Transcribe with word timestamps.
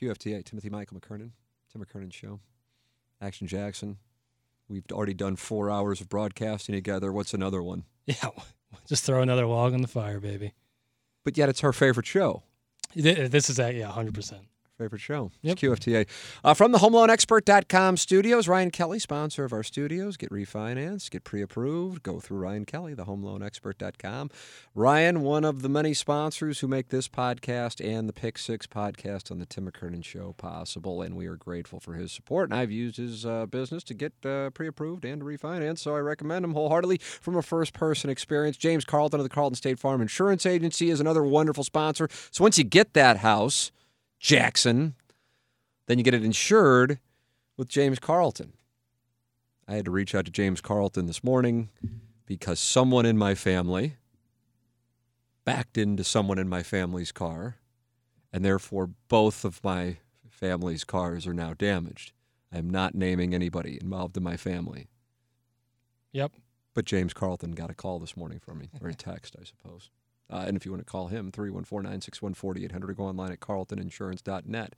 QFTA. 0.00 0.44
Timothy 0.44 0.70
Michael 0.70 0.98
McKernan, 1.00 1.30
Tim 1.72 1.84
McKernan 1.84 2.12
Show. 2.12 2.40
Action 3.20 3.46
Jackson. 3.46 3.98
We've 4.68 4.84
already 4.92 5.14
done 5.14 5.36
four 5.36 5.70
hours 5.70 6.00
of 6.00 6.08
broadcasting 6.08 6.74
together. 6.74 7.10
What's 7.12 7.34
another 7.34 7.62
one? 7.62 7.84
Yeah, 8.06 8.30
just 8.86 9.04
throw 9.04 9.20
another 9.20 9.44
log 9.44 9.74
on 9.74 9.82
the 9.82 9.88
fire, 9.88 10.18
baby. 10.18 10.54
But 11.24 11.36
yet 11.36 11.50
it's 11.50 11.60
her 11.60 11.74
favorite 11.74 12.06
show. 12.06 12.42
This 12.94 13.50
is 13.50 13.56
that, 13.56 13.74
yeah, 13.74 13.88
hundred 13.88 14.14
percent. 14.14 14.47
Favorite 14.78 15.00
show. 15.00 15.32
Yep. 15.42 15.52
It's 15.54 15.62
QFTA. 15.62 16.06
Uh, 16.44 16.54
from 16.54 16.70
the 16.70 16.78
HomeLoanExpert.com 16.78 17.96
studios, 17.96 18.46
Ryan 18.46 18.70
Kelly, 18.70 19.00
sponsor 19.00 19.44
of 19.44 19.52
our 19.52 19.64
studios. 19.64 20.16
Get 20.16 20.30
refinanced, 20.30 21.10
get 21.10 21.24
pre 21.24 21.42
approved. 21.42 22.04
Go 22.04 22.20
through 22.20 22.38
Ryan 22.38 22.64
Kelly, 22.64 22.94
the 22.94 23.04
HomeLoanExpert.com. 23.04 24.30
Ryan, 24.76 25.22
one 25.22 25.44
of 25.44 25.62
the 25.62 25.68
many 25.68 25.94
sponsors 25.94 26.60
who 26.60 26.68
make 26.68 26.90
this 26.90 27.08
podcast 27.08 27.84
and 27.84 28.08
the 28.08 28.12
Pick 28.12 28.38
Six 28.38 28.68
podcast 28.68 29.32
on 29.32 29.40
the 29.40 29.46
Tim 29.46 29.68
McKernan 29.68 30.04
Show 30.04 30.34
possible. 30.38 31.02
And 31.02 31.16
we 31.16 31.26
are 31.26 31.34
grateful 31.34 31.80
for 31.80 31.94
his 31.94 32.12
support. 32.12 32.48
And 32.48 32.60
I've 32.60 32.70
used 32.70 32.98
his 32.98 33.26
uh, 33.26 33.46
business 33.46 33.82
to 33.82 33.94
get 33.94 34.12
uh, 34.24 34.50
pre 34.50 34.68
approved 34.68 35.04
and 35.04 35.22
to 35.22 35.26
refinance. 35.26 35.80
So 35.80 35.96
I 35.96 35.98
recommend 35.98 36.44
him 36.44 36.52
wholeheartedly 36.52 36.98
from 36.98 37.36
a 37.36 37.42
first 37.42 37.72
person 37.72 38.10
experience. 38.10 38.56
James 38.56 38.84
Carlton 38.84 39.18
of 39.18 39.24
the 39.24 39.30
Carlton 39.30 39.56
State 39.56 39.80
Farm 39.80 40.00
Insurance 40.00 40.46
Agency 40.46 40.88
is 40.88 41.00
another 41.00 41.24
wonderful 41.24 41.64
sponsor. 41.64 42.08
So 42.30 42.44
once 42.44 42.58
you 42.58 42.64
get 42.64 42.92
that 42.94 43.16
house, 43.16 43.72
Jackson, 44.18 44.94
then 45.86 45.98
you 45.98 46.04
get 46.04 46.14
it 46.14 46.24
insured 46.24 46.98
with 47.56 47.68
James 47.68 47.98
Carlton. 47.98 48.52
I 49.66 49.74
had 49.74 49.84
to 49.84 49.90
reach 49.90 50.14
out 50.14 50.24
to 50.24 50.30
James 50.30 50.60
Carlton 50.60 51.06
this 51.06 51.22
morning 51.22 51.68
because 52.26 52.58
someone 52.58 53.06
in 53.06 53.18
my 53.18 53.34
family 53.34 53.96
backed 55.44 55.78
into 55.78 56.04
someone 56.04 56.38
in 56.38 56.48
my 56.48 56.62
family's 56.62 57.12
car, 57.12 57.56
and 58.32 58.44
therefore 58.44 58.90
both 59.08 59.44
of 59.44 59.62
my 59.64 59.98
family's 60.30 60.84
cars 60.84 61.26
are 61.26 61.34
now 61.34 61.54
damaged. 61.54 62.12
I 62.52 62.58
am 62.58 62.70
not 62.70 62.94
naming 62.94 63.34
anybody 63.34 63.78
involved 63.80 64.16
in 64.16 64.22
my 64.22 64.36
family, 64.36 64.88
Yep. 66.12 66.32
but 66.74 66.84
James 66.86 67.12
Carlton 67.12 67.52
got 67.52 67.70
a 67.70 67.74
call 67.74 67.98
this 67.98 68.16
morning 68.16 68.38
from 68.38 68.58
me, 68.58 68.70
or 68.80 68.88
a 68.88 68.94
text, 68.94 69.36
I 69.38 69.44
suppose. 69.44 69.90
Uh, 70.30 70.44
and 70.46 70.56
if 70.56 70.64
you 70.64 70.70
want 70.72 70.84
to 70.84 70.90
call 70.90 71.08
him, 71.08 71.30
314 71.32 71.82
961 71.84 72.34
4800 72.34 72.90
or 72.90 72.94
go 72.94 73.04
online 73.04 73.32
at 73.32 73.40
carltoninsurance.net. 73.40 74.74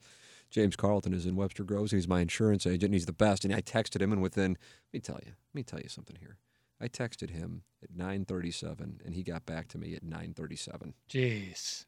James 0.49 0.75
Carlton 0.75 1.13
is 1.13 1.25
in 1.25 1.35
Webster 1.35 1.63
Groves. 1.63 1.91
He's 1.91 2.07
my 2.07 2.19
insurance 2.21 2.65
agent. 2.67 2.83
And 2.85 2.93
he's 2.93 3.05
the 3.05 3.13
best. 3.13 3.45
And 3.45 3.53
I 3.53 3.61
texted 3.61 4.01
him, 4.01 4.11
and 4.11 4.21
within, 4.21 4.51
let 4.51 4.93
me 4.93 4.99
tell 4.99 5.19
you, 5.25 5.31
let 5.31 5.55
me 5.55 5.63
tell 5.63 5.79
you 5.79 5.87
something 5.89 6.17
here. 6.19 6.37
I 6.81 6.87
texted 6.87 7.29
him 7.29 7.63
at 7.83 7.95
9:37, 7.95 9.05
and 9.05 9.13
he 9.13 9.23
got 9.23 9.45
back 9.45 9.67
to 9.69 9.77
me 9.77 9.93
at 9.93 10.03
9:37. 10.03 10.93
Jeez. 11.09 11.85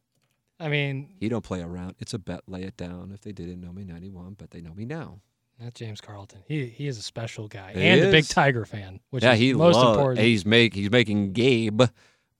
I 0.59 0.69
mean, 0.69 1.15
He 1.19 1.29
don't 1.29 1.43
play 1.43 1.61
around. 1.61 1.95
It's 1.99 2.13
a 2.13 2.19
bet. 2.19 2.41
Lay 2.47 2.61
it 2.63 2.77
down. 2.77 3.11
If 3.13 3.21
they 3.21 3.31
didn't 3.31 3.59
know 3.59 3.73
me 3.73 3.83
91, 3.83 4.35
but 4.37 4.51
they 4.51 4.61
know 4.61 4.73
me 4.73 4.85
now. 4.85 5.19
that 5.59 5.73
James 5.73 5.99
Carlton. 5.99 6.43
He 6.47 6.67
he 6.67 6.87
is 6.87 6.97
a 6.97 7.01
special 7.01 7.47
guy 7.47 7.73
He 7.73 7.81
and 7.81 8.01
a 8.01 8.11
big. 8.11 8.27
Tiger 8.27 8.65
fan, 8.65 8.99
which 9.09 9.23
yeah, 9.23 9.33
is 9.33 9.39
he 9.39 9.53
most 9.53 9.77
important. 9.77 10.19
He's 10.25 10.45
make 10.45 10.73
he's 10.75 10.91
making 10.91 11.33
Gabe 11.33 11.81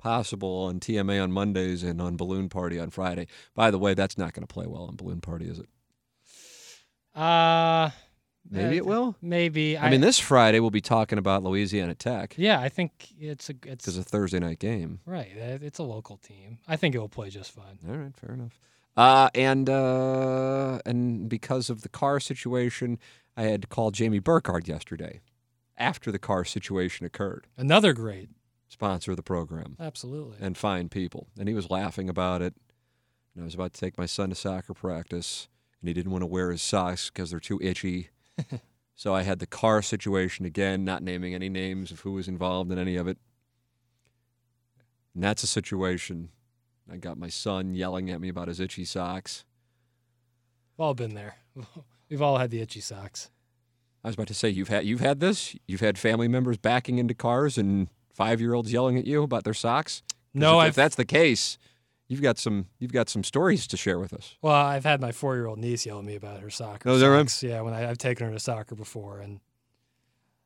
possible 0.04 0.66
on 0.66 0.82
TMA 0.82 1.24
on 1.24 1.32
Mondays 1.32 1.82
and 1.82 2.02
on 2.02 2.18
Balloon 2.18 2.50
Party 2.50 2.78
on 2.78 2.90
Friday. 2.90 3.26
By 3.56 3.72
the 3.72 3.80
way, 3.80 3.94
that's 3.94 4.18
not 4.18 4.34
going 4.34 4.46
to 4.46 4.54
play 4.54 4.68
well 4.68 4.84
on 4.84 4.98
Balloon 4.98 5.22
Party, 5.22 5.50
is 5.50 5.60
it? 5.60 5.70
Uh 7.20 7.90
Maybe 8.50 8.76
uh, 8.76 8.80
it 8.80 8.86
will. 8.86 9.16
Maybe. 9.22 9.78
I 9.78 9.90
mean, 9.90 10.02
this 10.02 10.20
Friday 10.20 10.60
we'll 10.60 10.70
be 10.70 10.82
talking 10.82 11.18
about 11.18 11.44
Louisiana 11.44 11.96
Tech 11.96 12.36
Yeah, 12.38 12.60
I 12.60 12.68
think 12.68 13.14
it's 13.18 13.50
a 13.50 13.54
it's 13.54 13.86
because 13.86 13.98
it's 13.98 14.06
a 14.06 14.10
Thursday 14.10 14.40
night 14.40 14.60
game. 14.60 15.00
right. 15.06 15.32
It's 15.34 15.80
a 15.80 15.84
local 15.84 16.18
team. 16.18 16.60
I 16.68 16.76
think 16.76 16.94
it 16.94 17.00
will 17.00 17.08
play 17.08 17.30
just 17.30 17.52
fine. 17.52 17.80
All 17.88 17.96
right, 17.96 18.16
fair 18.18 18.34
enough. 18.34 18.60
Uh, 18.98 19.30
and 19.34 19.70
uh, 19.70 20.80
and 20.86 21.30
because 21.30 21.70
of 21.70 21.82
the 21.84 21.90
car 21.90 22.20
situation, 22.20 23.00
I 23.38 23.44
had 23.44 23.62
to 23.62 23.68
call 23.68 23.92
Jamie 23.92 24.20
Burkhardt 24.20 24.68
yesterday 24.68 25.22
after 25.78 26.12
the 26.12 26.20
car 26.20 26.44
situation 26.44 27.06
occurred. 27.06 27.48
Another 27.58 27.94
great. 27.94 28.30
Sponsor 28.74 29.12
of 29.12 29.18
the 29.18 29.24
program 29.24 29.78
Absolutely. 29.80 30.38
and 30.42 30.58
find 30.58 30.90
people, 30.90 31.28
and 31.38 31.48
he 31.48 31.54
was 31.54 31.70
laughing 31.70 32.10
about 32.10 32.42
it. 32.42 32.56
And 33.36 33.44
I 33.44 33.46
was 33.46 33.54
about 33.54 33.74
to 33.74 33.80
take 33.80 34.00
my 34.00 34.08
son 34.08 34.30
to 34.30 34.36
soccer 34.36 34.74
practice, 34.74 35.48
and 35.80 35.88
he 35.88 35.94
didn't 35.94 36.12
want 36.12 36.24
to 36.24 36.28
wear 36.28 36.50
his 36.50 36.64
socks 36.64 37.12
because 37.12 37.30
they're 37.30 37.40
too 37.40 37.60
itchy. 37.62 38.10
so 38.96 39.14
I 39.14 39.22
had 39.22 39.38
the 39.38 39.46
car 39.46 39.84
situation 39.84 40.48
again, 40.48 40.84
not 40.84 41.04
naming 41.04 41.36
any 41.36 41.50
names 41.50 41.92
of 41.92 42.00
who 42.00 42.14
was 42.14 42.28
involved 42.28 42.72
in 42.72 42.80
any 42.80 42.96
of 42.96 43.08
it. 43.08 43.20
And 45.14 45.24
that's 45.24 45.44
a 45.44 45.48
situation. 45.48 46.30
I 46.92 46.98
got 46.98 47.20
my 47.20 47.30
son 47.30 47.76
yelling 47.76 48.10
at 48.10 48.20
me 48.20 48.28
about 48.28 48.48
his 48.48 48.60
itchy 48.60 48.86
socks. 48.86 49.46
We've 50.76 50.84
all 50.84 50.96
been 50.96 51.14
there. 51.14 51.36
We've 52.10 52.24
all 52.24 52.40
had 52.40 52.50
the 52.50 52.60
itchy 52.60 52.82
socks. 52.82 53.30
I 54.04 54.08
was 54.08 54.16
about 54.16 54.30
to 54.30 54.34
say 54.34 54.50
you've 54.50 54.70
had 54.70 54.84
you've 54.84 55.00
had 55.00 55.20
this. 55.20 55.56
You've 55.68 55.80
had 55.82 56.00
family 56.00 56.28
members 56.28 56.58
backing 56.58 56.98
into 56.98 57.14
cars 57.14 57.60
and 57.60 57.88
five 58.14 58.40
year 58.40 58.54
olds 58.54 58.72
yelling 58.72 58.98
at 58.98 59.06
you 59.06 59.24
about 59.24 59.44
their 59.44 59.54
socks? 59.54 60.04
No, 60.34 60.62
if, 60.62 60.70
if 60.70 60.76
that's 60.76 60.96
the 60.96 61.06
case, 61.06 61.58
you've 62.08 62.22
got 62.22 62.38
some 62.38 62.68
you've 62.80 62.94
got 62.94 63.10
some 63.10 63.24
stories 63.24 63.68
to 63.68 63.78
share 63.78 64.00
with 64.00 64.14
us. 64.14 64.36
Well, 64.42 64.54
I've 64.54 64.84
had 64.84 65.02
my 65.02 65.12
four-year-old 65.12 65.60
niece 65.60 65.86
yell 65.86 66.00
at 66.00 66.06
me 66.06 66.16
about 66.16 66.42
her 66.42 66.50
soccer. 66.50 66.90
Oh, 66.90 66.96
is 66.96 67.02
that 67.02 67.08
right? 67.08 67.30
socks. 67.30 67.44
Yeah, 67.44 67.62
when 67.62 67.74
I, 67.74 67.90
I've 67.90 67.98
taken 67.98 68.28
her 68.28 68.34
to 68.34 68.40
soccer 68.40 68.76
before, 68.76 69.20
and 69.20 69.40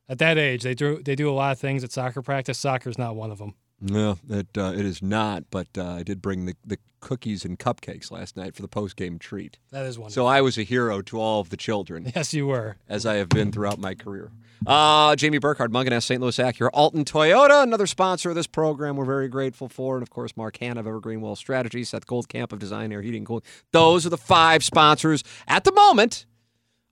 at 0.10 0.20
that 0.20 0.38
age, 0.38 0.64
they 0.64 0.74
do 0.74 1.02
they 1.04 1.16
do 1.16 1.30
a 1.30 1.34
lot 1.34 1.52
of 1.52 1.60
things 1.60 1.84
at 1.84 1.92
soccer 1.92 2.22
practice. 2.22 2.58
Soccer's 2.58 2.98
not 2.98 3.16
one 3.16 3.32
of 3.32 3.38
them. 3.38 3.54
No, 3.80 4.18
it 4.30 4.58
uh, 4.58 4.74
it 4.76 4.86
is 4.86 5.02
not. 5.02 5.46
But 5.52 5.68
uh, 5.78 5.86
I 5.86 6.04
did 6.04 6.22
bring 6.22 6.46
the, 6.46 6.56
the 6.66 6.80
cookies 7.00 7.46
and 7.46 7.60
cupcakes 7.60 8.12
last 8.12 8.36
night 8.36 8.56
for 8.56 8.62
the 8.62 8.68
post 8.68 8.96
game 8.96 9.20
treat. 9.20 9.60
That 9.72 9.86
is 9.86 10.00
one. 10.00 10.10
So 10.10 10.26
I 10.26 10.42
was 10.42 10.58
a 10.58 10.64
hero 10.64 11.02
to 11.04 11.20
all 11.20 11.42
of 11.42 11.50
the 11.50 11.58
children, 11.58 12.12
yes, 12.16 12.34
you 12.34 12.48
were. 12.48 12.78
as 12.90 13.06
I 13.06 13.16
have 13.16 13.30
been 13.30 13.52
throughout 13.52 13.80
my 13.80 13.94
career. 13.94 14.32
Uh, 14.66 15.16
Jamie 15.16 15.38
Burkhardt, 15.38 15.72
Mungenast, 15.72 16.04
St. 16.04 16.22
Louis 16.22 16.38
Acura, 16.38 16.70
Alton 16.74 17.06
Toyota, 17.06 17.64
another 17.64 17.88
sponsor 17.88 18.30
of 18.30 18.36
this 18.36 18.48
program. 18.48 18.96
We're 18.96 19.06
very 19.06 19.28
grateful 19.28 19.70
for, 19.70 19.96
and 19.96 20.04
of 20.04 20.10
course, 20.10 20.36
Mark 20.36 20.58
Hanna 20.58 20.80
of 20.80 20.88
Evergreen 20.88 21.22
Well 21.22 21.36
Strategy, 21.36 21.84
Seth 21.84 22.08
Goldcamp 22.08 22.52
of 22.52 22.60
Design 22.60 22.92
Air 22.92 23.02
Heating 23.02 23.26
Cooling. 23.26 23.44
Those 23.72 24.06
are 24.06 24.10
the 24.10 24.18
five 24.18 24.64
sponsors 24.64 25.24
at 25.48 25.64
the 25.64 25.72
moment 25.72 26.26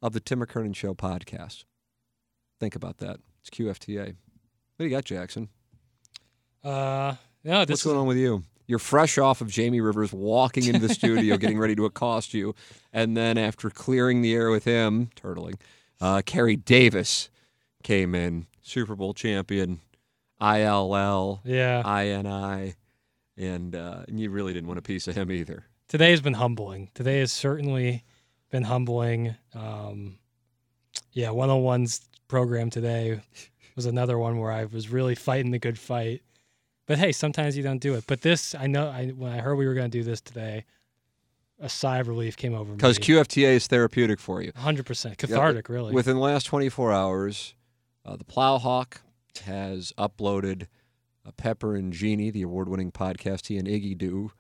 of 0.02 0.14
the 0.14 0.20
Tim 0.20 0.40
McKernan 0.40 0.76
Show 0.76 0.94
podcast. 0.94 1.64
Think 2.60 2.76
about 2.76 2.98
that. 2.98 3.20
It's 3.42 3.50
QFTA. 3.50 4.06
What 4.06 4.16
do 4.80 4.84
you 4.86 4.90
got, 4.90 5.06
Jackson? 5.06 5.50
Uh, 6.64 7.16
this 7.44 7.70
What's 7.70 7.84
going 7.84 7.98
on 7.98 8.08
with 8.08 8.18
you? 8.18 8.44
You're 8.68 8.80
fresh 8.80 9.18
off 9.18 9.42
of 9.42 9.50
Jamie 9.50 9.82
Rivers 9.82 10.12
walking 10.12 10.66
into 10.66 10.80
the 10.80 10.90
studio, 10.94 11.38
getting 11.38 11.60
ready 11.60 11.76
to 11.76 11.86
accost 11.86 12.34
you, 12.34 12.56
and 12.92 13.16
then 13.16 13.38
after 13.38 13.70
clearing 13.70 14.22
the 14.22 14.34
air 14.34 14.50
with 14.50 14.64
him, 14.64 15.10
turtling, 15.16 15.60
uh, 16.02 16.22
Kerry 16.26 16.56
Davis 16.56 17.30
came 17.86 18.16
in, 18.16 18.48
Super 18.64 18.96
Bowl 18.96 19.14
champion, 19.14 19.80
ILL, 20.42 21.40
Yeah, 21.46 21.84
INI, 21.84 22.74
and 23.38 23.76
uh, 23.76 24.04
and 24.08 24.20
you 24.20 24.30
really 24.32 24.54
didn't 24.54 24.68
want 24.68 24.80
a 24.80 24.82
piece 24.82 25.08
of 25.08 25.16
him 25.16 25.32
either. 25.32 25.66
today 25.88 26.10
has 26.12 26.20
been 26.20 26.34
humbling. 26.34 26.90
Today 26.94 27.20
has 27.20 27.32
certainly 27.32 28.04
been 28.50 28.64
humbling. 28.64 29.36
Um, 29.54 30.18
yeah, 31.14 31.28
101's 31.28 32.02
program 32.28 32.70
today 32.70 33.22
was 33.76 33.86
another 33.86 34.18
one 34.18 34.40
where 34.40 34.52
I 34.52 34.66
was 34.66 34.90
really 34.90 35.16
fighting 35.16 35.52
the 35.52 35.60
good 35.60 35.78
fight. 35.78 36.22
But 36.88 36.98
hey, 36.98 37.12
sometimes 37.12 37.56
you 37.56 37.64
don't 37.64 37.80
do 37.80 37.94
it. 37.96 38.06
But 38.08 38.22
this, 38.22 38.56
I 38.56 38.68
know, 38.68 38.88
I 38.90 39.08
when 39.08 39.32
I 39.32 39.38
heard 39.42 39.56
we 39.56 39.68
were 39.68 39.74
going 39.74 39.90
to 39.90 39.98
do 39.98 40.04
this 40.04 40.22
today, 40.22 40.66
a 41.60 41.70
sigh 41.70 42.00
of 42.00 42.08
relief 42.08 42.36
came 42.36 42.54
over 42.56 42.72
me. 42.72 42.78
Because 42.78 43.00
QFTA 43.00 43.54
is 43.56 43.68
therapeutic 43.68 44.20
for 44.20 44.42
you. 44.42 44.52
100% 44.54 45.18
cathartic, 45.18 45.70
really. 45.70 45.94
Within 45.94 46.16
the 46.16 46.22
last 46.22 46.44
24 46.46 46.92
hours, 46.92 47.56
uh, 48.06 48.16
the 48.16 48.24
Plowhawk 48.24 48.98
has 49.46 49.92
uploaded 49.98 50.68
uh, 51.26 51.32
Pepper 51.38 51.76
and 51.76 51.92
Genie, 51.92 52.32
the 52.32 52.44
award-winning 52.44 52.92
podcast 52.92 53.48
he 53.48 53.58
and 53.58 53.68
Iggy 53.68 53.98
do, 53.98 54.32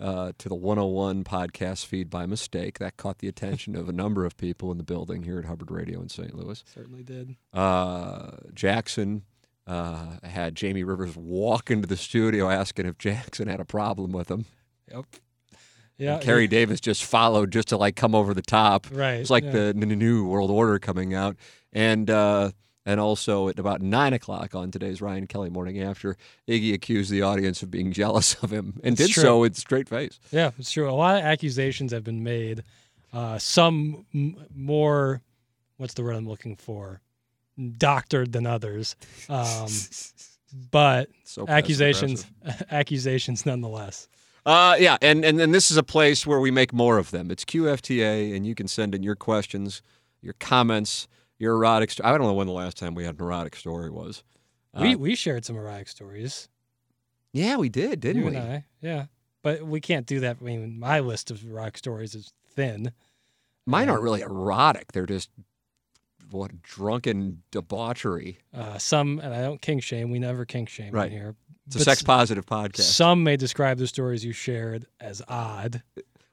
uh, 0.00 0.32
to 0.38 0.48
the 0.48 0.54
101 0.54 1.24
podcast 1.24 1.84
feed 1.84 2.08
by 2.08 2.26
mistake. 2.26 2.78
That 2.78 2.96
caught 2.96 3.18
the 3.18 3.28
attention 3.28 3.74
of 3.74 3.88
a 3.88 3.92
number 3.92 4.24
of 4.24 4.36
people 4.36 4.70
in 4.70 4.78
the 4.78 4.84
building 4.84 5.24
here 5.24 5.38
at 5.38 5.44
Hubbard 5.46 5.70
Radio 5.70 6.00
in 6.00 6.08
St. 6.08 6.34
Louis. 6.34 6.62
Certainly 6.72 7.02
did. 7.02 7.36
Uh, 7.52 8.30
Jackson 8.54 9.24
uh, 9.66 10.16
had 10.22 10.54
Jamie 10.54 10.84
Rivers 10.84 11.16
walk 11.16 11.70
into 11.70 11.88
the 11.88 11.96
studio 11.96 12.48
asking 12.48 12.86
if 12.86 12.98
Jackson 12.98 13.48
had 13.48 13.60
a 13.60 13.64
problem 13.64 14.12
with 14.12 14.30
him. 14.30 14.44
Yep. 14.90 15.06
Yeah. 15.98 16.14
And 16.14 16.22
Kerry 16.22 16.46
Davis 16.46 16.80
just 16.80 17.04
followed 17.04 17.50
just 17.50 17.68
to 17.68 17.76
like 17.76 17.96
come 17.96 18.14
over 18.14 18.32
the 18.32 18.42
top. 18.42 18.86
Right. 18.90 19.14
It's 19.14 19.30
like 19.30 19.44
yeah. 19.44 19.50
the 19.50 19.74
n- 19.76 19.88
new 19.88 20.26
world 20.26 20.50
order 20.50 20.78
coming 20.78 21.12
out, 21.12 21.36
and 21.72 22.08
uh, 22.08 22.52
and 22.88 22.98
also 23.00 23.48
at 23.48 23.58
about 23.58 23.82
nine 23.82 24.14
o'clock 24.14 24.54
on 24.54 24.70
today's 24.70 25.02
Ryan 25.02 25.26
Kelly 25.26 25.50
morning 25.50 25.78
after, 25.82 26.16
Iggy 26.48 26.72
accused 26.72 27.10
the 27.10 27.20
audience 27.20 27.62
of 27.62 27.70
being 27.70 27.92
jealous 28.02 28.34
of 28.42 28.50
him 28.50 28.80
and 28.82 28.94
It's 28.98 29.08
did 29.08 29.12
true. 29.12 29.22
so 29.22 29.40
with 29.40 29.56
straight 29.56 29.90
face. 29.90 30.18
Yeah, 30.32 30.52
it's 30.58 30.70
true. 30.72 30.88
A 30.90 30.92
lot 30.92 31.18
of 31.18 31.22
accusations 31.22 31.92
have 31.92 32.02
been 32.02 32.24
made. 32.24 32.62
Uh, 33.12 33.36
some 33.38 34.06
m- 34.14 34.36
more, 34.56 35.20
what's 35.76 35.92
the 35.94 36.02
word 36.02 36.16
I'm 36.16 36.26
looking 36.26 36.56
for? 36.56 37.02
Doctored 37.76 38.32
than 38.32 38.46
others. 38.46 38.96
Um, 39.28 39.68
but 40.70 41.10
So 41.24 41.44
accusations, 41.46 42.24
accusations 42.70 43.44
nonetheless. 43.44 44.08
Uh, 44.46 44.76
yeah, 44.80 44.96
and, 45.02 45.26
and 45.26 45.38
and 45.42 45.54
this 45.54 45.70
is 45.70 45.76
a 45.76 45.82
place 45.82 46.26
where 46.26 46.40
we 46.40 46.50
make 46.50 46.72
more 46.72 46.96
of 46.96 47.10
them. 47.10 47.30
It's 47.30 47.44
QFTA, 47.44 48.34
and 48.34 48.46
you 48.46 48.54
can 48.54 48.66
send 48.66 48.94
in 48.94 49.02
your 49.02 49.16
questions, 49.16 49.82
your 50.22 50.32
comments, 50.40 51.06
your 51.38 51.54
erotic. 51.54 51.92
I 52.04 52.10
don't 52.10 52.22
know 52.22 52.32
when 52.34 52.46
the 52.46 52.52
last 52.52 52.76
time 52.76 52.94
we 52.94 53.04
had 53.04 53.16
an 53.16 53.22
erotic 53.24 53.56
story 53.56 53.90
was. 53.90 54.22
Uh, 54.74 54.80
we 54.82 54.96
we 54.96 55.14
shared 55.14 55.44
some 55.44 55.56
erotic 55.56 55.88
stories. 55.88 56.48
yeah, 57.32 57.56
we 57.56 57.68
did, 57.68 58.00
didn't 58.00 58.22
you 58.22 58.30
we? 58.30 58.36
and 58.36 58.52
I, 58.52 58.64
yeah. 58.80 59.06
But 59.42 59.62
we 59.62 59.80
can't 59.80 60.06
do 60.06 60.20
that. 60.20 60.38
I 60.40 60.44
mean, 60.44 60.78
my 60.78 61.00
list 61.00 61.30
of 61.30 61.42
erotic 61.44 61.78
stories 61.78 62.14
is 62.14 62.32
thin. 62.54 62.92
Mine 63.66 63.88
aren't 63.88 63.98
Um, 64.00 64.04
really 64.04 64.20
erotic. 64.22 64.92
They're 64.92 65.06
just 65.06 65.30
what 66.30 66.60
drunken 66.62 67.42
debauchery. 67.50 68.38
Uh, 68.52 68.76
some, 68.78 69.18
and 69.20 69.32
I 69.32 69.40
don't 69.40 69.62
kink 69.62 69.82
shame. 69.82 70.10
We 70.10 70.18
never 70.18 70.44
kink 70.44 70.68
shame 70.68 70.92
Right. 70.92 71.06
in 71.06 71.12
here. 71.12 71.36
It's 71.66 71.76
a 71.76 71.80
sex 71.80 72.02
positive 72.02 72.44
podcast. 72.46 72.80
Some 72.82 73.22
may 73.22 73.36
describe 73.36 73.78
the 73.78 73.86
stories 73.86 74.24
you 74.24 74.32
shared 74.32 74.86
as 75.00 75.22
odd. 75.28 75.82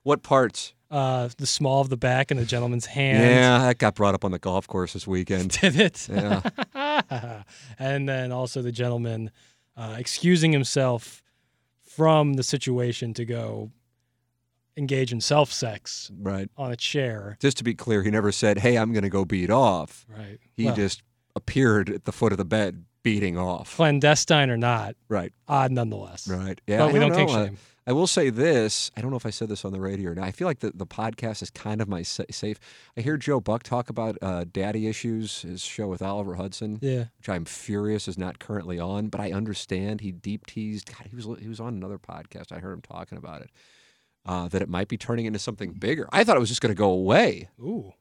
What 0.06 0.24
parts? 0.24 0.74
Uh, 0.92 1.28
the 1.38 1.48
small 1.48 1.82
of 1.82 1.90
the 1.90 1.98
back 1.98 2.30
and 2.32 2.40
the 2.40 2.46
gentleman's 2.46 2.86
hand. 2.86 3.22
yeah, 3.24 3.58
that 3.58 3.80
got 3.80 3.96
brought 3.96 4.14
up 4.14 4.24
on 4.24 4.32
the 4.32 4.40
golf 4.40 4.68
course 4.68 4.94
this 4.94 5.06
weekend. 5.08 5.50
Did 5.62 5.76
it? 5.80 6.08
Yeah. 6.10 7.44
and 7.80 8.08
then 8.08 8.32
also 8.32 8.62
the 8.62 8.72
gentleman 8.72 9.32
uh, 9.76 9.96
excusing 9.98 10.52
himself 10.54 11.22
from 11.84 12.34
the 12.36 12.44
situation 12.44 13.14
to 13.16 13.26
go 13.26 13.72
engage 14.78 15.12
in 15.12 15.20
self 15.22 15.52
sex 15.52 16.12
right. 16.20 16.50
on 16.56 16.72
a 16.72 16.76
chair. 16.76 17.36
Just 17.42 17.58
to 17.58 17.64
be 17.64 17.74
clear, 17.74 18.04
he 18.04 18.12
never 18.12 18.32
said, 18.32 18.60
"Hey, 18.60 18.78
I'm 18.78 18.94
going 18.94 19.04
to 19.04 19.10
go 19.10 19.26
beat 19.26 19.50
off." 19.50 20.06
Right. 20.08 20.38
He 20.56 20.66
Well, 20.66 20.76
just 20.76 21.02
appeared 21.36 21.90
at 21.90 22.06
the 22.06 22.12
foot 22.12 22.32
of 22.32 22.38
the 22.38 22.46
bed 22.46 22.86
beating 23.04 23.38
off. 23.38 23.76
clandestine 23.76 24.50
or 24.50 24.58
not, 24.58 24.96
Right. 25.10 25.34
odd 25.48 25.72
nonetheless. 25.72 26.28
Right. 26.28 26.62
Yeah. 26.68 26.78
But 26.80 26.90
I 26.90 26.94
we 26.94 27.00
don't 27.00 27.14
kink 27.14 27.30
Uh, 27.32 27.46
shame. 27.46 27.58
I 27.88 27.92
will 27.94 28.08
say 28.08 28.32
this. 28.32 28.90
I 28.98 29.02
don't 29.02 29.12
know 29.12 29.18
if 29.18 29.26
I 29.28 29.30
said 29.30 29.48
this 29.48 29.64
on 29.64 29.72
the 29.72 29.80
radio 29.80 30.10
or 30.12 30.16
not. 30.16 30.26
I 30.26 30.32
feel 30.32 30.48
like 30.48 30.60
the, 30.60 30.72
the 30.74 30.88
podcast 30.88 31.44
is 31.44 31.52
kind 31.52 31.82
of 31.82 31.88
my 31.88 32.02
sa- 32.02 32.24
safe. 32.32 32.60
I 32.98 33.02
hear 33.02 33.16
Joe 33.16 33.40
Buck 33.40 33.62
talk 33.62 33.90
about 33.90 34.18
uh, 34.24 34.46
daddy 34.52 34.88
issues, 34.88 35.44
his 35.44 35.62
show 35.62 35.88
with 35.88 36.02
Oliver 36.02 36.34
Hudson, 36.36 36.80
Yeah. 36.82 37.06
which 37.20 37.30
I'm 37.30 37.46
furious 37.46 38.08
is 38.08 38.18
not 38.18 38.40
currently 38.40 38.80
on, 38.80 39.10
but 39.10 39.22
I 39.22 39.32
understand 39.32 40.02
he 40.02 40.12
deep 40.12 40.48
teased. 40.48 40.92
God, 40.98 41.08
he 41.10 41.16
was 41.16 41.28
he 41.40 41.48
was 41.48 41.60
on 41.60 41.76
another 41.76 42.00
podcast. 42.00 42.52
I 42.52 42.58
heard 42.60 42.74
him 42.74 42.82
talking 42.82 43.18
about 43.20 43.42
it. 43.42 43.52
Uh, 44.26 44.48
that 44.48 44.64
it 44.64 44.70
might 44.70 44.88
be 44.88 44.98
turning 44.98 45.28
into 45.28 45.38
something 45.38 45.74
bigger. 45.74 46.10
I 46.12 46.24
thought 46.24 46.36
it 46.36 46.40
was 46.40 46.50
just 46.50 46.62
going 46.62 46.74
to 46.74 46.80
go 46.80 46.90
away. 46.90 47.50
Ooh, 47.62 47.94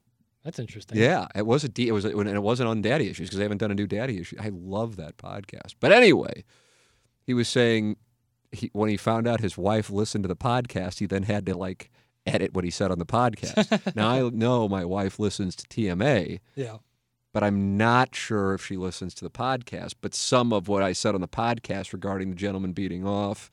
that's 0.43 0.57
interesting. 0.57 0.97
Yeah, 0.97 1.27
it 1.35 1.45
was 1.45 1.63
a 1.63 1.69
it 1.77 1.91
was 1.91 2.05
a, 2.05 2.17
and 2.17 2.27
it 2.29 2.41
wasn't 2.41 2.67
on 2.69 2.81
daddy 2.81 3.07
issues 3.11 3.27
because 3.27 3.37
they 3.37 3.43
haven't 3.43 3.59
done 3.59 3.69
a 3.69 3.75
new 3.75 3.85
daddy 3.85 4.19
issue. 4.19 4.35
I 4.41 4.49
love 4.51 4.95
that 4.95 5.17
podcast. 5.17 5.75
But 5.79 5.91
anyway, 5.91 6.43
he 7.27 7.35
was 7.35 7.47
saying 7.47 7.97
he, 8.51 8.69
when 8.73 8.89
he 8.89 8.97
found 8.97 9.27
out 9.27 9.41
his 9.41 9.57
wife 9.57 9.89
listened 9.89 10.23
to 10.23 10.27
the 10.27 10.35
podcast, 10.35 10.99
he 10.99 11.05
then 11.05 11.23
had 11.23 11.45
to 11.47 11.57
like 11.57 11.91
edit 12.25 12.53
what 12.53 12.63
he 12.63 12.69
said 12.71 12.91
on 12.91 12.99
the 12.99 13.05
podcast. 13.05 13.95
now 13.95 14.09
I 14.09 14.29
know 14.29 14.67
my 14.67 14.83
wife 14.85 15.19
listens 15.19 15.55
to 15.57 15.67
TMA, 15.67 16.39
Yeah. 16.55 16.77
but 17.33 17.43
I'm 17.43 17.77
not 17.77 18.15
sure 18.15 18.53
if 18.53 18.65
she 18.65 18.77
listens 18.77 19.13
to 19.15 19.23
the 19.25 19.29
podcast. 19.31 19.93
But 20.01 20.13
some 20.15 20.51
of 20.53 20.67
what 20.67 20.81
I 20.83 20.93
said 20.93 21.13
on 21.15 21.21
the 21.21 21.27
podcast 21.27 21.93
regarding 21.93 22.29
the 22.31 22.35
gentleman 22.35 22.71
beating 22.73 23.05
off 23.05 23.51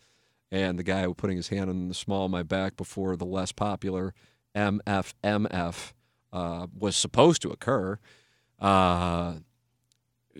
and 0.50 0.79
the 0.79 0.83
guy 0.83 1.06
putting 1.17 1.37
his 1.37 1.49
hand 1.49 1.69
on 1.71 1.89
the 1.89 1.94
small 1.94 2.25
of 2.27 2.31
my 2.31 2.43
back 2.43 2.77
before 2.77 3.17
the 3.17 3.25
less 3.27 3.53
popular 3.53 4.15
MFMF 4.55 5.93
uh, 6.33 6.67
was 6.79 6.97
supposed 6.97 7.43
to 7.43 7.50
occur. 7.50 7.99
Uh, 8.59 9.35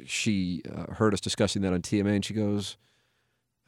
she 0.07 0.63
uh, 0.75 0.95
heard 0.95 1.13
us 1.13 1.21
discussing 1.21 1.63
that 1.63 1.73
on 1.73 1.83
TMA, 1.83 2.15
and 2.17 2.25
she 2.25 2.35
goes, 2.35 2.77
"Ah, 2.81 2.92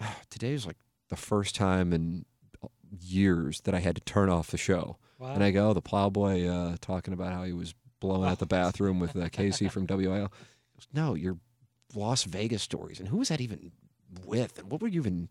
"Today 0.31 0.52
is 0.52 0.67
like 0.67 0.76
the 1.08 1.17
first 1.17 1.55
time 1.55 1.93
in 1.93 2.25
years 3.00 3.61
that 3.62 3.75
I 3.75 3.81
had 3.81 3.96
to 3.96 4.02
turn 4.02 4.29
off 4.29 4.50
the 4.50 4.56
show." 4.58 4.99
Wow. 5.19 5.35
And 5.35 5.44
I 5.44 5.50
go, 5.50 5.73
"The 5.73 5.81
plowboy 5.82 6.46
uh, 6.46 6.76
talking 6.81 7.14
about 7.14 7.32
how 7.32 7.44
he 7.44 7.52
was 7.52 7.75
blowing 8.00 8.29
out 8.29 8.38
the 8.38 8.46
bathroom 8.58 9.00
with 9.00 9.17
uh, 9.17 9.29
Casey 9.31 9.69
from 9.69 9.87
WIL." 9.87 10.32
No, 10.93 11.14
your 11.14 11.38
Las 11.94 12.25
Vegas 12.25 12.62
stories, 12.62 12.99
and 12.99 13.08
who 13.08 13.19
was 13.19 13.29
that 13.29 13.41
even 13.41 13.73
with, 14.26 14.58
and 14.58 14.70
what 14.70 14.81
were 14.82 14.88
you 14.88 15.00
even? 15.00 15.29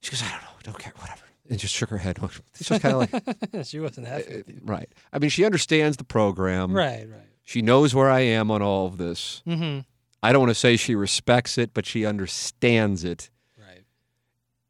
She 0.00 0.10
goes, 0.10 0.22
"I 0.22 0.30
don't 0.30 0.42
know, 0.42 0.48
don't 0.62 0.78
care, 0.78 0.92
whatever," 0.98 1.22
and 1.48 1.58
just 1.58 1.74
shook 1.74 1.90
her 1.90 1.98
head. 1.98 2.18
It's 2.58 2.68
just 2.68 2.82
kind 2.82 2.94
of 2.94 3.12
like, 3.52 3.64
she 3.66 3.80
wasn't 3.80 4.06
happy 4.06 4.36
with 4.36 4.48
you. 4.48 4.60
right. 4.64 4.90
I 5.12 5.18
mean, 5.18 5.30
she 5.30 5.44
understands 5.44 5.96
the 5.96 6.04
program. 6.04 6.72
Right, 6.72 7.08
right. 7.08 7.20
She 7.44 7.62
knows 7.62 7.94
where 7.94 8.08
I 8.10 8.20
am 8.20 8.50
on 8.50 8.62
all 8.62 8.86
of 8.86 8.96
this. 8.96 9.42
Mm-hmm. 9.46 9.80
I 10.22 10.32
don't 10.32 10.40
want 10.40 10.50
to 10.50 10.54
say 10.54 10.76
she 10.76 10.94
respects 10.94 11.56
it, 11.58 11.72
but 11.74 11.86
she 11.86 12.04
understands 12.04 13.04
it. 13.04 13.30
Right. 13.58 13.84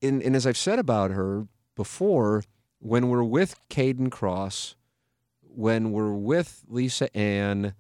and, 0.02 0.22
and 0.22 0.36
as 0.36 0.46
I've 0.46 0.56
said 0.56 0.78
about 0.78 1.10
her 1.10 1.46
before, 1.74 2.44
when 2.78 3.08
we're 3.08 3.24
with 3.24 3.56
Kayden 3.68 4.08
Kross, 4.10 4.74
when 5.42 5.90
we're 5.92 6.12
with 6.12 6.62
Lisa 6.68 7.14
Ann, 7.16 7.74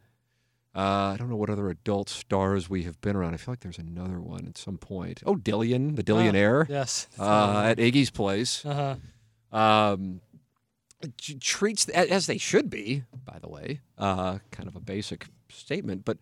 uh, 0.74 0.80
I 0.80 1.16
don't 1.18 1.28
know 1.30 1.36
what 1.36 1.50
other 1.50 1.68
adult 1.70 2.08
stars 2.08 2.68
we 2.68 2.82
have 2.84 3.00
been 3.00 3.16
around. 3.16 3.34
I 3.34 3.36
feel 3.38 3.52
like 3.52 3.60
there's 3.60 3.78
another 3.78 4.20
one 4.20 4.46
at 4.46 4.58
some 4.58 4.76
point. 4.78 5.22
Oh, 5.26 5.36
Dillion, 5.36 5.96
the 5.96 6.02
Dillionaire, 6.02 6.68
Yes. 6.68 7.08
uh, 7.18 7.62
at 7.66 7.78
Iggy's 7.78 8.10
place. 8.10 8.64
Uh 8.64 8.96
huh. 9.52 9.56
Um, 9.58 10.20
treats 11.40 11.88
as 11.88 12.26
they 12.26 12.38
should 12.38 12.68
be, 12.70 13.04
by 13.24 13.38
the 13.40 13.48
way. 13.48 13.80
Uh, 13.98 14.38
kind 14.50 14.68
of 14.68 14.76
a 14.76 14.80
basic 14.80 15.26
statement, 15.48 16.04
but 16.04 16.18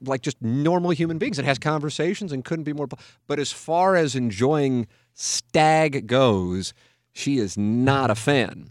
like 0.00 0.22
just 0.22 0.40
normal 0.42 0.90
human 0.90 1.18
beings. 1.18 1.38
It 1.38 1.44
has 1.44 1.58
conversations 1.58 2.32
and 2.32 2.44
couldn't 2.44 2.64
be 2.64 2.72
more. 2.72 2.88
But 3.26 3.38
as 3.38 3.52
far 3.52 3.96
as 3.96 4.14
enjoying 4.14 4.86
stag 5.14 6.06
goes, 6.06 6.74
she 7.12 7.38
is 7.38 7.56
not 7.56 8.10
a 8.10 8.14
fan. 8.14 8.70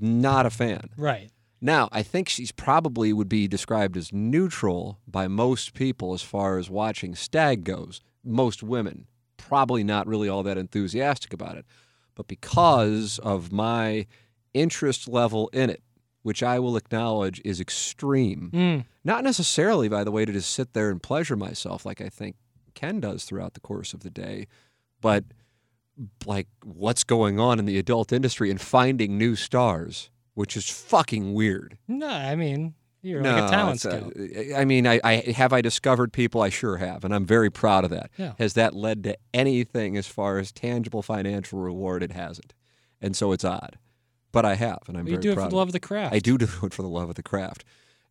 Not 0.00 0.46
a 0.46 0.50
fan. 0.50 0.90
Right. 0.96 1.30
Now, 1.60 1.88
I 1.92 2.02
think 2.02 2.28
she's 2.28 2.52
probably 2.52 3.12
would 3.12 3.28
be 3.28 3.48
described 3.48 3.96
as 3.96 4.12
neutral 4.12 4.98
by 5.06 5.28
most 5.28 5.72
people 5.72 6.12
as 6.12 6.22
far 6.22 6.58
as 6.58 6.68
watching 6.68 7.14
stag 7.14 7.64
goes. 7.64 8.00
Most 8.22 8.62
women 8.62 9.06
probably 9.36 9.84
not 9.84 10.06
really 10.06 10.28
all 10.28 10.42
that 10.42 10.58
enthusiastic 10.58 11.32
about 11.32 11.56
it. 11.56 11.66
But 12.14 12.28
because 12.28 13.18
of 13.18 13.52
my 13.52 14.06
interest 14.52 15.08
level 15.08 15.48
in 15.52 15.70
it, 15.70 15.82
which 16.24 16.42
I 16.42 16.58
will 16.58 16.76
acknowledge 16.76 17.40
is 17.44 17.60
extreme, 17.60 18.50
Mm. 18.52 18.84
not 19.04 19.22
necessarily, 19.22 19.88
by 19.88 20.02
the 20.02 20.10
way, 20.10 20.24
to 20.24 20.32
just 20.32 20.50
sit 20.50 20.72
there 20.72 20.90
and 20.90 21.00
pleasure 21.00 21.36
myself 21.36 21.86
like 21.86 22.00
I 22.00 22.08
think 22.08 22.34
Ken 22.74 22.98
does 22.98 23.24
throughout 23.24 23.54
the 23.54 23.60
course 23.60 23.94
of 23.94 24.00
the 24.00 24.10
day, 24.10 24.48
but 25.00 25.22
like 26.26 26.48
what's 26.64 27.04
going 27.04 27.38
on 27.38 27.58
in 27.58 27.66
the 27.66 27.78
adult 27.78 28.12
industry 28.12 28.50
and 28.50 28.60
finding 28.60 29.16
new 29.16 29.36
stars, 29.36 30.10
which 30.34 30.56
is 30.56 30.68
fucking 30.68 31.34
weird. 31.34 31.78
No, 31.86 32.08
I 32.08 32.34
mean 32.34 32.74
you're 33.02 33.22
like 33.22 33.44
a 33.44 33.48
talent 33.48 33.84
uh, 33.84 33.90
scout. 33.90 34.12
I 34.56 34.64
mean, 34.64 34.86
I, 34.86 34.98
I 35.04 35.14
have 35.36 35.52
I 35.52 35.60
discovered 35.60 36.10
people. 36.12 36.40
I 36.40 36.48
sure 36.48 36.78
have, 36.78 37.04
and 37.04 37.14
I'm 37.14 37.26
very 37.26 37.50
proud 37.50 37.84
of 37.84 37.90
that. 37.90 38.10
Yeah. 38.16 38.32
Has 38.38 38.54
that 38.54 38.74
led 38.74 39.04
to 39.04 39.16
anything 39.34 39.96
as 39.98 40.06
far 40.06 40.38
as 40.38 40.50
tangible 40.50 41.02
financial 41.02 41.58
reward? 41.58 42.02
It 42.02 42.12
hasn't, 42.12 42.54
and 43.02 43.14
so 43.14 43.32
it's 43.32 43.44
odd, 43.44 43.76
but 44.34 44.44
I 44.44 44.54
have, 44.54 44.80
and 44.88 44.98
I'm 44.98 45.06
you 45.06 45.12
very 45.12 45.22
do 45.22 45.32
it 45.32 45.34
proud 45.36 45.44
for 45.44 45.50
the 45.50 45.56
love 45.56 45.68
of 45.68 45.72
the 45.72 45.80
craft. 45.80 46.14
I 46.14 46.18
do 46.18 46.36
do 46.36 46.48
it 46.62 46.74
for 46.74 46.82
the 46.82 46.88
love 46.88 47.08
of 47.08 47.14
the 47.14 47.22
craft. 47.22 47.64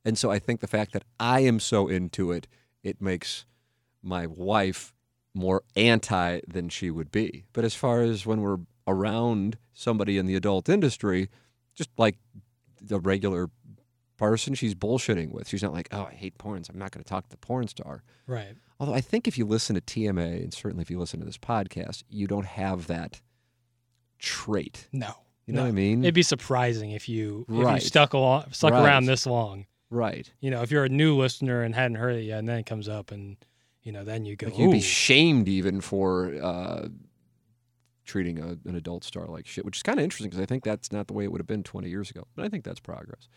And 0.06 0.18
so 0.18 0.32
I 0.32 0.40
think 0.40 0.60
the 0.60 0.68
fact 0.68 0.94
that 0.94 1.04
I 1.20 1.42
am 1.42 1.60
so 1.60 1.88
into 1.88 2.32
it, 2.32 2.48
it 2.84 3.02
makes 3.02 3.46
my 4.02 4.28
wife 4.28 4.94
more 5.34 5.64
anti 5.76 6.42
than 6.48 6.70
she 6.70 6.92
would 6.92 7.12
be. 7.12 7.46
But 7.54 7.64
as 7.64 7.76
far 7.76 8.02
as 8.02 8.26
when 8.26 8.42
we're 8.42 8.60
around 8.88 9.58
somebody 9.74 10.18
in 10.18 10.26
the 10.26 10.36
adult 10.36 10.70
industry, 10.70 11.30
just 11.76 11.90
like 11.98 12.18
the 12.82 13.00
regular 13.00 13.50
person 14.18 14.54
she's 14.54 14.76
bullshitting 14.76 15.32
with. 15.32 15.48
She's 15.48 15.64
not 15.64 15.74
like, 15.74 15.90
oh, 15.92 16.08
I 16.10 16.14
hate 16.14 16.38
porn, 16.38 16.64
so 16.64 16.72
I'm 16.74 16.80
not 16.80 16.92
going 16.92 17.04
to 17.04 17.10
talk 17.10 17.26
to 17.26 17.30
the 17.30 17.38
porn 17.38 17.68
star. 17.68 18.04
Right. 18.28 18.56
Although 18.80 18.94
I 18.94 19.02
think 19.02 19.28
if 19.28 19.38
you 19.38 19.46
listen 19.46 19.76
to 19.76 19.82
TMA, 19.82 20.44
and 20.44 20.54
certainly 20.54 20.82
if 20.82 20.92
you 20.92 21.00
listen 21.00 21.20
to 21.20 21.26
this 21.26 21.38
podcast, 21.38 22.04
you 22.10 22.28
don't 22.28 22.46
have 22.46 22.88
that 22.88 23.22
trait. 24.20 24.88
No. 24.92 25.16
You 25.46 25.54
know 25.54 25.62
no. 25.62 25.66
what 25.66 25.70
I 25.70 25.76
mean? 25.76 26.04
It'd 26.04 26.14
be 26.14 26.24
surprising 26.24 26.92
if 26.92 27.10
you 27.10 27.46
if 27.50 27.70
you 27.70 27.80
stuck 27.82 28.14
along 28.14 28.46
stuck 28.52 28.72
Right. 28.72 28.86
around 28.86 29.06
this 29.06 29.26
long. 29.26 29.66
right. 29.90 30.32
You 30.40 30.52
know, 30.52 30.62
if 30.62 30.72
you're 30.72 30.86
a 30.86 30.90
new 30.90 31.18
listener 31.18 31.64
and 31.64 31.76
hadn't 31.76 31.96
heard 31.96 32.16
it 32.16 32.24
yet, 32.24 32.40
and 32.40 32.48
then 32.48 32.60
it 32.60 32.66
comes 32.66 32.88
up, 32.88 33.12
and 33.12 33.38
you 33.82 33.92
know, 33.92 34.04
then 34.04 34.26
you 34.26 34.36
go, 34.36 34.48
Like 34.48 34.58
you'd 34.58 34.72
be 34.72 34.80
shamed 34.80 35.50
even 35.50 35.82
for 35.82 36.34
uh, 36.42 36.88
treating 38.06 38.40
a, 38.40 38.58
an 38.70 38.76
adult 38.76 39.04
star 39.04 39.28
like 39.28 39.46
shit, 39.46 39.66
which 39.66 39.78
is 39.78 39.84
kind 39.84 40.00
of 40.00 40.04
interesting 40.04 40.30
because 40.30 40.42
I 40.42 40.46
think 40.46 40.64
that's 40.64 40.92
not 40.92 41.08
the 41.08 41.14
way 41.14 41.26
it 41.26 41.32
would 41.32 41.42
have 41.42 41.48
been 41.48 41.64
20 41.64 41.90
years 41.90 42.10
ago. 42.10 42.26
But 42.36 42.46
I 42.46 42.50
think 42.50 42.64
that's 42.64 42.80
progress. 42.80 43.28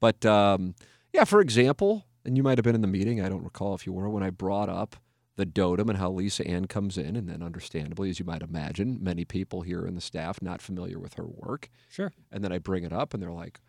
But 0.00 0.26
um, 0.26 0.74
yeah, 1.12 1.24
for 1.24 1.40
example, 1.40 2.04
and 2.24 2.36
you 2.36 2.42
might 2.42 2.58
have 2.58 2.64
been 2.64 2.74
in 2.74 2.80
the 2.80 2.88
meeting, 2.88 3.20
I 3.20 3.28
don't 3.28 3.44
recall 3.44 3.74
if 3.74 3.86
you 3.86 3.92
were, 3.92 4.08
when 4.08 4.22
I 4.22 4.30
brought 4.30 4.68
up 4.68 4.96
the 5.36 5.46
dotem 5.46 5.88
and 5.88 5.98
how 5.98 6.10
Lisa 6.10 6.46
Ann 6.46 6.66
comes 6.66 6.96
in, 6.96 7.16
and 7.16 7.28
then 7.28 7.42
understandably, 7.42 8.10
as 8.10 8.18
you 8.18 8.24
might 8.24 8.42
imagine, 8.42 8.98
many 9.02 9.24
people 9.24 9.62
here 9.62 9.84
in 9.84 9.94
the 9.94 10.00
staff 10.00 10.40
not 10.40 10.62
familiar 10.62 10.98
with 10.98 11.14
her 11.14 11.26
work. 11.26 11.70
sure. 11.88 12.12
And 12.30 12.44
then 12.44 12.52
I 12.52 12.58
bring 12.58 12.84
it 12.84 12.92
up 12.92 13.14
and 13.14 13.22
they're 13.22 13.32
like, 13.32 13.60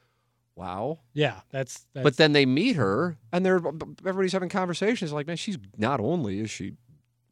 wow. 0.56 1.00
Yeah, 1.14 1.42
that's, 1.50 1.88
that's 1.94 2.04
But 2.04 2.18
then 2.18 2.34
they 2.34 2.46
meet 2.46 2.76
her, 2.76 3.18
and 3.34 3.46
they're 3.46 3.62
everybody's 4.06 4.34
having 4.34 4.50
conversations 4.50 5.12
like, 5.12 5.28
man, 5.28 5.38
she's 5.38 5.58
not 5.78 6.00
only 6.00 6.40
is 6.40 6.50
she 6.50 6.74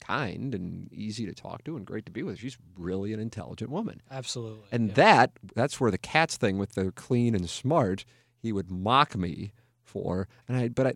kind 0.02 0.54
and 0.54 0.92
easy 0.92 1.26
to 1.26 1.34
talk 1.34 1.64
to 1.64 1.78
and 1.78 1.86
great 1.86 2.06
to 2.06 2.12
be 2.12 2.24
with, 2.24 2.40
she's 2.40 2.58
really 2.78 3.14
an 3.14 3.20
intelligent 3.20 3.70
woman. 3.70 4.02
absolutely. 4.12 4.68
And 4.72 4.90
yeah. 4.90 4.96
that 4.96 5.32
that's 5.56 5.80
where 5.80 5.92
the 5.92 5.98
cats 5.98 6.38
thing 6.38 6.58
with 6.58 6.74
the 6.74 6.92
clean 6.92 7.36
and 7.36 7.50
smart, 7.50 8.04
he 8.36 8.52
would 8.52 8.70
mock 8.70 9.16
me 9.16 9.54
for, 9.82 10.28
and 10.48 10.58
I 10.58 10.68
but 10.68 10.88
I 10.88 10.94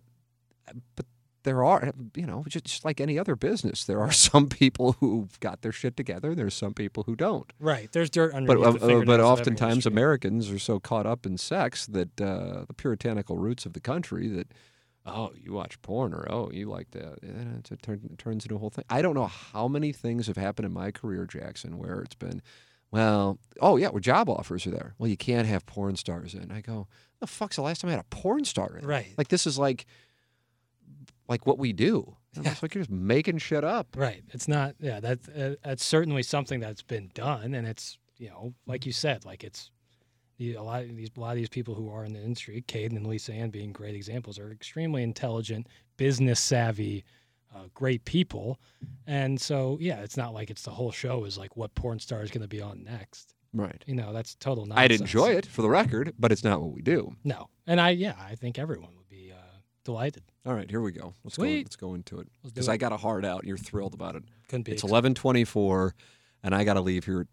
but 0.96 1.06
there 1.48 1.64
are 1.64 1.92
you 2.14 2.26
know 2.26 2.44
just, 2.46 2.66
just 2.66 2.84
like 2.84 3.00
any 3.00 3.18
other 3.18 3.34
business, 3.34 3.84
there 3.84 4.00
are 4.00 4.12
some 4.28 4.48
people 4.48 4.92
who've 5.00 5.40
got 5.40 5.62
their 5.62 5.72
shit 5.72 5.96
together. 5.96 6.34
There's 6.34 6.52
some 6.52 6.74
people 6.74 7.04
who 7.04 7.16
don't. 7.16 7.50
right, 7.58 7.90
there's 7.92 8.10
dirt 8.10 8.32
But 8.32 8.58
underneath 8.58 8.82
uh, 8.82 8.86
the 8.86 8.98
uh, 8.98 9.04
but 9.04 9.20
oftentimes. 9.20 9.86
Americans 9.86 10.50
are 10.50 10.58
so 10.58 10.78
caught 10.78 11.06
up 11.06 11.24
in 11.24 11.38
sex 11.38 11.86
that 11.86 12.20
uh, 12.20 12.66
the 12.66 12.74
puritanical 12.76 13.38
roots 13.38 13.64
of 13.64 13.72
the 13.72 13.80
country 13.80 14.28
that 14.28 14.52
oh 15.06 15.32
you 15.34 15.54
watch 15.54 15.80
porn 15.80 16.12
or 16.12 16.26
oh 16.30 16.50
you 16.52 16.68
like 16.68 16.90
that 16.90 17.18
it, 17.22 17.82
turn, 17.82 18.00
it 18.12 18.18
turns 18.18 18.44
into 18.44 18.54
a 18.56 18.58
whole 18.58 18.70
thing. 18.70 18.84
I 18.90 19.00
don't 19.00 19.14
know 19.14 19.26
how 19.26 19.68
many 19.68 19.92
things 19.92 20.26
have 20.26 20.36
happened 20.36 20.66
in 20.66 20.72
my 20.72 20.90
career, 20.90 21.24
Jackson, 21.24 21.78
where 21.78 22.00
it's 22.00 22.14
been 22.14 22.42
well 22.90 23.38
oh 23.60 23.76
yeah 23.76 23.88
well 23.88 24.00
job 24.00 24.28
offers 24.28 24.66
are 24.66 24.70
there. 24.70 24.94
Well 24.98 25.08
you 25.08 25.16
can't 25.16 25.48
have 25.48 25.64
porn 25.64 25.96
stars 25.96 26.34
in. 26.34 26.52
I 26.52 26.60
go 26.60 26.88
the 27.20 27.26
fuck's 27.26 27.56
the 27.56 27.62
last 27.62 27.80
time 27.80 27.88
I 27.88 27.92
had 27.92 28.00
a 28.00 28.14
porn 28.14 28.44
star 28.44 28.76
in? 28.76 28.86
Right. 28.86 29.14
Like 29.16 29.28
this 29.28 29.46
is 29.46 29.58
like 29.58 29.86
like 31.28 31.46
what 31.46 31.58
we 31.58 31.72
do. 31.72 32.16
And 32.36 32.46
I'm 32.46 32.56
like 32.62 32.74
you're 32.74 32.82
just 32.82 32.90
making 32.90 33.38
shit 33.38 33.64
up. 33.64 33.88
Right. 33.96 34.22
It's 34.30 34.48
not. 34.48 34.74
Yeah. 34.80 35.00
That's 35.00 35.28
uh, 35.28 35.56
that's 35.62 35.84
certainly 35.84 36.22
something 36.22 36.60
that's 36.60 36.82
been 36.82 37.10
done, 37.14 37.54
and 37.54 37.66
it's 37.66 37.98
you 38.18 38.28
know, 38.28 38.54
like 38.66 38.86
you 38.86 38.92
said, 38.92 39.24
like 39.24 39.44
it's 39.44 39.70
a 40.40 40.56
lot 40.58 40.82
of 40.82 40.96
these 40.96 41.10
a 41.16 41.20
lot 41.20 41.30
of 41.30 41.36
these 41.36 41.48
people 41.48 41.74
who 41.74 41.90
are 41.90 42.04
in 42.04 42.12
the 42.12 42.20
industry, 42.22 42.64
Kayden 42.66 42.96
and 42.96 43.06
Lisa 43.06 43.32
Ann 43.32 43.50
being 43.50 43.72
great 43.72 43.94
examples, 43.94 44.38
are 44.38 44.50
extremely 44.50 45.02
intelligent, 45.02 45.66
business 45.96 46.40
savvy, 46.40 47.04
uh, 47.54 47.64
great 47.74 48.04
people, 48.04 48.58
and 49.06 49.40
so 49.40 49.78
yeah, 49.80 50.00
it's 50.00 50.16
not 50.16 50.34
like 50.34 50.50
it's 50.50 50.62
the 50.62 50.70
whole 50.70 50.92
show 50.92 51.24
is 51.24 51.38
like 51.38 51.56
what 51.56 51.74
porn 51.74 51.98
star 51.98 52.22
is 52.22 52.30
going 52.30 52.42
to 52.42 52.48
be 52.48 52.60
on 52.60 52.84
next. 52.84 53.34
Right. 53.54 53.82
You 53.86 53.94
know, 53.94 54.12
that's 54.12 54.34
total 54.34 54.66
nonsense. 54.66 54.84
I'd 54.84 55.00
enjoy 55.00 55.30
it 55.30 55.46
for 55.46 55.62
the 55.62 55.70
record, 55.70 56.12
but 56.18 56.30
it's 56.30 56.44
not 56.44 56.60
what 56.60 56.72
we 56.72 56.82
do. 56.82 57.16
No, 57.24 57.48
and 57.66 57.80
I 57.80 57.90
yeah, 57.90 58.14
I 58.20 58.34
think 58.34 58.58
everyone 58.58 58.90
delighted. 59.88 60.22
All 60.44 60.52
right, 60.52 60.68
here 60.70 60.82
we 60.82 60.92
go. 60.92 61.14
Let's 61.24 61.38
go. 61.38 61.44
Let's 61.44 61.76
go 61.76 61.94
into 61.94 62.20
it 62.20 62.28
because. 62.44 62.68
I 62.68 62.76
got 62.76 62.92
a 62.92 62.98
hard 62.98 63.24
out. 63.24 63.40
And 63.40 63.48
you're 63.48 63.56
thrilled 63.56 63.94
about 63.94 64.16
it. 64.16 64.24
Couldn't 64.46 64.64
be. 64.64 64.72
It's 64.72 64.82
eleven 64.82 65.14
twenty 65.14 65.44
four, 65.44 65.94
and 66.42 66.54
I 66.54 66.64
got 66.64 66.74
to 66.74 66.82
leave 66.82 67.06
here, 67.06 67.26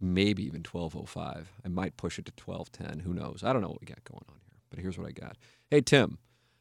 maybe 0.00 0.44
even 0.44 0.64
twelve 0.64 0.96
oh 0.96 1.04
five. 1.04 1.52
I 1.64 1.68
might 1.68 1.96
push 1.96 2.18
it 2.18 2.24
to 2.24 2.32
twelve 2.32 2.72
ten. 2.72 3.00
Who 3.00 3.14
knows? 3.14 3.44
I 3.44 3.52
don't 3.52 3.62
know 3.62 3.68
what 3.68 3.80
we 3.80 3.86
got 3.86 4.02
going 4.02 4.24
on 4.28 4.40
here. 4.44 4.58
But 4.70 4.80
here's 4.80 4.98
what 4.98 5.06
I 5.06 5.12
got. 5.12 5.36
Hey 5.70 5.82
Tim, 5.82 6.18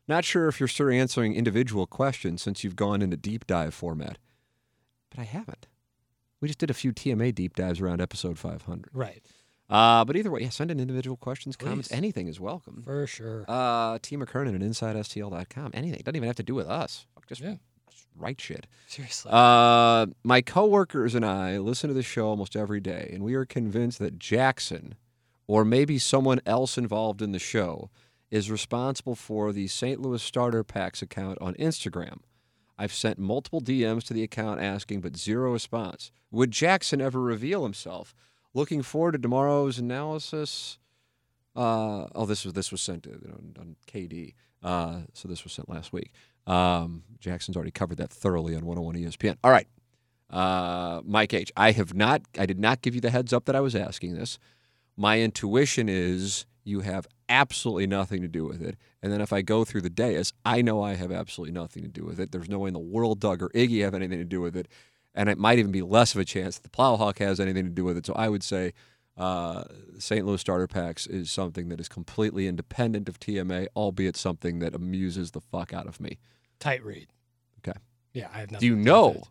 not 0.08 0.24
sure 0.24 0.48
if 0.48 0.60
you're 0.60 0.68
still 0.68 0.90
answering 0.90 1.34
individual 1.34 1.88
questions 1.88 2.44
since 2.44 2.64
you've 2.64 2.76
gone 2.76 3.02
into 3.02 3.18
deep 3.18 3.48
dive 3.48 3.74
format, 3.74 4.20
but 5.10 5.20
I 5.20 5.24
haven't. 5.24 5.68
We 6.42 6.48
just 6.48 6.60
did 6.60 6.70
a 6.70 6.76
few 6.76 6.94
TMA 6.94 7.34
deep 7.34 7.56
dives 7.56 7.82
around 7.82 8.02
episode 8.02 8.38
five 8.38 8.62
hundred. 8.62 8.92
right 8.94 9.24
Uh, 9.70 10.04
but 10.04 10.16
either 10.16 10.32
way, 10.32 10.42
yeah, 10.42 10.50
send 10.50 10.72
in 10.72 10.80
individual 10.80 11.16
questions, 11.18 11.56
comments, 11.56 11.92
anything 11.92 12.28
is 12.28 12.40
welcome. 12.40 12.82
for 12.84 13.06
sure. 13.06 13.46
Uh, 13.48 14.00
T. 14.02 14.18
McKernan 14.18 14.56
at 14.56 14.62
InsideSTL.com. 14.62 15.72
Anything. 15.74 16.00
It 16.00 16.06
doesn't 16.06 16.16
even 16.16 16.28
have 16.28 16.36
to 16.38 16.44
do 16.44 16.56
with 16.56 16.68
us. 16.68 17.06
Just, 17.28 17.42
Yeah. 17.42 17.56
just 17.92 18.08
write 18.16 18.42
shit. 18.42 18.66
Seriously. 18.88 19.30
Uh, 19.32 20.08
my 20.24 20.42
coworkers 20.42 21.14
and 21.14 21.24
I 21.24 21.60
listen 21.60 21.88
to 21.90 21.94
the 21.94 22.02
show 22.02 22.28
almost 22.28 22.56
every 22.56 22.80
day, 22.80 23.12
and 23.14 23.24
we 23.24 23.36
are 23.36 23.46
convinced 23.46 24.00
that 24.00 24.18
Jackson, 24.18 24.96
or 25.46 25.64
maybe 25.64 26.00
someone 26.00 26.40
else 26.48 26.76
involved 26.78 27.22
in 27.22 27.32
the 27.32 27.38
show, 27.40 27.92
is 28.32 28.50
responsible 28.50 29.16
for 29.16 29.52
the 29.54 29.68
St. 29.68 30.00
Louis 30.02 30.22
Starter 30.24 30.64
Packs 30.64 31.02
account 31.04 31.38
on 31.42 31.54
Instagram. 31.56 32.20
I've 32.78 32.94
sent 32.94 33.20
multiple 33.20 33.60
DMs 33.62 34.04
to 34.06 34.14
the 34.14 34.24
account 34.24 34.62
asking, 34.62 35.02
but 35.02 35.18
zero 35.18 35.52
response. 35.52 36.12
Would 36.32 36.52
Jackson 36.52 37.02
ever 37.02 37.20
reveal 37.20 37.64
himself? 37.64 38.16
Looking 38.54 38.82
forward 38.82 39.14
to 39.14 39.18
tomorrow's 39.20 39.78
analysis. 39.78 40.80
Uh, 41.56 42.08
oh, 42.16 42.26
this 42.26 42.46
was 42.46 42.54
this 42.54 42.72
was 42.72 42.82
sent 42.82 43.08
on, 43.08 43.56
on 43.60 43.76
KD. 43.88 44.34
Uh, 44.64 45.02
so 45.14 45.28
this 45.28 45.44
was 45.44 45.54
sent 45.54 45.70
last 45.70 45.94
week. 45.94 46.12
Um, 46.48 47.04
Jackson's 47.20 47.56
already 47.56 47.72
covered 47.72 47.98
that 47.98 48.10
thoroughly 48.10 48.56
on 48.56 48.66
101 48.66 48.96
ESPN. 48.96 49.38
All 49.44 49.52
right, 49.52 49.68
uh, 50.30 51.02
Mike 51.06 51.34
H. 51.34 51.52
I 51.56 51.72
have 51.72 51.94
not. 51.94 52.22
I 52.38 52.46
did 52.46 52.60
not 52.60 52.82
give 52.82 52.96
you 52.96 53.02
the 53.02 53.12
heads 53.12 53.34
up 53.34 53.46
that 53.46 53.56
I 53.56 53.62
was 53.62 53.76
asking 53.76 54.16
this. 54.16 54.40
My 54.98 55.20
intuition 55.20 55.88
is 55.88 56.46
you 56.64 56.82
have 56.82 57.08
absolutely 57.30 57.88
nothing 57.88 58.22
to 58.22 58.28
do 58.28 58.46
with 58.46 58.62
it. 58.62 58.78
And 59.02 59.12
then 59.12 59.22
if 59.22 59.32
I 59.32 59.42
go 59.42 59.64
through 59.64 59.82
the 59.82 59.90
dais, 59.90 60.34
I 60.44 60.62
know 60.62 60.82
I 60.82 60.96
have 60.96 61.12
absolutely 61.12 61.54
nothing 61.54 61.84
to 61.84 61.90
do 61.90 62.04
with 62.04 62.20
it. 62.20 62.32
There's 62.32 62.50
no 62.50 62.60
way 62.60 62.68
in 62.68 62.74
the 62.74 62.80
world 62.80 63.20
Doug 63.20 63.42
or 63.42 63.50
Iggy 63.50 63.84
have 63.84 63.94
anything 63.94 64.20
to 64.20 64.26
do 64.26 64.42
with 64.42 64.56
it. 64.56 64.68
And 65.16 65.28
it 65.30 65.38
might 65.38 65.60
even 65.60 65.72
be 65.72 65.82
less 65.82 66.14
of 66.14 66.22
a 66.22 66.26
chance 66.26 66.58
that 66.58 66.64
the 66.64 66.70
Plowhawk 66.70 67.18
has 67.20 67.40
anything 67.40 67.66
to 67.66 67.72
do 67.72 67.84
with 67.84 67.98
it. 67.98 68.06
So 68.06 68.14
I 68.14 68.30
would 68.30 68.44
say 68.44 68.74
uh, 69.18 69.64
St. 69.98 70.26
Louis 70.26 70.40
Starter 70.40 70.68
Packs 70.68 71.08
is 71.08 71.30
something 71.32 71.70
that 71.70 71.80
is 71.80 71.90
completely 71.90 72.48
independent 72.48 73.10
of 73.10 73.20
TMA, 73.20 73.68
albeit 73.76 74.16
something 74.16 74.60
that 74.60 74.74
amuses 74.76 75.32
the 75.32 75.42
fuck 75.42 75.74
out 75.74 75.88
of 75.88 76.00
me. 76.00 76.20
Tight 76.60 76.84
read. 76.86 77.08
Okay. 77.60 77.78
Yeah, 78.14 78.30
I 78.34 78.40
have 78.40 78.52
nothing. 78.52 78.70
Do 78.70 78.76
you 78.76 78.82
know? 78.82 79.24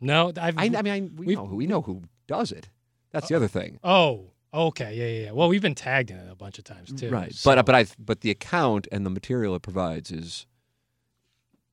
No, 0.00 0.32
I've. 0.40 0.58
I, 0.58 0.64
I 0.64 0.82
mean, 0.82 0.88
I, 0.88 1.00
we, 1.22 1.34
know, 1.34 1.46
who- 1.46 1.56
we 1.56 1.66
know 1.66 1.80
who 1.82 2.02
does 2.26 2.52
it. 2.52 2.68
That's 3.12 3.28
the 3.28 3.34
other 3.34 3.48
thing. 3.48 3.78
oh, 3.84 4.30
okay, 4.52 4.94
yeah, 4.94 5.06
yeah, 5.06 5.24
yeah. 5.26 5.32
Well, 5.32 5.48
we've 5.48 5.60
been 5.62 5.74
tagged 5.74 6.10
in 6.10 6.16
it 6.16 6.30
a 6.30 6.34
bunch 6.34 6.58
of 6.58 6.64
times 6.64 6.92
too. 6.92 7.08
Right. 7.10 7.32
so- 7.34 7.54
But 7.54 7.64
but 7.66 7.74
I 7.74 7.86
but 7.98 8.20
the 8.22 8.30
account 8.30 8.88
and 8.92 9.04
the 9.06 9.10
material 9.10 9.54
it 9.54 9.62
provides 9.62 10.10
is 10.10 10.46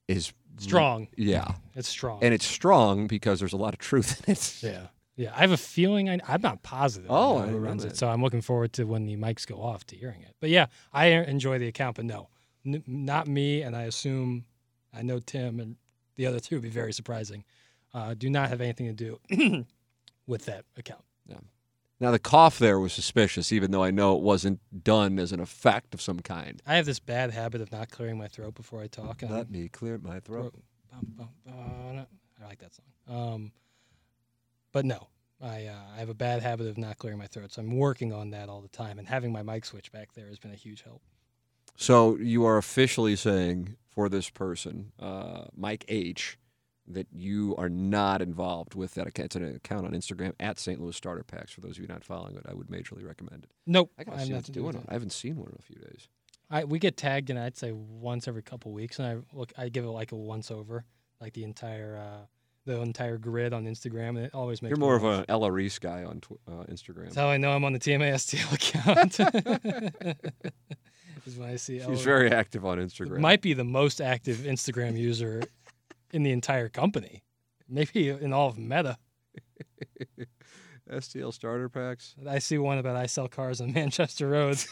is 0.07 0.31
strong. 0.63 1.07
Yeah. 1.15 1.53
It's 1.75 1.87
strong. 1.89 2.19
And 2.21 2.33
it's 2.33 2.45
strong 2.45 3.07
because 3.07 3.39
there's 3.39 3.53
a 3.53 3.57
lot 3.57 3.73
of 3.73 3.79
truth 3.79 4.23
in 4.27 4.33
it. 4.33 4.57
yeah, 4.61 4.87
yeah. 5.15 5.31
I 5.35 5.39
have 5.41 5.51
a 5.51 5.57
feeling. 5.57 6.09
I, 6.09 6.19
I'm 6.27 6.41
not 6.41 6.63
positive. 6.63 7.09
Oh, 7.11 7.39
who 7.41 7.57
runs 7.57 7.83
that. 7.83 7.93
it? 7.93 7.97
So 7.97 8.07
I'm 8.09 8.21
looking 8.21 8.41
forward 8.41 8.73
to 8.73 8.83
when 8.85 9.05
the 9.05 9.15
mics 9.17 9.45
go 9.47 9.61
off 9.61 9.85
to 9.87 9.95
hearing 9.95 10.21
it. 10.21 10.35
But 10.39 10.49
yeah, 10.49 10.67
I 10.93 11.07
enjoy 11.07 11.59
the 11.59 11.67
account. 11.67 11.95
But 11.97 12.05
no, 12.05 12.29
n- 12.65 12.83
not 12.87 13.27
me. 13.27 13.61
And 13.61 13.75
I 13.75 13.83
assume 13.83 14.45
I 14.93 15.01
know 15.01 15.19
Tim 15.19 15.59
and 15.59 15.75
the 16.15 16.25
other 16.25 16.39
two 16.39 16.55
would 16.55 16.63
be 16.63 16.69
very 16.69 16.93
surprising. 16.93 17.43
Uh, 17.93 18.13
do 18.13 18.29
not 18.29 18.49
have 18.49 18.61
anything 18.61 18.87
to 18.87 18.93
do 18.93 19.65
with 20.27 20.45
that 20.45 20.65
account. 20.77 21.01
Now 21.99 22.11
the 22.11 22.19
cough 22.19 22.59
there 22.59 22.79
was 22.79 22.93
suspicious, 22.93 23.51
even 23.51 23.71
though 23.71 23.83
I 23.83 23.91
know 23.91 24.15
it 24.15 24.21
wasn't 24.21 24.59
done 24.83 25.17
as 25.17 25.31
an 25.31 25.39
effect 25.39 25.93
of 25.93 26.01
some 26.01 26.19
kind. 26.19 26.61
I 26.65 26.75
have 26.75 26.85
this 26.85 26.99
bad 26.99 27.31
habit 27.31 27.61
of 27.61 27.71
not 27.71 27.89
clearing 27.89 28.17
my 28.17 28.27
throat 28.27 28.53
before 28.53 28.81
I 28.81 28.87
talk. 28.87 29.23
Let 29.27 29.49
me 29.49 29.67
clear 29.67 29.97
my 29.97 30.19
throat. 30.19 30.53
Bum. 31.15 31.29
I 31.47 32.45
like 32.45 32.59
that 32.59 32.71
song. 32.73 32.85
Um, 33.07 33.51
but 34.71 34.85
no, 34.85 35.07
I 35.41 35.65
uh, 35.65 35.95
I 35.95 35.99
have 35.99 36.09
a 36.09 36.13
bad 36.13 36.41
habit 36.41 36.67
of 36.67 36.77
not 36.77 36.97
clearing 36.97 37.19
my 37.19 37.27
throat, 37.27 37.51
so 37.51 37.61
I'm 37.61 37.75
working 37.75 38.13
on 38.13 38.31
that 38.31 38.49
all 38.49 38.61
the 38.61 38.67
time. 38.67 38.99
And 38.99 39.07
having 39.07 39.31
my 39.31 39.43
mic 39.43 39.65
switch 39.65 39.91
back 39.91 40.13
there 40.13 40.27
has 40.27 40.39
been 40.39 40.51
a 40.51 40.55
huge 40.55 40.83
help. 40.83 41.01
So 41.75 42.15
you 42.17 42.45
are 42.45 42.57
officially 42.57 43.15
saying 43.15 43.75
for 43.89 44.09
this 44.09 44.29
person, 44.29 44.91
uh, 44.99 45.45
Mike 45.55 45.85
H, 45.87 46.37
that 46.89 47.07
you 47.11 47.55
are 47.57 47.69
not 47.69 48.21
involved 48.21 48.75
with 48.75 48.93
that 48.95 49.07
account. 49.07 49.25
It's 49.27 49.35
an 49.35 49.55
account 49.55 49.85
on 49.85 49.91
Instagram 49.93 50.33
at 50.39 50.57
St. 50.59 50.79
Louis 50.81 50.95
Starter 50.95 51.23
Packs. 51.23 51.51
For 51.51 51.61
those 51.61 51.71
of 51.77 51.79
you 51.81 51.87
not 51.87 52.03
following 52.03 52.35
it, 52.35 52.43
I 52.47 52.53
would 52.53 52.67
majorly 52.67 53.05
recommend 53.05 53.43
it. 53.43 53.51
Nope, 53.65 53.91
I 53.97 54.03
gotta 54.03 54.17
have 54.17 54.27
see 54.27 54.33
what's 54.33 54.43
nothing 54.43 54.45
to 54.45 54.51
do 54.53 54.59
doing 54.61 54.67
with 54.67 54.75
it. 54.77 54.83
it. 54.83 54.89
I 54.89 54.93
haven't 54.93 55.11
seen 55.11 55.35
one 55.37 55.49
in 55.49 55.55
a 55.59 55.61
few 55.61 55.75
days. 55.77 56.07
I 56.49 56.63
we 56.63 56.79
get 56.79 56.95
tagged 56.95 57.29
in. 57.29 57.37
I'd 57.37 57.57
say 57.57 57.71
once 57.73 58.27
every 58.27 58.41
couple 58.43 58.71
weeks, 58.71 58.99
and 58.99 59.07
I 59.07 59.35
look. 59.35 59.51
I 59.57 59.67
give 59.69 59.83
it 59.83 59.89
like 59.89 60.13
a 60.13 60.15
once 60.15 60.49
over, 60.49 60.85
like 61.19 61.33
the 61.33 61.43
entire 61.43 61.97
uh, 61.97 62.25
the 62.65 62.79
entire 62.81 63.17
grid 63.17 63.51
on 63.53 63.65
Instagram, 63.65 64.09
and 64.09 64.19
it 64.19 64.33
always 64.33 64.61
makes 64.61 64.69
You're 64.71 64.77
more 64.79 64.95
of 64.95 65.03
an 65.03 65.25
Ella 65.27 65.51
Reese 65.51 65.77
guy 65.79 66.05
on 66.05 66.21
tw- 66.21 66.39
uh, 66.47 66.63
Instagram. 66.71 67.03
That's 67.05 67.15
how 67.17 67.27
I 67.27 67.35
know 67.35 67.51
I'm 67.51 67.65
on 67.65 67.73
the 67.73 67.79
TMASTL 67.79 68.53
account. 68.53 69.19
is 71.25 71.35
when 71.37 71.49
I 71.49 71.55
see 71.57 71.79
She's 71.79 71.85
Ella- 71.87 71.95
very 71.97 72.31
active 72.31 72.65
on 72.65 72.77
Instagram. 72.77 73.19
might 73.19 73.41
be 73.41 73.53
the 73.53 73.63
most 73.65 73.99
active 73.99 74.37
Instagram 74.37 74.97
user 74.97 75.43
in 76.11 76.23
the 76.23 76.31
entire 76.31 76.69
company, 76.69 77.23
maybe 77.67 78.09
in 78.09 78.33
all 78.33 78.49
of 78.49 78.57
Meta. 78.57 78.97
STL 80.89 81.33
starter 81.33 81.67
packs. 81.69 82.15
I 82.27 82.39
see 82.39 82.57
one 82.57 82.77
about 82.77 82.95
I 82.95 83.07
sell 83.07 83.27
cars 83.27 83.59
on 83.59 83.73
Manchester 83.73 84.27
roads, 84.29 84.67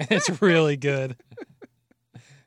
and 0.00 0.08
it's 0.10 0.42
really 0.42 0.76
good. 0.76 1.16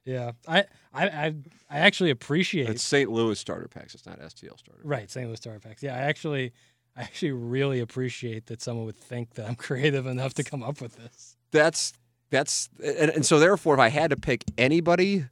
Yeah, 0.06 0.32
I 0.48 0.66
I 0.94 1.08
I, 1.08 1.36
I 1.70 1.80
actually 1.80 2.10
appreciate 2.10 2.70
It's 2.70 2.84
St. 2.84 3.10
Louis 3.10 3.40
starter 3.40 3.68
packs. 3.68 3.96
It's 3.96 4.06
not 4.06 4.20
STL 4.20 4.58
starter. 4.58 4.82
right 4.84 5.10
St. 5.10 5.28
Louis 5.28 5.38
starter 5.38 5.60
Packs. 5.60 5.82
Yeah, 5.84 5.96
I 5.96 6.00
actually 6.00 6.52
I 6.96 7.02
actually 7.04 7.32
really 7.32 7.80
appreciate 7.80 8.48
that 8.48 8.62
someone 8.62 8.86
would 8.86 8.98
think 8.98 9.36
that 9.36 9.48
I'm 9.48 9.56
creative 9.56 10.06
enough 10.06 10.34
to 10.36 10.44
come 10.44 10.64
up 10.64 10.82
with 10.82 10.98
this. 10.98 11.38
That's 11.52 11.94
that's 12.32 12.70
and, 12.84 13.12
and 13.12 13.26
so 13.26 13.40
therefore, 13.40 13.76
if 13.76 13.80
I 13.80 13.90
had 13.90 14.10
to 14.10 14.18
pick 14.18 14.44
anybody, 14.58 15.26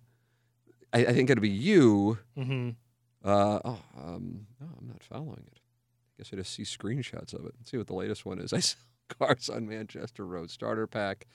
I, 0.94 1.00
I 1.08 1.14
think 1.14 1.30
it'll 1.30 1.42
be 1.42 1.50
you. 1.50 2.18
hmm 2.36 2.70
Uh, 3.24 3.60
oh, 3.66 3.80
um, 3.98 4.48
no, 4.60 4.68
I'm 4.80 4.88
not 4.88 5.04
following 5.04 5.44
it. 5.48 5.60
I 5.60 6.24
guess 6.24 6.30
I 6.34 6.38
just 6.38 6.54
see 6.54 6.64
screenshots 6.64 7.34
of 7.34 7.46
it. 7.46 7.54
Let's 7.60 7.72
see 7.72 7.78
what 7.78 7.88
the 7.88 7.94
latest 7.96 8.26
one 8.26 8.40
is. 8.40 8.54
I 8.54 8.60
sell 8.60 8.80
cars 9.20 9.50
on 9.50 9.68
Manchester 9.68 10.26
Road 10.26 10.50
starter 10.50 10.88
pack. 10.88 11.28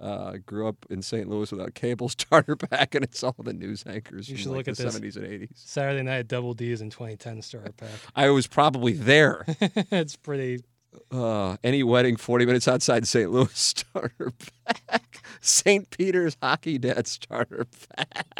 Uh, 0.00 0.34
grew 0.46 0.68
up 0.68 0.86
in 0.90 1.02
St. 1.02 1.28
Louis 1.28 1.50
without 1.50 1.74
cable 1.74 2.08
starter 2.18 2.54
pack, 2.54 2.94
and 2.94 3.02
it's 3.02 3.22
all 3.24 3.34
the 3.42 3.52
news 3.52 3.82
anchors 3.86 4.28
You 4.28 4.36
from 4.36 4.42
should 4.42 4.50
like 4.52 4.66
look 4.68 4.76
the 4.76 4.84
at 4.84 4.92
this. 4.92 5.00
70s 5.00 5.16
and 5.16 5.26
80s. 5.26 5.48
Saturday 5.54 6.02
night 6.04 6.28
double 6.28 6.54
D's 6.54 6.80
in 6.80 6.90
2010 6.90 7.42
starter 7.42 7.72
Pack. 7.72 7.88
I 8.14 8.28
was 8.30 8.46
probably 8.46 8.92
there. 8.92 9.44
it's 9.90 10.14
pretty. 10.16 10.62
Uh, 11.10 11.56
any 11.64 11.82
wedding 11.82 12.16
40 12.16 12.46
minutes 12.46 12.66
outside 12.68 13.06
St. 13.08 13.30
Louis 13.30 13.48
starter 13.52 14.32
pack. 14.64 15.20
St. 15.40 15.90
Peter's 15.90 16.36
hockey 16.40 16.78
dad 16.78 17.06
starter 17.08 17.66
pack. 17.96 18.37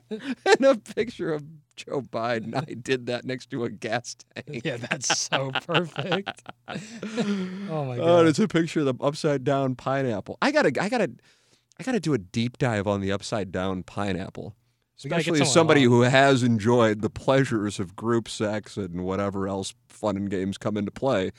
and 0.10 0.64
a 0.64 0.76
picture 0.76 1.32
of 1.32 1.44
Joe 1.76 2.00
Biden. 2.02 2.54
I 2.56 2.74
did 2.74 3.06
that 3.06 3.24
next 3.24 3.50
to 3.50 3.64
a 3.64 3.70
gas 3.70 4.16
tank. 4.34 4.62
Yeah, 4.64 4.76
that's 4.78 5.18
so 5.18 5.50
perfect. 5.66 6.42
oh 6.68 7.84
my 7.84 7.94
Oh, 7.94 7.96
god. 7.96 8.18
and 8.20 8.28
it's 8.28 8.38
a 8.38 8.48
picture 8.48 8.80
of 8.80 8.86
the 8.86 8.94
upside 9.04 9.44
down 9.44 9.74
pineapple. 9.74 10.38
I 10.42 10.50
gotta, 10.50 10.72
I 10.80 10.88
gotta, 10.88 11.10
I 11.78 11.82
gotta 11.84 12.00
do 12.00 12.14
a 12.14 12.18
deep 12.18 12.58
dive 12.58 12.86
on 12.86 13.00
the 13.00 13.12
upside 13.12 13.52
down 13.52 13.82
pineapple. 13.84 14.54
We 15.04 15.10
gotta 15.10 15.22
get 15.22 15.28
Especially 15.34 15.42
as 15.42 15.52
somebody 15.52 15.86
on. 15.86 15.92
who 15.92 16.00
has 16.02 16.42
enjoyed 16.42 17.02
the 17.02 17.10
pleasures 17.10 17.78
of 17.78 17.94
group 17.94 18.28
sex 18.28 18.76
and 18.76 19.04
whatever 19.04 19.46
else 19.46 19.72
fun 19.88 20.16
and 20.16 20.28
games 20.28 20.58
come 20.58 20.76
into 20.76 20.90
play. 20.90 21.30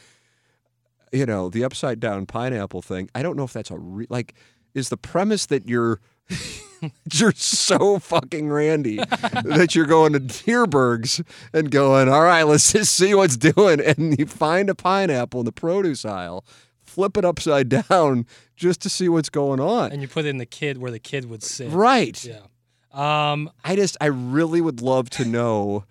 You 1.12 1.26
know, 1.26 1.50
the 1.50 1.64
upside 1.66 2.00
down 2.00 2.26
pineapple 2.26 2.82
thing. 2.82 3.10
I 3.14 3.22
don't 3.22 3.36
know 3.36 3.44
if 3.44 3.52
that's 3.54 3.72
a 3.72 3.78
re- 3.78 4.08
like. 4.10 4.34
Is 4.76 4.90
the 4.90 4.98
premise 4.98 5.48
that 5.48 5.68
you're 5.68 6.00
you're 7.14 7.34
so 7.34 8.00
fucking 8.00 8.50
randy 8.50 8.98
that 8.98 9.76
you're 9.76 9.86
going 9.86 10.14
to 10.14 10.20
Dierberg's 10.20 11.22
and 11.54 11.70
going, 11.72 12.10
all 12.10 12.24
right, 12.24 12.44
let's 12.44 12.72
just 12.72 12.94
see 12.94 13.14
what's 13.14 13.38
doing, 13.38 13.80
and 13.82 14.18
you 14.18 14.26
find 14.26 14.70
a 14.70 14.76
pineapple 14.76 15.42
in 15.42 15.46
the 15.46 15.52
produce 15.52 16.06
aisle, 16.06 16.46
flip 16.84 17.18
it 17.18 17.26
upside 17.26 17.70
down 17.70 18.26
just 18.56 18.82
to 18.82 18.90
see 18.90 19.10
what's 19.10 19.30
going 19.30 19.60
on. 19.60 19.92
and 19.92 20.02
you 20.02 20.08
put 20.08 20.26
it 20.26 20.30
in 20.30 20.38
the 20.38 20.46
kid 20.46 20.78
where 20.78 20.92
the 20.92 21.00
kid 21.00 21.26
would 21.30 21.44
sit. 21.44 21.70
Right. 21.72 22.24
Yeah. 22.24 22.40
Um, 22.92 23.52
I 23.64 23.76
just, 23.76 23.98
I 24.02 24.08
really 24.08 24.62
would 24.62 24.82
love 24.82 25.10
to 25.12 25.26
know 25.26 25.86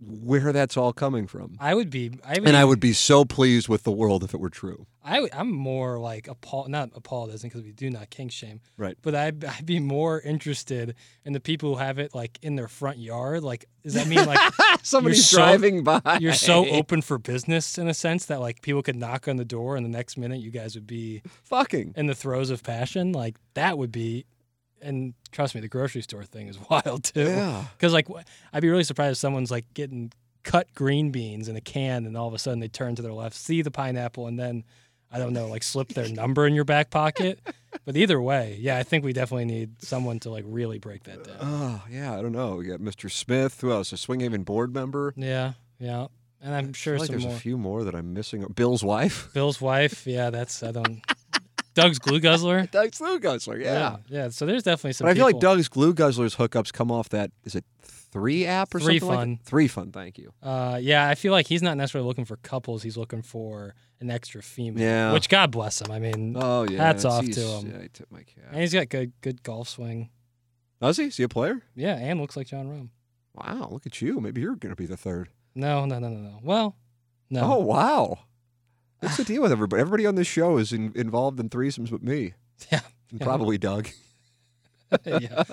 where 0.00 0.52
that's 0.52 0.76
all 0.76 0.92
coming 0.92 1.26
from. 1.26 1.56
I 1.60 1.74
would 1.74 1.90
be. 1.90 2.12
I 2.24 2.38
would, 2.38 2.46
And 2.48 2.56
I 2.56 2.64
would 2.64 2.80
be 2.80 2.92
so 2.92 3.24
pleased 3.24 3.68
with 3.68 3.82
the 3.82 3.90
world 3.90 4.22
if 4.22 4.32
it 4.32 4.38
were 4.40 4.50
true. 4.50 4.86
I 5.04 5.28
I'm 5.32 5.50
more 5.50 5.98
like 5.98 6.28
appalled. 6.28 6.68
Not 6.68 6.90
appalled, 6.94 7.30
isn't 7.32 7.48
because 7.48 7.64
we 7.64 7.72
do 7.72 7.90
not 7.90 8.10
kink 8.10 8.30
shame. 8.30 8.60
Right. 8.76 8.96
But 9.02 9.14
I'd, 9.14 9.44
I'd 9.44 9.66
be 9.66 9.80
more 9.80 10.20
interested 10.20 10.94
in 11.24 11.32
the 11.32 11.40
people 11.40 11.70
who 11.74 11.80
have 11.80 11.98
it 11.98 12.14
like 12.14 12.38
in 12.42 12.56
their 12.56 12.68
front 12.68 12.98
yard. 12.98 13.42
Like, 13.42 13.64
does 13.82 13.94
that 13.94 14.06
mean 14.06 14.24
like 14.26 14.38
Somebody's 14.82 15.26
so- 15.28 15.38
driving 15.38 15.82
by. 15.82 16.18
you're 16.20 16.32
so 16.34 16.66
open 16.70 17.02
for 17.02 17.18
business 17.18 17.78
in 17.78 17.88
a 17.88 17.94
sense 17.94 18.26
that 18.26 18.40
like 18.40 18.62
people 18.62 18.82
could 18.82 18.96
knock 18.96 19.26
on 19.28 19.36
the 19.36 19.44
door 19.44 19.76
and 19.76 19.84
the 19.84 19.90
next 19.90 20.16
minute 20.16 20.40
you 20.40 20.50
guys 20.50 20.74
would 20.74 20.86
be 20.86 21.22
Fucking. 21.44 21.94
in 21.96 22.06
the 22.06 22.14
throes 22.14 22.50
of 22.50 22.62
passion? 22.62 23.12
Like 23.12 23.36
that 23.54 23.78
would 23.78 23.90
be. 23.92 24.26
And 24.82 25.14
trust 25.32 25.54
me, 25.54 25.60
the 25.60 25.68
grocery 25.68 26.02
store 26.02 26.24
thing 26.24 26.48
is 26.48 26.58
wild 26.70 27.04
too. 27.04 27.24
Yeah. 27.24 27.64
Because 27.76 27.92
like 27.92 28.08
I'd 28.52 28.62
be 28.62 28.68
really 28.70 28.84
surprised 28.84 29.12
if 29.12 29.18
someone's 29.18 29.50
like 29.50 29.72
getting 29.74 30.12
cut 30.44 30.72
green 30.74 31.10
beans 31.10 31.48
in 31.48 31.56
a 31.56 31.60
can, 31.60 32.06
and 32.06 32.16
all 32.16 32.28
of 32.28 32.34
a 32.34 32.38
sudden 32.38 32.60
they 32.60 32.68
turn 32.68 32.94
to 32.96 33.02
their 33.02 33.12
left, 33.12 33.36
see 33.36 33.62
the 33.62 33.70
pineapple, 33.70 34.26
and 34.26 34.38
then 34.38 34.64
I 35.10 35.18
don't 35.18 35.32
know, 35.32 35.46
like 35.48 35.62
slip 35.62 35.88
their 35.88 36.08
number 36.08 36.46
in 36.46 36.54
your 36.54 36.64
back 36.64 36.90
pocket. 36.90 37.40
But 37.84 37.96
either 37.98 38.20
way, 38.20 38.56
yeah, 38.60 38.78
I 38.78 38.82
think 38.82 39.04
we 39.04 39.12
definitely 39.12 39.44
need 39.44 39.82
someone 39.82 40.18
to 40.20 40.30
like 40.30 40.44
really 40.46 40.78
break 40.78 41.04
that 41.04 41.24
down. 41.24 41.36
Oh, 41.40 41.82
yeah, 41.90 42.18
I 42.18 42.22
don't 42.22 42.32
know. 42.32 42.56
We 42.56 42.64
got 42.64 42.80
Mr. 42.80 43.10
Smith. 43.10 43.60
Who 43.60 43.70
else? 43.70 43.92
A 43.92 43.96
Swinghaven 43.96 44.44
board 44.44 44.74
member. 44.74 45.12
Yeah, 45.16 45.52
yeah, 45.78 46.06
and 46.42 46.54
I'm 46.54 46.68
I 46.70 46.72
sure 46.72 46.94
feel 46.94 47.00
like 47.02 47.10
there's 47.10 47.24
more. 47.26 47.34
a 47.34 47.38
few 47.38 47.58
more 47.58 47.84
that 47.84 47.94
I'm 47.94 48.14
missing. 48.14 48.42
Bill's 48.54 48.82
wife. 48.82 49.28
Bill's 49.34 49.60
wife, 49.60 50.06
yeah, 50.06 50.30
that's 50.30 50.62
I 50.62 50.72
don't. 50.72 51.02
Doug's 51.82 51.98
glue 51.98 52.20
guzzler. 52.20 52.66
Doug's 52.70 52.98
Glue 52.98 53.18
Guzzler, 53.18 53.58
yeah. 53.58 53.96
yeah. 54.08 54.28
So 54.28 54.46
there's 54.46 54.62
definitely 54.62 54.92
some. 54.92 55.06
But 55.06 55.10
I 55.12 55.14
feel 55.14 55.24
like 55.24 55.40
Doug's 55.40 55.68
Glue 55.68 55.94
Guzzler's 55.94 56.36
hookups 56.36 56.72
come 56.72 56.90
off 56.90 57.08
that, 57.10 57.30
is 57.44 57.54
it 57.54 57.64
Three 58.10 58.46
app 58.46 58.74
or 58.74 58.80
Three 58.80 58.98
something 58.98 59.08
like 59.08 59.18
Fun. 59.18 59.38
that? 59.42 59.44
Three 59.44 59.68
Fun, 59.68 59.92
thank 59.92 60.18
you. 60.18 60.32
Uh, 60.42 60.78
yeah, 60.80 61.08
I 61.08 61.14
feel 61.14 61.32
like 61.32 61.46
he's 61.46 61.62
not 61.62 61.76
necessarily 61.76 62.06
looking 62.08 62.24
for 62.24 62.36
couples. 62.38 62.82
He's 62.82 62.96
looking 62.96 63.20
for 63.22 63.74
an 64.00 64.10
extra 64.10 64.42
female. 64.42 64.82
Yeah. 64.82 65.12
Which 65.12 65.28
God 65.28 65.50
bless 65.50 65.82
him. 65.82 65.90
I 65.92 65.98
mean, 65.98 66.34
Oh, 66.38 66.62
yeah. 66.68 66.78
Hats 66.82 67.04
off 67.04 67.24
to 67.28 67.40
him. 67.40 67.70
Yeah, 67.70 67.84
I 67.84 67.88
tip 67.92 68.10
my 68.10 68.22
cap. 68.22 68.44
and 68.50 68.60
he's 68.60 68.72
got 68.72 68.88
good 68.88 69.12
good 69.20 69.42
golf 69.42 69.68
swing. 69.68 70.08
Does 70.80 70.96
he? 70.96 71.04
Is 71.04 71.16
he 71.18 71.22
a 71.24 71.28
player? 71.28 71.60
Yeah, 71.74 71.96
and 71.96 72.20
looks 72.20 72.36
like 72.36 72.46
Jon 72.46 72.66
Rahm. 72.68 72.88
Wow, 73.34 73.68
look 73.70 73.84
at 73.86 74.00
you. 74.00 74.20
Maybe 74.20 74.40
you're 74.40 74.56
going 74.56 74.72
to 74.74 74.76
be 74.76 74.86
the 74.86 74.96
third. 74.96 75.28
No, 75.54 75.84
no, 75.84 75.98
no, 75.98 76.08
no, 76.08 76.18
no. 76.20 76.38
Well, 76.42 76.76
no. 77.30 77.40
Oh, 77.42 77.58
wow. 77.58 78.18
What's 79.00 79.16
the 79.16 79.24
deal 79.24 79.42
with 79.42 79.52
everybody? 79.52 79.80
Everybody 79.80 80.06
on 80.06 80.14
this 80.16 80.26
show 80.26 80.58
is 80.58 80.72
in, 80.72 80.92
involved 80.94 81.38
in 81.38 81.48
threesomes 81.48 81.90
but 81.90 82.02
me. 82.02 82.34
Yeah. 82.72 82.80
And 83.12 83.20
probably 83.20 83.56
Doug. 83.56 83.88
yeah. 85.04 85.44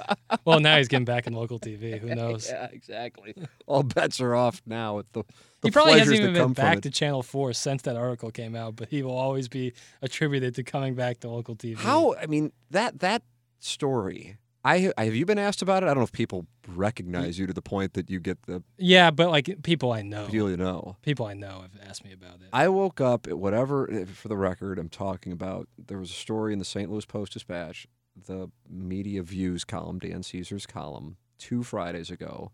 Well, 0.43 0.59
now 0.59 0.77
he's 0.77 0.87
getting 0.87 1.05
back 1.05 1.27
in 1.27 1.33
local 1.33 1.59
TV. 1.59 1.99
Who 1.99 2.07
knows? 2.15 2.49
yeah, 2.49 2.67
exactly. 2.71 3.35
All 3.67 3.83
bets 3.83 4.19
are 4.19 4.33
off 4.33 4.61
now 4.65 4.95
with 4.97 5.11
the, 5.11 5.23
the 5.61 5.67
he 5.67 5.71
probably 5.71 5.99
hasn't 5.99 6.19
even 6.19 6.33
been 6.33 6.53
back 6.53 6.81
to 6.81 6.89
Channel 6.89 7.21
4 7.21 7.53
since 7.53 7.83
that 7.83 7.95
article 7.95 8.31
came 8.31 8.55
out, 8.55 8.75
but 8.75 8.89
he 8.89 9.03
will 9.03 9.15
always 9.15 9.47
be 9.47 9.73
attributed 10.01 10.55
to 10.55 10.63
coming 10.63 10.95
back 10.95 11.19
to 11.19 11.29
local 11.29 11.55
TV. 11.55 11.77
How? 11.77 12.15
I 12.15 12.25
mean 12.25 12.51
that 12.71 12.99
that 12.99 13.21
story. 13.59 14.37
I 14.65 14.91
have 14.97 15.13
you 15.15 15.25
been 15.25 15.37
asked 15.37 15.61
about 15.61 15.83
it? 15.83 15.85
I 15.85 15.89
don't 15.89 15.97
know 15.97 16.03
if 16.03 16.11
people 16.11 16.47
recognize 16.67 17.37
you 17.37 17.45
to 17.45 17.53
the 17.53 17.61
point 17.61 17.93
that 17.93 18.09
you 18.09 18.19
get 18.19 18.41
the 18.43 18.63
Yeah, 18.77 19.11
but 19.11 19.29
like 19.29 19.61
people 19.63 19.91
I 19.91 20.01
know. 20.01 20.25
feel 20.27 20.49
you 20.49 20.57
know. 20.57 20.97
People 21.03 21.27
I 21.27 21.33
know 21.35 21.61
have 21.61 21.77
asked 21.87 22.03
me 22.03 22.11
about 22.11 22.35
it. 22.41 22.47
I 22.51 22.67
woke 22.69 22.99
up 22.99 23.27
at 23.27 23.37
whatever. 23.37 23.89
eh, 23.91 24.05
For 24.05 24.27
the 24.27 24.35
record, 24.37 24.79
I'm 24.79 24.89
talking 24.89 25.31
about. 25.31 25.69
There 25.77 25.99
was 25.99 26.09
a 26.09 26.13
story 26.15 26.51
in 26.51 26.59
the 26.59 26.65
St. 26.65 26.89
Louis 26.89 27.05
Post 27.05 27.33
Dispatch, 27.33 27.85
the 28.25 28.49
media 28.67 29.21
views 29.21 29.63
column, 29.65 29.99
Dan 29.99 30.23
Caesar's 30.23 30.65
column, 30.65 31.17
two 31.37 31.61
Fridays 31.63 32.09
ago, 32.09 32.51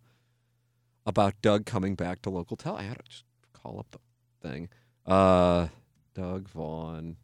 about 1.06 1.42
Doug 1.42 1.66
coming 1.66 1.96
back 1.96 2.22
to 2.24 2.30
local 2.30 2.58
tele. 2.58 2.80
I 2.80 2.84
had 2.84 2.98
to 2.98 3.04
just 3.10 3.24
call 3.54 3.80
up 3.80 3.88
the 3.92 4.48
thing. 4.50 4.68
Uh, 5.06 5.68
Doug 6.14 6.50
Vaughn, 6.50 7.16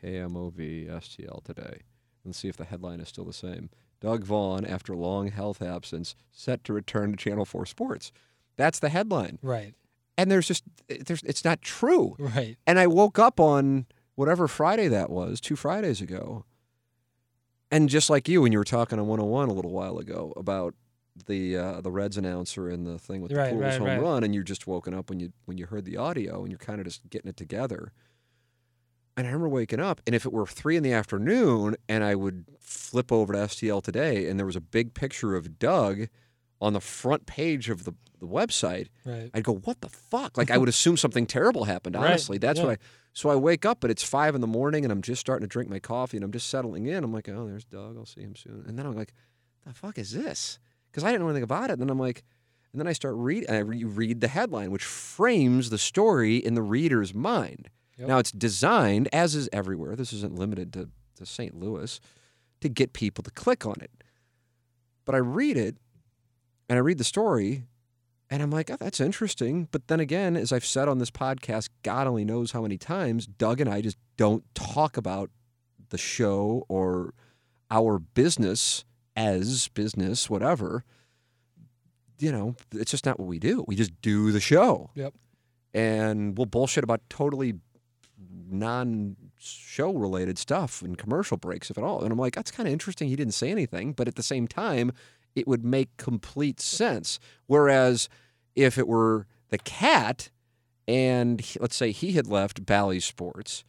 KMOV 0.00 0.88
STL 0.88 1.42
today, 1.42 1.80
and 2.24 2.36
see 2.36 2.46
if 2.48 2.56
the 2.56 2.64
headline 2.64 3.00
is 3.00 3.08
still 3.08 3.24
the 3.24 3.32
same. 3.32 3.68
Doug 4.00 4.24
Vaughn, 4.24 4.64
after 4.64 4.94
long 4.94 5.28
health 5.30 5.60
absence, 5.60 6.14
set 6.30 6.62
to 6.64 6.72
return 6.72 7.10
to 7.10 7.16
Channel 7.16 7.44
4 7.44 7.66
Sports. 7.66 8.12
That's 8.56 8.78
the 8.78 8.88
headline. 8.88 9.38
right. 9.42 9.74
And 10.16 10.32
there's 10.32 10.48
just 10.48 10.64
there's 10.88 11.22
it's 11.22 11.44
not 11.44 11.62
true. 11.62 12.16
Right. 12.18 12.56
And 12.66 12.76
I 12.80 12.88
woke 12.88 13.20
up 13.20 13.38
on 13.38 13.86
whatever 14.16 14.48
Friday 14.48 14.88
that 14.88 15.10
was, 15.10 15.40
two 15.40 15.54
Fridays 15.54 16.00
ago. 16.00 16.44
And 17.70 17.88
just 17.88 18.10
like 18.10 18.28
you, 18.28 18.42
when 18.42 18.50
you 18.50 18.58
were 18.58 18.64
talking 18.64 18.98
on 18.98 19.06
101 19.06 19.48
a 19.48 19.52
little 19.52 19.70
while 19.70 19.98
ago 19.98 20.32
about 20.36 20.74
the 21.26 21.56
uh, 21.56 21.80
the 21.82 21.92
Reds 21.92 22.16
announcer 22.16 22.68
and 22.68 22.84
the 22.84 22.98
thing 22.98 23.20
with 23.20 23.30
the 23.30 23.36
Right, 23.38 23.50
Pools 23.50 23.62
right, 23.62 23.78
home 23.78 23.86
right. 23.86 24.00
run, 24.00 24.24
and 24.24 24.34
you're 24.34 24.42
just 24.42 24.66
woken 24.66 24.92
up 24.92 25.08
when 25.08 25.20
you 25.20 25.32
when 25.44 25.56
you 25.56 25.66
heard 25.66 25.84
the 25.84 25.96
audio 25.96 26.40
and 26.42 26.50
you're 26.50 26.58
kind 26.58 26.80
of 26.80 26.86
just 26.86 27.08
getting 27.10 27.28
it 27.28 27.36
together. 27.36 27.92
And 29.18 29.26
I 29.26 29.30
remember 29.30 29.48
waking 29.48 29.80
up, 29.80 30.00
and 30.06 30.14
if 30.14 30.24
it 30.24 30.32
were 30.32 30.46
three 30.46 30.76
in 30.76 30.82
the 30.84 30.92
afternoon, 30.92 31.74
and 31.88 32.04
I 32.04 32.14
would 32.14 32.46
flip 32.60 33.10
over 33.12 33.32
to 33.32 33.38
STL 33.40 33.82
today, 33.82 34.28
and 34.30 34.38
there 34.38 34.46
was 34.46 34.56
a 34.56 34.60
big 34.60 34.94
picture 34.94 35.34
of 35.34 35.58
Doug 35.58 36.06
on 36.60 36.72
the 36.72 36.80
front 36.80 37.26
page 37.26 37.68
of 37.68 37.84
the, 37.84 37.92
the 38.20 38.26
website, 38.26 38.86
Right. 39.04 39.30
I'd 39.34 39.44
go, 39.44 39.54
"What 39.56 39.80
the 39.80 39.88
fuck?" 39.88 40.38
Like 40.38 40.50
I 40.50 40.56
would 40.60 40.68
assume 40.68 40.96
something 40.96 41.26
terrible 41.26 41.64
happened. 41.64 41.96
Right, 41.96 42.06
Honestly, 42.10 42.38
that's 42.38 42.58
yeah. 42.60 42.66
what 42.66 42.72
I. 42.72 42.76
So 43.12 43.28
I 43.30 43.34
wake 43.36 43.66
up, 43.66 43.80
but 43.80 43.90
it's 43.90 44.04
five 44.04 44.36
in 44.36 44.40
the 44.40 44.46
morning, 44.46 44.84
and 44.84 44.92
I'm 44.92 45.02
just 45.02 45.20
starting 45.20 45.42
to 45.42 45.48
drink 45.48 45.68
my 45.68 45.80
coffee, 45.80 46.16
and 46.16 46.22
I'm 46.24 46.30
just 46.32 46.48
settling 46.48 46.86
in. 46.86 47.02
I'm 47.02 47.12
like, 47.12 47.28
"Oh, 47.28 47.46
there's 47.46 47.64
Doug. 47.64 47.96
I'll 47.98 48.06
see 48.06 48.22
him 48.22 48.36
soon." 48.36 48.64
And 48.68 48.78
then 48.78 48.86
I'm 48.86 48.94
like, 48.94 49.12
"The 49.66 49.74
fuck 49.74 49.98
is 49.98 50.12
this?" 50.12 50.60
Because 50.90 51.02
I 51.04 51.08
didn't 51.10 51.22
know 51.22 51.28
anything 51.28 51.42
about 51.42 51.70
it. 51.70 51.74
And 51.74 51.82
then 51.82 51.90
I'm 51.90 51.98
like, 51.98 52.22
And 52.72 52.80
then 52.80 52.86
I 52.86 52.92
start 52.92 53.14
read 53.16 53.44
and 53.48 53.56
I 53.56 53.60
re- 53.60 53.84
read 53.84 54.20
the 54.20 54.28
headline, 54.28 54.70
which 54.70 54.84
frames 54.84 55.70
the 55.70 55.78
story 55.78 56.36
in 56.36 56.54
the 56.54 56.62
reader's 56.62 57.14
mind. 57.14 57.68
Yep. 57.98 58.08
Now 58.08 58.18
it's 58.18 58.32
designed, 58.32 59.08
as 59.12 59.34
is 59.34 59.48
everywhere. 59.52 59.96
This 59.96 60.12
isn't 60.12 60.38
limited 60.38 60.72
to, 60.74 60.88
to 61.16 61.26
St. 61.26 61.58
Louis, 61.58 62.00
to 62.60 62.68
get 62.68 62.92
people 62.92 63.22
to 63.24 63.30
click 63.30 63.66
on 63.66 63.76
it. 63.80 63.90
But 65.04 65.14
I 65.14 65.18
read 65.18 65.56
it, 65.56 65.76
and 66.68 66.76
I 66.76 66.80
read 66.80 66.98
the 66.98 67.04
story, 67.04 67.64
and 68.30 68.42
I'm 68.42 68.50
like, 68.50 68.70
oh, 68.70 68.76
that's 68.78 69.00
interesting. 69.00 69.68
But 69.70 69.88
then 69.88 70.00
again, 70.00 70.36
as 70.36 70.52
I've 70.52 70.64
said 70.64 70.88
on 70.88 70.98
this 70.98 71.10
podcast, 71.10 71.70
God 71.82 72.06
only 72.06 72.24
knows 72.24 72.52
how 72.52 72.62
many 72.62 72.78
times, 72.78 73.26
Doug 73.26 73.60
and 73.60 73.70
I 73.70 73.80
just 73.80 73.96
don't 74.16 74.44
talk 74.54 74.96
about 74.96 75.30
the 75.88 75.98
show 75.98 76.64
or 76.68 77.14
our 77.70 77.98
business 77.98 78.84
as 79.16 79.68
business, 79.68 80.28
whatever. 80.28 80.84
You 82.18 82.32
know, 82.32 82.56
it's 82.72 82.90
just 82.90 83.06
not 83.06 83.18
what 83.18 83.28
we 83.28 83.38
do. 83.38 83.64
We 83.66 83.76
just 83.76 84.00
do 84.02 84.30
the 84.32 84.40
show. 84.40 84.90
Yep. 84.94 85.14
And 85.74 86.36
we'll 86.36 86.46
bullshit 86.46 86.84
about 86.84 87.00
totally 87.08 87.54
non 88.50 89.16
show 89.38 89.92
related 89.92 90.38
stuff 90.38 90.82
and 90.82 90.98
commercial 90.98 91.36
breaks, 91.36 91.70
if 91.70 91.78
at 91.78 91.84
all. 91.84 92.02
And 92.02 92.12
I'm 92.12 92.18
like, 92.18 92.34
that's 92.34 92.50
kind 92.50 92.66
of 92.66 92.72
interesting. 92.72 93.08
He 93.08 93.16
didn't 93.16 93.34
say 93.34 93.50
anything. 93.50 93.92
But 93.92 94.08
at 94.08 94.16
the 94.16 94.22
same 94.22 94.48
time, 94.48 94.92
it 95.34 95.46
would 95.46 95.64
make 95.64 95.96
complete 95.96 96.60
sense. 96.60 97.18
Whereas 97.46 98.08
if 98.56 98.78
it 98.78 98.88
were 98.88 99.26
the 99.50 99.58
cat 99.58 100.30
and 100.86 101.40
he- 101.40 101.60
let's 101.60 101.76
say 101.76 101.92
he 101.92 102.12
had 102.12 102.26
left 102.26 102.66
Bally 102.66 103.00
Sports 103.00 103.64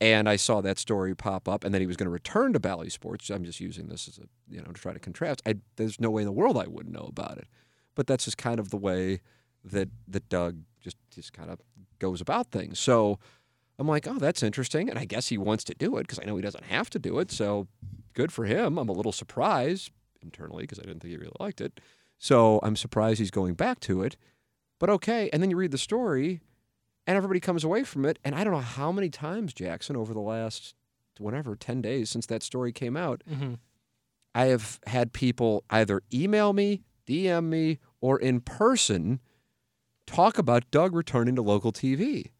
and 0.00 0.28
I 0.28 0.36
saw 0.36 0.60
that 0.60 0.78
story 0.78 1.14
pop 1.14 1.48
up 1.48 1.64
and 1.64 1.72
then 1.74 1.80
he 1.80 1.86
was 1.86 1.96
going 1.96 2.06
to 2.06 2.10
return 2.10 2.52
to 2.54 2.60
Bally 2.60 2.88
Sports, 2.88 3.30
I'm 3.30 3.44
just 3.44 3.60
using 3.60 3.88
this 3.88 4.08
as 4.08 4.18
a, 4.18 4.22
you 4.48 4.58
know, 4.60 4.72
to 4.72 4.80
try 4.80 4.92
to 4.92 4.98
contrast. 4.98 5.42
I, 5.46 5.56
there's 5.76 6.00
no 6.00 6.10
way 6.10 6.22
in 6.22 6.26
the 6.26 6.32
world 6.32 6.56
I 6.56 6.66
wouldn't 6.66 6.94
know 6.94 7.06
about 7.08 7.38
it. 7.38 7.46
But 7.94 8.06
that's 8.06 8.24
just 8.24 8.38
kind 8.38 8.58
of 8.58 8.70
the 8.70 8.78
way 8.78 9.20
that 9.64 9.90
that 10.08 10.28
Doug 10.28 10.58
just 10.80 10.96
just 11.14 11.32
kind 11.32 11.50
of 11.50 11.60
goes 11.98 12.20
about 12.20 12.50
things. 12.50 12.78
So 12.78 13.18
I'm 13.78 13.88
like, 13.88 14.06
oh, 14.06 14.18
that's 14.18 14.42
interesting. 14.42 14.88
And 14.90 14.98
I 14.98 15.04
guess 15.04 15.28
he 15.28 15.38
wants 15.38 15.64
to 15.64 15.74
do 15.74 15.96
it 15.96 16.02
because 16.02 16.18
I 16.20 16.24
know 16.24 16.36
he 16.36 16.42
doesn't 16.42 16.64
have 16.64 16.90
to 16.90 16.98
do 16.98 17.18
it. 17.18 17.30
So 17.30 17.68
good 18.14 18.32
for 18.32 18.44
him. 18.44 18.78
I'm 18.78 18.88
a 18.88 18.92
little 18.92 19.12
surprised 19.12 19.90
internally 20.22 20.64
because 20.64 20.78
I 20.78 20.82
didn't 20.82 21.00
think 21.00 21.12
he 21.12 21.16
really 21.16 21.32
liked 21.40 21.60
it. 21.60 21.80
So 22.18 22.60
I'm 22.62 22.76
surprised 22.76 23.18
he's 23.18 23.30
going 23.30 23.54
back 23.54 23.80
to 23.80 24.02
it. 24.02 24.16
But 24.78 24.90
okay. 24.90 25.30
And 25.32 25.42
then 25.42 25.50
you 25.50 25.56
read 25.56 25.70
the 25.70 25.78
story 25.78 26.40
and 27.06 27.16
everybody 27.16 27.40
comes 27.40 27.64
away 27.64 27.82
from 27.84 28.04
it. 28.04 28.18
And 28.24 28.34
I 28.34 28.44
don't 28.44 28.52
know 28.52 28.60
how 28.60 28.92
many 28.92 29.10
times, 29.10 29.52
Jackson, 29.52 29.96
over 29.96 30.12
the 30.14 30.20
last, 30.20 30.74
whatever, 31.18 31.56
10 31.56 31.80
days 31.80 32.10
since 32.10 32.26
that 32.26 32.42
story 32.42 32.72
came 32.72 32.96
out, 32.96 33.22
Mm-hmm. 33.28 33.54
I 34.34 34.46
have 34.46 34.80
had 34.86 35.12
people 35.12 35.64
either 35.68 36.02
email 36.12 36.52
me, 36.52 36.82
DM 37.06 37.44
me, 37.44 37.78
or 38.00 38.18
in 38.18 38.40
person 38.40 39.20
talk 40.06 40.38
about 40.38 40.70
Doug 40.70 40.94
returning 40.94 41.36
to 41.36 41.42
local 41.42 41.72
TV. 41.72 42.30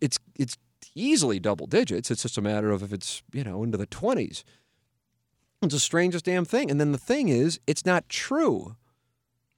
It's 0.00 0.18
it's 0.38 0.56
easily 0.94 1.40
double 1.40 1.66
digits. 1.66 2.10
It's 2.10 2.22
just 2.22 2.38
a 2.38 2.42
matter 2.42 2.70
of 2.70 2.82
if 2.82 2.92
it's, 2.92 3.22
you 3.32 3.44
know, 3.44 3.62
into 3.62 3.78
the 3.78 3.86
20s. 3.86 4.44
It's 5.62 5.74
the 5.74 5.80
strangest 5.80 6.26
damn 6.26 6.44
thing. 6.44 6.70
And 6.70 6.80
then 6.80 6.92
the 6.92 6.98
thing 6.98 7.28
is, 7.28 7.58
it's 7.66 7.86
not 7.86 8.08
true. 8.08 8.76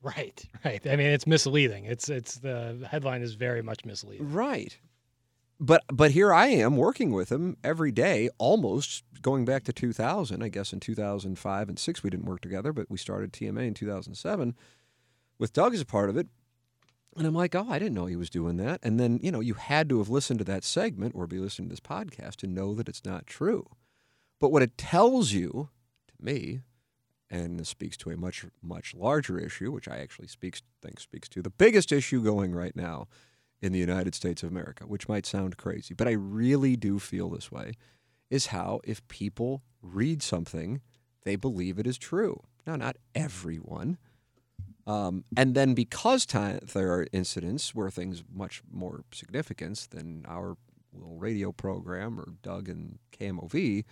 Right, 0.02 0.44
right. 0.64 0.86
I 0.86 0.94
mean, 0.94 1.08
it's 1.08 1.26
misleading. 1.26 1.84
It's 1.84 2.08
it's 2.08 2.36
the 2.36 2.86
headline 2.88 3.22
is 3.22 3.34
very 3.34 3.62
much 3.62 3.84
misleading. 3.84 4.32
Right. 4.32 4.78
But 5.58 5.82
but 5.92 6.12
here 6.12 6.32
I 6.32 6.48
am 6.48 6.76
working 6.76 7.10
with 7.10 7.32
him 7.32 7.56
every 7.64 7.90
day, 7.90 8.28
almost 8.38 9.02
going 9.20 9.44
back 9.44 9.64
to 9.64 9.72
2000. 9.72 10.42
I 10.42 10.48
guess 10.48 10.72
in 10.72 10.78
2005 10.78 11.68
and 11.68 11.78
six 11.78 12.04
we 12.04 12.10
didn't 12.10 12.26
work 12.26 12.40
together, 12.40 12.72
but 12.72 12.88
we 12.88 12.98
started 12.98 13.32
TMA 13.32 13.66
in 13.66 13.74
2007 13.74 14.54
with 15.38 15.52
Doug 15.52 15.74
as 15.74 15.80
a 15.80 15.86
part 15.86 16.08
of 16.08 16.16
it. 16.16 16.28
And 17.16 17.26
I'm 17.26 17.34
like, 17.34 17.54
oh, 17.54 17.66
I 17.68 17.78
didn't 17.78 17.94
know 17.94 18.06
he 18.06 18.16
was 18.16 18.30
doing 18.30 18.56
that. 18.58 18.80
And 18.82 19.00
then 19.00 19.18
you 19.22 19.32
know 19.32 19.40
you 19.40 19.54
had 19.54 19.88
to 19.88 19.98
have 19.98 20.08
listened 20.08 20.38
to 20.40 20.44
that 20.44 20.64
segment 20.64 21.14
or 21.14 21.26
be 21.26 21.38
listening 21.38 21.68
to 21.68 21.72
this 21.72 21.80
podcast 21.80 22.36
to 22.36 22.46
know 22.46 22.74
that 22.74 22.88
it's 22.88 23.04
not 23.04 23.26
true. 23.26 23.66
But 24.38 24.52
what 24.52 24.62
it 24.62 24.76
tells 24.76 25.32
you, 25.32 25.70
to 26.08 26.24
me, 26.24 26.60
and 27.30 27.58
this 27.58 27.70
speaks 27.70 27.96
to 27.98 28.10
a 28.10 28.16
much 28.16 28.44
much 28.62 28.94
larger 28.94 29.38
issue, 29.38 29.72
which 29.72 29.88
I 29.88 29.98
actually 29.98 30.28
speaks 30.28 30.62
think 30.82 31.00
speaks 31.00 31.28
to 31.30 31.42
the 31.42 31.50
biggest 31.50 31.90
issue 31.90 32.22
going 32.22 32.54
right 32.54 32.76
now 32.76 33.08
in 33.62 33.72
the 33.72 33.78
United 33.78 34.14
States 34.14 34.42
of 34.42 34.50
America, 34.50 34.84
which 34.84 35.08
might 35.08 35.26
sound 35.26 35.56
crazy, 35.56 35.94
but 35.94 36.08
I 36.08 36.12
really 36.12 36.76
do 36.76 36.98
feel 36.98 37.30
this 37.30 37.50
way, 37.50 37.72
is 38.30 38.46
how 38.48 38.80
if 38.84 39.06
people 39.08 39.62
read 39.82 40.22
something, 40.22 40.80
they 41.24 41.36
believe 41.36 41.78
it 41.78 41.86
is 41.86 41.98
true. 41.98 42.42
Now, 42.66 42.76
not 42.76 42.96
everyone. 43.14 43.98
Um, 44.86 45.24
and 45.36 45.54
then 45.54 45.74
because 45.74 46.24
time, 46.26 46.60
there 46.72 46.92
are 46.92 47.06
incidents 47.12 47.74
where 47.74 47.90
things 47.90 48.22
much 48.32 48.62
more 48.70 49.04
significance 49.12 49.86
than 49.86 50.24
our 50.28 50.56
little 50.92 51.16
radio 51.16 51.50
program 51.52 52.20
or 52.20 52.28
Doug 52.42 52.68
and 52.68 52.98
KMOV, 53.18 53.84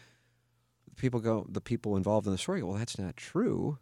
people 0.97 1.19
go, 1.21 1.47
the 1.49 1.61
people 1.61 1.97
involved 1.97 2.27
in 2.27 2.33
the 2.33 2.39
story 2.39 2.61
go, 2.61 2.69
well, 2.69 2.79
that's 2.79 2.99
not 2.99 3.17
true. 3.17 3.79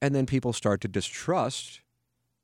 And 0.00 0.14
then 0.14 0.26
people 0.26 0.52
start 0.52 0.80
to 0.82 0.88
distrust 0.88 1.80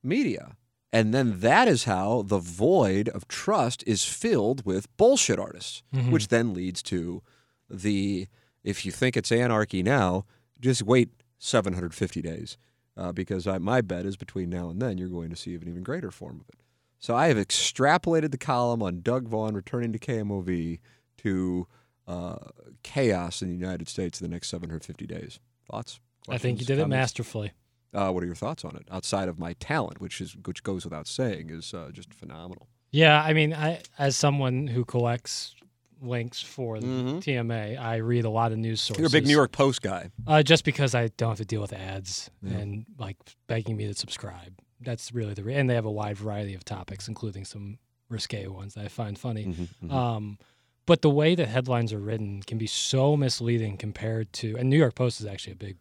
media. 0.02 0.56
And 0.92 1.14
then 1.14 1.40
that 1.40 1.68
is 1.68 1.84
how 1.84 2.22
the 2.22 2.38
void 2.38 3.08
of 3.10 3.28
trust 3.28 3.84
is 3.86 4.04
filled 4.04 4.66
with 4.66 4.94
bullshit 4.96 5.38
artists, 5.38 5.82
Mhm. 5.94 6.10
which 6.10 6.28
then 6.28 6.52
leads 6.52 6.82
to 6.84 7.22
the 7.68 8.28
if 8.62 8.84
you 8.84 8.92
think 8.92 9.16
it's 9.16 9.32
anarchy 9.32 9.82
now, 9.82 10.26
just 10.60 10.82
wait 10.82 11.08
750 11.38 12.20
days. 12.20 12.58
Uh, 12.96 13.12
because 13.12 13.46
I, 13.46 13.58
my 13.58 13.80
bet 13.80 14.04
is 14.04 14.16
between 14.16 14.50
now 14.50 14.68
and 14.68 14.82
then 14.82 14.98
you're 14.98 15.08
going 15.08 15.30
to 15.30 15.36
see 15.36 15.54
an 15.54 15.68
even 15.68 15.82
greater 15.82 16.10
form 16.10 16.40
of 16.40 16.48
it. 16.48 16.60
So 16.98 17.16
I 17.16 17.28
have 17.28 17.38
extrapolated 17.38 18.30
the 18.30 18.38
column 18.38 18.82
on 18.82 19.00
Doug 19.00 19.26
Vaughn 19.26 19.54
returning 19.54 19.92
to 19.92 19.98
KMOV 19.98 20.80
to 21.18 21.66
uh, 22.06 22.36
chaos 22.82 23.40
in 23.40 23.48
the 23.48 23.54
United 23.54 23.88
States 23.88 24.20
in 24.20 24.28
the 24.28 24.34
next 24.34 24.48
750 24.48 25.06
days. 25.06 25.40
Thoughts? 25.70 26.00
I 26.28 26.36
think 26.36 26.60
you 26.60 26.66
did 26.66 26.78
it 26.78 26.88
masterfully. 26.88 27.52
Uh, 27.92 28.10
what 28.10 28.22
are 28.22 28.26
your 28.26 28.34
thoughts 28.34 28.64
on 28.64 28.76
it? 28.76 28.86
Outside 28.90 29.28
of 29.28 29.38
my 29.38 29.54
talent, 29.54 30.00
which 30.00 30.20
is 30.20 30.36
which 30.44 30.62
goes 30.62 30.84
without 30.84 31.06
saying, 31.06 31.50
is 31.50 31.74
uh, 31.74 31.90
just 31.92 32.12
phenomenal. 32.14 32.68
Yeah, 32.92 33.22
I 33.22 33.32
mean, 33.32 33.52
I 33.52 33.82
as 33.98 34.16
someone 34.16 34.68
who 34.68 34.84
collects 34.84 35.54
links 36.00 36.40
for 36.40 36.80
the 36.80 36.86
Mhm. 36.86 37.20
TMA, 37.22 37.76
I 37.76 37.96
read 37.96 38.24
a 38.24 38.30
lot 38.30 38.52
of 38.52 38.58
news 38.58 38.80
sources. 38.80 39.00
You're 39.00 39.08
a 39.08 39.10
big 39.10 39.26
New 39.26 39.34
York 39.34 39.52
Post 39.52 39.82
guy. 39.82 40.10
Uh, 40.26 40.42
just 40.42 40.64
because 40.64 40.94
I 40.94 41.08
don't 41.16 41.30
have 41.30 41.38
to 41.38 41.44
deal 41.44 41.60
with 41.60 41.72
ads 41.72 42.30
Yeah. 42.42 42.58
and 42.58 42.86
like 42.98 43.16
begging 43.46 43.76
me 43.76 43.86
to 43.86 43.94
subscribe. 43.94 44.58
That's 44.80 45.12
really 45.12 45.34
the 45.34 45.44
re- 45.44 45.54
and 45.54 45.68
they 45.68 45.74
have 45.74 45.84
a 45.84 45.90
wide 45.90 46.16
variety 46.16 46.54
of 46.54 46.64
topics, 46.64 47.06
including 47.08 47.44
some 47.44 47.78
risque 48.08 48.46
ones 48.46 48.74
that 48.74 48.84
I 48.84 48.88
find 48.88 49.18
funny. 49.18 49.46
Mm-hmm. 49.46 49.90
Um, 49.90 50.38
but 50.86 51.02
the 51.02 51.10
way 51.10 51.34
that 51.34 51.46
headlines 51.48 51.92
are 51.92 52.00
written 52.00 52.42
can 52.42 52.56
be 52.58 52.66
so 52.66 53.16
misleading 53.16 53.76
compared 53.76 54.32
to, 54.34 54.56
and 54.56 54.68
New 54.70 54.78
York 54.78 54.94
Post 54.94 55.20
is 55.20 55.26
actually 55.26 55.52
a 55.52 55.56
big, 55.56 55.76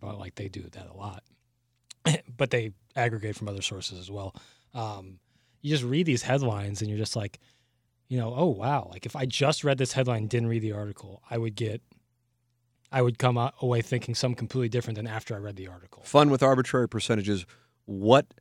like 0.00 0.34
they 0.36 0.48
do 0.48 0.62
that 0.62 0.88
a 0.88 0.94
lot, 0.94 1.22
but 2.36 2.50
they 2.50 2.72
aggregate 2.96 3.36
from 3.36 3.48
other 3.48 3.62
sources 3.62 3.98
as 3.98 4.10
well. 4.10 4.34
Um, 4.74 5.20
you 5.60 5.70
just 5.70 5.84
read 5.84 6.06
these 6.06 6.22
headlines 6.22 6.80
and 6.80 6.88
you're 6.88 6.98
just 6.98 7.14
like, 7.14 7.38
you 8.12 8.18
know, 8.18 8.34
oh 8.36 8.48
wow, 8.48 8.90
like 8.92 9.06
if 9.06 9.16
I 9.16 9.24
just 9.24 9.64
read 9.64 9.78
this 9.78 9.94
headline, 9.94 10.26
didn't 10.26 10.50
read 10.50 10.60
the 10.60 10.72
article, 10.72 11.22
I 11.30 11.38
would 11.38 11.54
get, 11.54 11.80
I 12.92 13.00
would 13.00 13.18
come 13.18 13.38
away 13.62 13.80
thinking 13.80 14.14
something 14.14 14.36
completely 14.36 14.68
different 14.68 14.96
than 14.96 15.06
after 15.06 15.34
I 15.34 15.38
read 15.38 15.56
the 15.56 15.66
article. 15.68 16.02
Fun 16.02 16.28
with 16.28 16.42
arbitrary 16.42 16.90
percentages. 16.90 17.46
What 17.86 18.34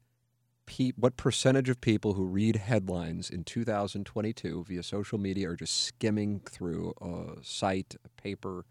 pe- 0.66 0.92
what 0.98 1.16
percentage 1.16 1.70
of 1.70 1.80
people 1.80 2.16
who 2.16 2.26
read 2.26 2.58
headlines 2.58 3.30
in 3.30 3.46
2022 3.46 4.66
via 4.68 4.84
social 4.84 5.18
media 5.18 5.50
are 5.52 5.56
just 5.56 5.86
skimming 5.86 6.42
through 6.42 6.94
a 7.00 7.42
site, 7.42 7.96
a 8.04 8.10
paper, 8.22 8.66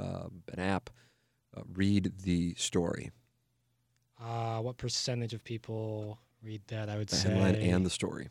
uh, 0.00 0.28
an 0.52 0.60
app, 0.60 0.88
uh, 1.56 1.62
read 1.74 2.12
the 2.22 2.54
story, 2.54 3.10
Uh, 4.20 4.60
what 4.60 4.76
percentage 4.76 5.34
of 5.34 5.42
people 5.42 6.20
read 6.44 6.62
that? 6.68 6.88
I 6.88 6.96
would 6.96 7.08
the 7.08 7.16
say 7.16 7.30
headline 7.30 7.56
and 7.56 7.84
the 7.84 7.90
story? 7.90 8.28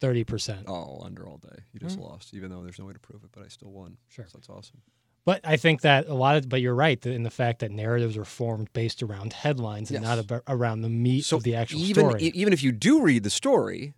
Thirty 0.00 0.24
percent. 0.24 0.64
Oh, 0.66 1.00
under 1.04 1.26
all 1.26 1.38
day. 1.38 1.62
You 1.72 1.80
just 1.80 1.96
Hmm. 1.96 2.02
lost, 2.02 2.34
even 2.34 2.50
though 2.50 2.62
there's 2.62 2.78
no 2.78 2.86
way 2.86 2.92
to 2.92 2.98
prove 2.98 3.22
it, 3.24 3.30
but 3.32 3.44
I 3.44 3.48
still 3.48 3.70
won. 3.70 3.96
Sure. 4.08 4.26
So 4.28 4.38
that's 4.38 4.48
awesome. 4.48 4.80
But 5.26 5.42
I 5.44 5.56
think 5.58 5.82
that 5.82 6.08
a 6.08 6.14
lot 6.14 6.36
of, 6.36 6.48
but 6.48 6.62
you're 6.62 6.74
right 6.74 7.04
in 7.04 7.22
the 7.24 7.30
fact 7.30 7.58
that 7.60 7.70
narratives 7.70 8.16
are 8.16 8.24
formed 8.24 8.72
based 8.72 9.02
around 9.02 9.34
headlines 9.34 9.90
and 9.90 10.00
Yes. 10.02 10.08
not 10.08 10.18
about, 10.18 10.42
around 10.48 10.80
the 10.80 10.88
meat 10.88 11.26
So 11.26 11.36
of 11.36 11.42
the 11.42 11.54
actual 11.54 11.80
even, 11.80 12.06
story. 12.08 12.22
e- 12.24 12.32
even 12.34 12.52
if 12.54 12.62
you 12.62 12.72
do 12.72 13.02
read 13.02 13.22
the 13.22 13.30
story, 13.30 13.92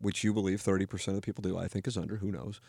which 0.00 0.24
you 0.24 0.34
believe 0.34 0.60
30% 0.60 1.08
of 1.08 1.14
the 1.14 1.20
people 1.24 1.42
do, 1.42 1.56
I 1.56 1.68
think 1.68 1.86
is 1.86 1.96
under, 1.96 2.16
who 2.16 2.32
knows. 2.32 2.60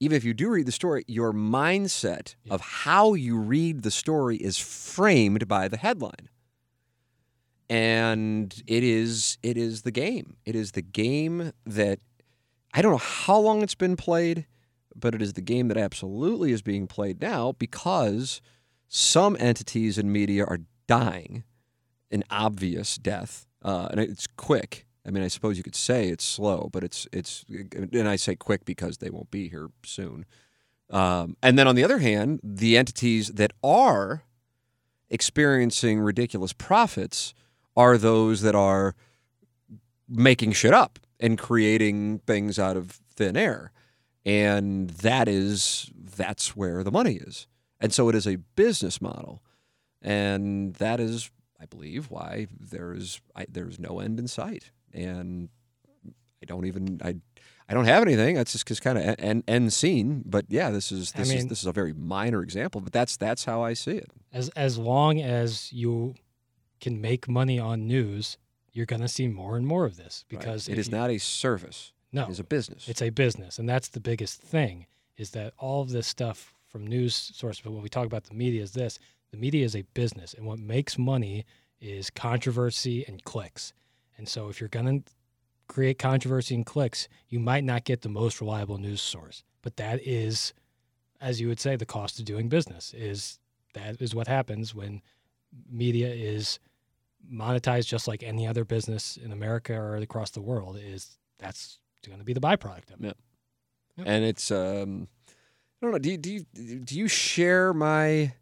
Even 0.00 0.16
if 0.16 0.24
you 0.24 0.32
do 0.34 0.48
read 0.48 0.64
the 0.66 0.72
story, 0.72 1.04
your 1.06 1.32
mindset 1.34 2.34
Yeah. 2.44 2.54
of 2.54 2.60
how 2.62 3.12
you 3.12 3.36
read 3.38 3.82
the 3.82 3.90
story 3.90 4.36
is 4.38 4.58
framed 4.58 5.46
by 5.46 5.68
the 5.68 5.76
headline. 5.76 6.30
And 7.70 8.62
it 8.66 8.82
is 8.84 9.38
it 9.42 9.56
is 9.56 9.82
the 9.82 9.90
game. 9.90 10.36
It 10.44 10.54
is 10.54 10.72
the 10.72 10.82
game 10.82 11.52
that 11.64 11.98
I 12.74 12.82
don't 12.82 12.90
know 12.90 12.98
how 12.98 13.38
long 13.38 13.62
it's 13.62 13.76
been 13.76 13.96
played, 13.96 14.46
but 14.96 15.14
it 15.14 15.22
is 15.22 15.34
the 15.34 15.40
game 15.40 15.68
that 15.68 15.76
absolutely 15.76 16.50
is 16.50 16.60
being 16.60 16.88
played 16.88 17.22
now 17.22 17.52
because 17.52 18.40
some 18.88 19.36
entities 19.38 19.96
in 19.96 20.10
media 20.10 20.44
are 20.44 20.58
dying 20.88 21.44
an 22.10 22.24
obvious 22.30 22.96
death, 22.96 23.46
uh, 23.62 23.88
and 23.92 24.00
it's 24.00 24.26
quick. 24.26 24.86
I 25.06 25.10
mean, 25.10 25.22
I 25.22 25.28
suppose 25.28 25.56
you 25.56 25.62
could 25.62 25.76
say 25.76 26.08
it's 26.08 26.24
slow, 26.24 26.68
but 26.72 26.82
it's 26.82 27.06
it's, 27.12 27.44
and 27.48 28.08
I 28.08 28.16
say 28.16 28.34
quick 28.34 28.64
because 28.64 28.98
they 28.98 29.10
won't 29.10 29.30
be 29.30 29.48
here 29.48 29.68
soon. 29.84 30.26
Um, 30.90 31.36
and 31.42 31.58
then 31.58 31.68
on 31.68 31.76
the 31.76 31.84
other 31.84 31.98
hand, 31.98 32.40
the 32.42 32.76
entities 32.76 33.28
that 33.28 33.52
are 33.62 34.24
experiencing 35.10 36.00
ridiculous 36.00 36.52
profits 36.52 37.34
are 37.76 37.98
those 37.98 38.42
that 38.42 38.54
are 38.54 38.94
making 40.08 40.52
shit 40.52 40.74
up 40.74 40.98
and 41.24 41.38
creating 41.38 42.18
things 42.26 42.58
out 42.58 42.76
of 42.76 43.00
thin 43.16 43.34
air. 43.34 43.72
And 44.26 44.90
that 44.90 45.26
is 45.26 45.90
that's 45.96 46.54
where 46.54 46.84
the 46.84 46.90
money 46.90 47.14
is. 47.14 47.46
And 47.80 47.94
so 47.94 48.10
it 48.10 48.14
is 48.14 48.26
a 48.26 48.36
business 48.36 49.00
model. 49.00 49.42
And 50.02 50.74
that 50.74 51.00
is, 51.00 51.30
I 51.58 51.64
believe, 51.64 52.10
why 52.10 52.48
there 52.60 52.92
is 52.92 53.22
I, 53.34 53.46
there 53.48 53.68
is 53.68 53.78
no 53.78 54.00
end 54.00 54.18
in 54.18 54.28
sight. 54.28 54.70
And 54.92 55.48
I 56.42 56.44
don't 56.44 56.66
even 56.66 57.00
I 57.02 57.16
I 57.70 57.72
don't 57.72 57.86
have 57.86 58.02
anything. 58.02 58.34
That's 58.34 58.52
just 58.52 58.82
kind 58.82 58.98
of 58.98 59.16
end, 59.18 59.44
end 59.48 59.72
scene. 59.72 60.24
But 60.26 60.44
yeah, 60.50 60.70
this 60.70 60.92
is 60.92 61.12
this 61.12 61.30
I 61.30 61.36
is 61.36 61.46
this 61.46 61.60
is 61.60 61.66
a 61.66 61.72
very 61.72 61.94
minor 61.94 62.42
example. 62.42 62.82
But 62.82 62.92
that's 62.92 63.16
that's 63.16 63.46
how 63.46 63.62
I 63.62 63.72
see 63.72 63.96
it. 63.96 64.10
As 64.30 64.50
as 64.50 64.76
long 64.76 65.22
as 65.22 65.72
you 65.72 66.16
can 66.82 67.00
make 67.00 67.28
money 67.28 67.58
on 67.58 67.86
news, 67.86 68.36
you're 68.74 68.84
going 68.86 69.00
to 69.02 69.08
see 69.08 69.26
more 69.28 69.56
and 69.56 69.66
more 69.66 69.86
of 69.86 69.96
this 69.96 70.24
because 70.28 70.68
it 70.68 70.72
if 70.72 70.78
is 70.78 70.88
you- 70.88 70.92
not 70.98 71.08
a 71.10 71.18
service. 71.18 71.92
no 72.12 72.24
It 72.24 72.30
is 72.30 72.40
a 72.40 72.44
business. 72.44 72.88
It's 72.88 73.00
a 73.02 73.08
business, 73.10 73.58
and 73.58 73.66
that's 73.68 73.88
the 73.88 74.00
biggest 74.00 74.40
thing 74.42 74.86
is 75.16 75.30
that 75.30 75.54
all 75.58 75.80
of 75.80 75.90
this 75.90 76.06
stuff 76.06 76.52
from 76.66 76.86
news 76.86 77.14
sources. 77.14 77.62
But 77.64 77.72
when 77.72 77.82
we 77.82 77.88
talk 77.88 78.04
about 78.06 78.24
the 78.24 78.34
media, 78.34 78.62
is 78.62 78.72
this: 78.72 78.98
the 79.30 79.36
media 79.38 79.64
is 79.64 79.74
a 79.76 79.82
business, 79.94 80.34
and 80.34 80.44
what 80.44 80.58
makes 80.58 80.98
money 80.98 81.46
is 81.80 82.10
controversy 82.10 83.04
and 83.06 83.22
clicks. 83.24 83.72
And 84.18 84.28
so, 84.28 84.48
if 84.48 84.60
you're 84.60 84.68
going 84.68 85.02
to 85.02 85.12
create 85.68 85.98
controversy 85.98 86.54
and 86.54 86.66
clicks, 86.66 87.08
you 87.28 87.38
might 87.40 87.64
not 87.64 87.84
get 87.84 88.02
the 88.02 88.08
most 88.08 88.40
reliable 88.40 88.78
news 88.78 89.00
source. 89.00 89.44
But 89.62 89.76
that 89.76 90.04
is, 90.06 90.52
as 91.20 91.40
you 91.40 91.48
would 91.48 91.60
say, 91.60 91.76
the 91.76 91.86
cost 91.86 92.18
of 92.18 92.24
doing 92.24 92.48
business. 92.48 92.92
Is 92.92 93.38
that 93.74 94.00
is 94.02 94.14
what 94.14 94.26
happens 94.28 94.74
when 94.74 95.00
media 95.70 96.08
is 96.12 96.58
monetized 97.32 97.86
just 97.86 98.08
like 98.08 98.22
any 98.22 98.46
other 98.46 98.64
business 98.64 99.16
in 99.16 99.32
America 99.32 99.74
or 99.74 99.96
across 99.96 100.30
the 100.30 100.42
world. 100.42 100.78
Is 100.80 101.18
that's 101.38 101.78
going 102.06 102.18
to 102.18 102.24
be 102.24 102.32
the 102.32 102.40
byproduct 102.40 102.92
of 102.92 103.04
it. 103.04 103.16
Yep. 103.96 104.06
and 104.06 104.24
it's 104.24 104.50
um 104.50 105.08
I 105.80 105.86
don't 105.86 105.92
know. 105.92 105.98
Do 105.98 106.10
you, 106.10 106.18
do 106.18 106.32
you 106.32 106.44
do 106.80 106.96
you 106.96 107.08
share 107.08 107.72
my 107.72 108.32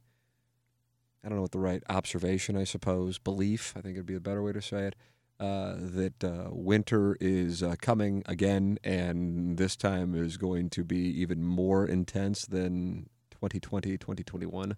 I 1.24 1.28
don't 1.28 1.36
know 1.36 1.42
what 1.42 1.52
the 1.52 1.58
right 1.58 1.82
observation, 1.88 2.56
I 2.56 2.64
suppose, 2.64 3.18
belief. 3.18 3.74
I 3.76 3.80
think 3.80 3.94
it'd 3.94 4.06
be 4.06 4.14
a 4.14 4.20
better 4.20 4.42
way 4.42 4.52
to 4.52 4.62
say 4.62 4.86
it. 4.86 4.96
Uh, 5.38 5.74
that 5.76 6.22
uh, 6.22 6.48
winter 6.50 7.16
is 7.20 7.62
uh, 7.64 7.74
coming 7.80 8.22
again, 8.26 8.78
and 8.84 9.56
this 9.56 9.74
time 9.74 10.14
is 10.14 10.36
going 10.36 10.70
to 10.70 10.84
be 10.84 10.98
even 11.20 11.42
more 11.42 11.84
intense 11.84 12.46
than 12.46 13.08
2020, 13.30 13.98
2021. 13.98 14.76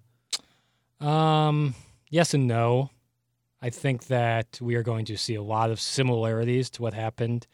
Um, 1.01 1.75
yes 2.09 2.33
and 2.33 2.47
no. 2.47 2.91
I 3.65 3.71
think 3.71 4.09
that 4.09 4.59
we 4.61 4.75
are 4.75 4.83
going 4.83 5.07
to 5.07 5.17
see 5.17 5.37
a 5.37 5.43
lot 5.43 5.71
of 5.71 5.81
similarities 5.81 6.69
to 6.71 6.83
what 6.83 6.93
happened 6.93 7.47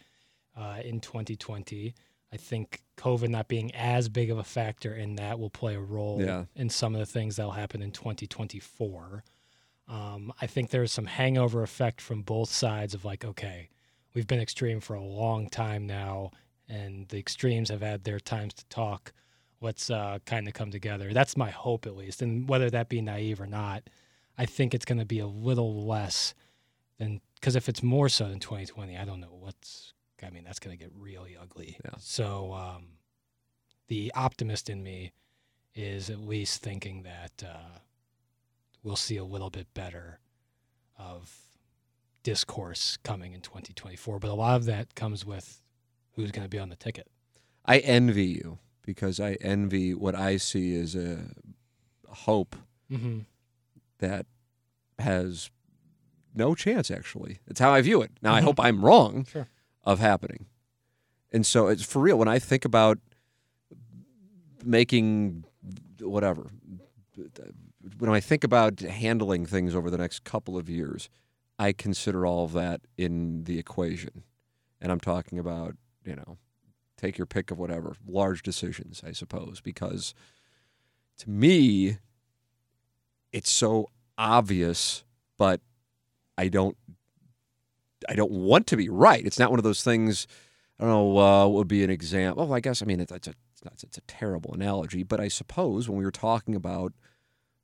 uh, 0.57 0.79
in 0.85 0.99
2020. 0.99 1.94
I 2.33 2.37
think 2.37 2.81
COVID 2.96 3.29
not 3.29 3.46
being 3.46 3.73
as 3.77 4.09
big 4.09 4.29
of 4.29 4.37
a 4.37 4.42
factor 4.42 4.92
in 4.92 5.14
that 5.16 5.38
will 5.38 5.51
play 5.51 5.77
a 5.77 5.81
role 5.81 6.20
Yeah. 6.20 6.46
in 6.57 6.68
some 6.68 6.94
of 6.96 6.99
the 6.99 7.07
things 7.07 7.37
that 7.37 7.44
will 7.44 7.53
happen 7.53 7.81
in 7.81 7.92
2024. 7.92 9.23
Um, 9.87 10.33
I 10.40 10.49
think 10.49 10.70
there's 10.70 10.90
some 10.92 11.07
hangover 11.07 11.62
effect 11.62 12.01
from 12.01 12.23
both 12.23 12.51
sides 12.51 12.92
of 12.92 13.05
like, 13.05 13.25
okay, 13.25 13.68
we've 14.12 14.27
been 14.27 14.40
extreme 14.40 14.81
for 14.81 14.94
a 14.94 15.05
long 15.05 15.49
time 15.49 15.87
now, 15.87 16.33
and 16.68 17.07
the 17.09 17.18
extremes 17.18 17.68
have 17.70 17.83
had 17.83 18.03
their 18.03 18.18
times 18.18 18.55
to 18.55 18.64
talk. 18.66 19.12
Let's 19.61 19.90
uh, 19.90 20.18
kind 20.27 20.49
of 20.49 20.55
come 20.55 20.73
together. 20.73 21.12
That's 21.12 21.37
my 21.37 21.51
hope, 21.51 21.87
at 21.87 21.94
least. 21.96 22.20
And 22.20 22.49
whether 22.49 22.68
that 22.70 22.88
be 22.88 23.01
naive 23.01 23.40
or 23.40 23.46
not, 23.46 23.85
I 24.40 24.46
think 24.46 24.72
it's 24.72 24.87
going 24.87 24.98
to 24.98 25.05
be 25.05 25.18
a 25.18 25.26
little 25.26 25.87
less 25.87 26.35
than 26.98 27.20
because 27.35 27.57
if 27.57 27.68
it's 27.68 27.83
more 27.83 28.09
so 28.09 28.26
than 28.26 28.38
2020, 28.40 28.96
I 28.96 29.05
don't 29.05 29.20
know 29.20 29.37
what's. 29.38 29.92
I 30.22 30.31
mean, 30.31 30.44
that's 30.44 30.59
going 30.59 30.76
to 30.76 30.83
get 30.83 30.92
really 30.98 31.37
ugly. 31.40 31.76
Yeah. 31.85 31.90
So 31.98 32.55
um, 32.55 32.85
the 33.88 34.11
optimist 34.14 34.70
in 34.70 34.83
me 34.83 35.12
is 35.74 36.09
at 36.09 36.18
least 36.18 36.62
thinking 36.62 37.03
that 37.03 37.42
uh, 37.46 37.81
we'll 38.83 38.96
see 38.96 39.18
a 39.18 39.24
little 39.24 39.50
bit 39.50 39.66
better 39.74 40.20
of 40.98 41.35
discourse 42.22 42.96
coming 43.03 43.35
in 43.35 43.42
2024. 43.42 44.18
But 44.18 44.31
a 44.31 44.35
lot 44.35 44.57
of 44.57 44.64
that 44.64 44.94
comes 44.94 45.24
with 45.26 45.61
who's 46.12 46.31
going 46.31 46.44
to 46.44 46.50
be 46.50 46.59
on 46.59 46.70
the 46.70 46.76
ticket. 46.76 47.09
I 47.66 47.79
envy 47.79 48.26
you 48.26 48.59
because 48.83 49.20
I 49.20 49.33
envy 49.42 49.92
what 49.92 50.14
I 50.14 50.38
see 50.38 50.79
as 50.81 50.94
a 50.94 51.18
hope 52.09 52.57
Mm-hmm. 52.90 53.20
That 54.01 54.27
has 54.99 55.51
no 56.35 56.55
chance. 56.55 56.91
Actually, 56.91 57.39
it's 57.47 57.61
how 57.61 57.71
I 57.73 57.81
view 57.81 58.03
it. 58.03 58.11
Now 58.21 58.35
I 58.35 58.41
Mhm. 58.41 58.45
hope 58.45 58.61
I'm 58.61 58.85
wrong. 58.85 59.25
Sure. 59.33 59.49
of 59.83 59.99
happening. 59.99 60.45
And 61.33 61.47
so 61.47 61.69
it's 61.69 61.83
for 61.83 62.01
real. 62.03 62.19
When 62.19 62.29
I 62.29 62.39
think 62.39 62.67
about 62.67 62.99
making 64.65 65.45
whatever, 66.01 66.51
when 67.99 68.11
I 68.11 68.21
think 68.21 68.45
about 68.45 68.81
handling 68.81 69.47
things 69.47 69.75
over 69.75 69.91
the 69.91 69.99
next 69.99 70.25
couple 70.25 70.57
of 70.59 70.69
years, 70.69 71.09
I 71.59 71.73
consider 71.73 72.27
all 72.27 72.45
of 72.45 72.53
that 72.53 72.83
in 72.97 73.45
the 73.45 73.59
equation. 73.59 74.25
And 74.81 74.91
I'm 74.93 75.01
talking 75.01 75.39
about, 75.39 75.77
you 76.05 76.17
know, 76.17 76.39
take 76.97 77.17
your 77.19 77.27
pick 77.27 77.51
of 77.51 77.59
whatever, 77.59 77.95
large 78.07 78.43
decisions, 78.43 79.03
I 79.05 79.13
suppose, 79.13 79.61
because 79.63 80.15
to 81.19 81.31
me, 81.31 81.99
it's 83.33 83.51
so 83.51 83.90
obvious, 84.19 85.05
but 85.38 85.61
I 86.38 86.49
don't 86.49 86.77
I 88.09 88.14
don't 88.14 88.31
want 88.33 88.66
to 88.69 88.77
be 88.77 88.88
right. 88.88 89.25
It's 89.25 89.38
not 89.38 89.51
one 89.51 89.59
of 89.59 89.64
those 89.64 89.83
things. 89.83 90.27
I 90.79 90.85
don't 90.85 90.93
know 90.93 91.19
uh, 91.19 91.47
what 91.47 91.59
would 91.59 91.69
be 91.69 91.85
an 91.85 91.90
example. 91.90 92.47
Oh, 92.51 92.53
I 92.55 92.61
guess 92.61 92.83
I 92.83 92.87
mean 92.87 93.01
it's, 93.01 93.12
it's 93.12 93.29
a 93.29 93.35
it's, 93.53 93.64
not, 93.64 93.75
it's 93.83 93.99
a 93.99 94.03
terrible 94.03 94.55
analogy, 94.55 95.03
but 95.03 95.21
I 95.21 95.29
suppose 95.29 95.88
when 95.88 95.99
we 95.99 96.05
were 96.05 96.11
talking 96.11 96.55
about 96.55 96.93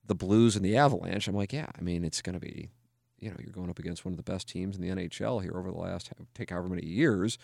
the 0.05 0.15
Blues 0.15 0.55
and 0.57 0.65
the 0.65 0.77
Avalanche, 0.77 1.27
I'm 1.27 1.35
like, 1.35 1.53
yeah, 1.53 1.67
I 1.77 1.81
mean 1.81 2.05
it's 2.05 2.21
going 2.23 2.35
to 2.35 2.41
be, 2.41 2.69
you 3.19 3.31
know, 3.31 3.37
you're 3.41 3.53
going 3.53 3.71
up 3.71 3.79
against 3.79 4.05
one 4.05 4.13
of 4.13 4.19
the 4.19 4.31
best 4.31 4.49
teams 4.49 4.77
in 4.77 4.83
the 4.83 4.91
NHL 4.91 5.43
here 5.43 5.55
over 5.57 5.71
the 5.71 5.79
last 5.79 6.11
take 6.35 6.51
however 6.51 6.69
many 6.69 6.87
years. 6.87 7.39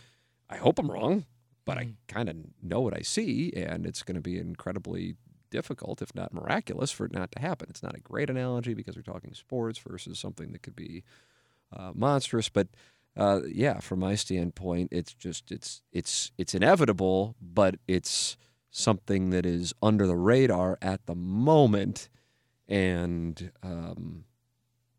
I 0.51 0.57
hope 0.57 0.79
I'm 0.79 0.91
wrong, 0.91 1.25
but 1.65 1.79
I 1.79 1.85
Mhm. 1.85 1.95
kind 2.09 2.29
of 2.29 2.37
know 2.63 2.81
what 2.83 2.95
I 2.95 3.01
see, 3.01 3.53
and 3.55 3.87
it's 3.87 4.03
going 4.03 4.17
to 4.17 4.21
be 4.21 4.39
incredibly 4.39 5.17
difficult, 5.53 6.03
if 6.03 6.15
not 6.15 6.33
miraculous, 6.33 6.91
for 6.91 7.05
it 7.05 7.13
not 7.13 7.31
to 7.33 7.41
happen. 7.41 7.69
It's 7.71 7.83
not 7.83 7.95
a 7.95 8.01
great 8.01 8.31
analogy 8.31 8.75
because 8.75 8.97
we're 8.97 9.03
talking 9.03 9.35
sports 9.35 9.79
versus 9.79 10.19
something 10.19 10.51
that 10.53 10.63
could 10.63 10.75
be 10.75 11.05
uh, 11.77 11.93
monstrous. 11.95 12.49
But 12.49 12.69
uh, 13.17 13.41
yeah, 13.47 13.79
from 13.79 14.01
my 14.01 14.17
standpoint, 14.17 14.89
it's 14.91 15.15
just 15.15 15.53
it's 15.53 15.83
it's 15.93 16.33
it's 16.39 16.55
inevitable, 16.55 17.37
but 17.41 17.77
it's 17.87 18.37
something 18.71 19.31
that 19.31 19.45
is 19.45 19.75
under 19.83 20.07
the 20.07 20.17
radar 20.17 20.79
at 20.81 21.05
the 21.07 21.15
moment, 21.15 22.09
and 22.67 23.53
um, 23.63 24.25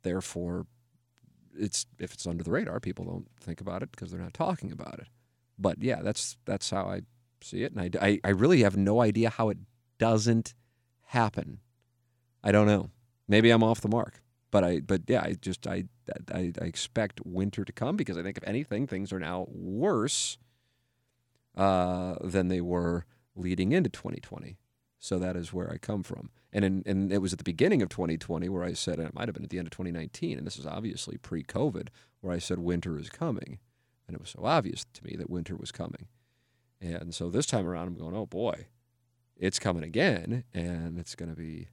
therefore, 0.04 0.68
it's 1.58 1.88
if 2.00 2.13
it's 2.13 2.28
under 2.28 2.44
the 2.44 2.52
radar, 2.52 2.80
people 2.80 3.04
don't 3.04 3.28
think 3.42 3.60
about 3.60 3.82
it 3.82 3.92
because 3.92 4.12
they're 4.12 4.22
not 4.22 4.36
talking 4.36 4.72
about 4.72 5.00
it. 5.00 5.08
But 5.58 5.82
yeah, 5.82 6.02
that's 6.04 6.38
that's 6.46 6.70
how 6.70 6.86
I 6.86 7.02
see 7.42 7.63
it, 7.63 7.74
and 7.74 7.82
I, 7.82 8.08
I, 8.08 8.20
I 8.24 8.30
really 8.30 8.62
have 8.62 8.78
no 8.78 9.02
idea 9.02 9.32
how 9.32 9.50
it 9.50 9.58
doesn't 10.04 10.54
happen. 11.04 11.60
I 12.44 12.52
don't 12.52 12.68
know. 12.68 12.89
Maybe 13.26 13.52
I'm 13.52 13.63
off 13.63 13.80
the 13.80 13.88
mark, 13.88 14.22
but 14.52 14.62
I 14.62 14.82
but 14.82 15.04
yeah, 15.08 15.22
I 15.22 15.38
just 15.39 15.66
I 15.66 15.86
I, 16.30 16.52
I 16.62 16.66
expect 16.66 17.22
winter 17.26 17.63
to 17.63 17.72
come 17.72 17.96
because 17.96 18.18
I 18.18 18.22
think 18.22 18.38
if 18.38 18.44
anything, 18.46 18.86
things 18.86 19.13
are 19.13 19.20
now 19.20 19.46
worse 19.48 20.38
uh, 21.56 22.16
than 22.22 22.50
they 22.50 22.60
were 22.60 23.06
leading 23.34 23.72
into 23.72 23.89
2020. 23.89 24.58
So 25.00 25.20
that 25.20 25.38
is 25.38 25.54
where 25.54 25.72
I 25.72 25.78
come 25.78 26.04
from. 26.04 26.32
And 26.52 26.66
in, 26.66 26.84
and 26.86 27.13
it 27.13 27.22
was 27.22 27.32
at 27.32 27.39
the 27.39 27.46
beginning 27.46 27.82
of 27.82 27.88
2020 27.88 28.50
where 28.50 28.66
I 28.66 28.74
said, 28.74 29.00
and 29.00 29.08
it 29.08 29.16
might 29.16 29.30
have 29.30 29.36
been 29.36 29.46
at 29.46 29.52
the 29.52 29.58
end 29.58 29.68
of 29.68 29.72
2019, 29.72 30.38
and 30.38 30.46
this 30.46 30.58
is 30.58 30.66
obviously 30.66 31.16
pre-COVID, 31.18 31.88
where 32.20 32.34
I 32.34 32.39
said 32.39 32.60
winter 32.60 33.00
is 33.00 33.10
coming, 33.10 33.60
and 34.06 34.16
it 34.16 34.20
was 34.20 34.32
so 34.32 34.44
obvious 34.44 34.86
to 34.96 35.04
me 35.06 35.16
that 35.18 35.30
winter 35.30 35.56
was 35.56 35.72
coming. 35.72 36.08
And 36.82 37.16
so 37.16 37.30
this 37.30 37.46
time 37.46 37.66
around, 37.66 37.88
I'm 37.88 37.96
going, 37.96 38.16
oh 38.16 38.26
boy, 38.26 38.68
it's 39.44 39.60
coming 39.60 39.84
again, 39.84 40.46
and 40.54 40.98
it's 40.98 41.16
going 41.16 41.30
to 41.30 41.36
be 41.36 41.68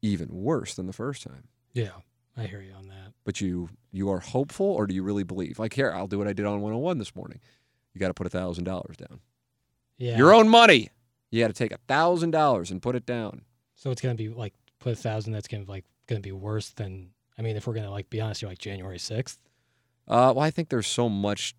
even 0.00 0.28
worse 0.30 0.74
than 0.74 0.86
the 0.86 0.92
first 0.94 1.22
time. 1.22 1.48
Yeah, 1.74 1.90
I 2.34 2.46
hear 2.46 2.62
you 2.62 2.72
on 2.72 2.88
that. 2.88 3.12
But 3.24 3.42
you 3.42 3.68
you 3.92 4.10
are 4.10 4.20
hopeful, 4.20 4.66
or 4.66 4.86
do 4.86 4.94
you 4.94 5.02
really 5.02 5.22
believe? 5.22 5.58
Like 5.58 5.74
here, 5.74 5.92
I'll 5.92 6.06
do 6.06 6.16
what 6.16 6.26
I 6.26 6.32
did 6.32 6.46
on 6.46 6.62
101 6.62 6.96
this 6.96 7.14
morning. 7.14 7.40
You 7.92 8.00
got 8.00 8.08
to 8.08 8.14
put 8.14 8.26
a 8.26 8.30
thousand 8.30 8.64
dollars 8.64 8.96
down. 8.96 9.20
Yeah. 9.98 10.16
Your 10.16 10.32
own 10.32 10.48
money. 10.48 10.88
You 11.30 11.42
got 11.42 11.48
to 11.48 11.52
take 11.52 11.72
a 11.72 11.78
thousand 11.88 12.30
dollars 12.30 12.70
and 12.70 12.80
put 12.80 12.96
it 12.96 13.04
down. 13.04 13.42
So 13.74 13.90
it's 13.90 14.00
gonna 14.00 14.14
be 14.14 14.30
like 14.30 14.54
put 14.80 14.94
a 14.94 14.96
thousand. 14.96 15.34
That's 15.34 15.46
gonna 15.46 15.64
like 15.68 15.84
gonna 16.06 16.20
be 16.22 16.32
worse 16.32 16.70
than 16.70 17.10
I 17.38 17.42
mean, 17.42 17.56
if 17.56 17.66
we're 17.66 17.74
gonna 17.74 17.90
like 17.90 18.08
be 18.08 18.20
honest, 18.20 18.40
you're 18.40 18.50
like 18.50 18.58
January 18.58 18.98
sixth. 18.98 19.38
Uh, 20.08 20.32
well, 20.34 20.40
I 20.40 20.50
think 20.50 20.70
there's 20.70 20.86
so 20.86 21.10
much 21.10 21.54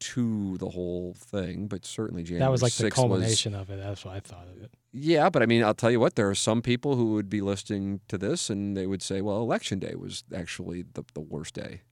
to 0.00 0.56
the 0.58 0.68
whole 0.70 1.14
thing, 1.18 1.66
but 1.66 1.84
certainly 1.84 2.22
January 2.22 2.40
That 2.44 2.50
was 2.50 2.62
like 2.62 2.72
the 2.72 2.84
6th 2.84 2.86
was- 2.86 2.94
culmination 2.94 3.54
of 3.54 3.70
it. 3.70 3.78
That's 3.80 4.04
what 4.04 4.14
I 4.14 4.20
thought 4.20 4.46
of 4.48 4.62
it. 4.62 4.70
Yeah, 4.92 5.28
but 5.28 5.42
I 5.42 5.46
mean, 5.46 5.62
I'll 5.64 5.74
tell 5.74 5.90
you 5.90 6.00
what, 6.00 6.14
there 6.14 6.28
are 6.30 6.34
some 6.34 6.62
people 6.62 6.96
who 6.96 7.12
would 7.14 7.28
be 7.28 7.40
listening 7.40 8.00
to 8.08 8.16
this 8.16 8.48
and 8.50 8.76
they 8.76 8.86
would 8.86 9.02
say, 9.02 9.20
well, 9.20 9.38
election 9.40 9.78
day 9.78 9.94
was 9.96 10.24
actually 10.34 10.82
the, 10.94 11.04
the 11.14 11.20
worst 11.20 11.54
day. 11.54 11.82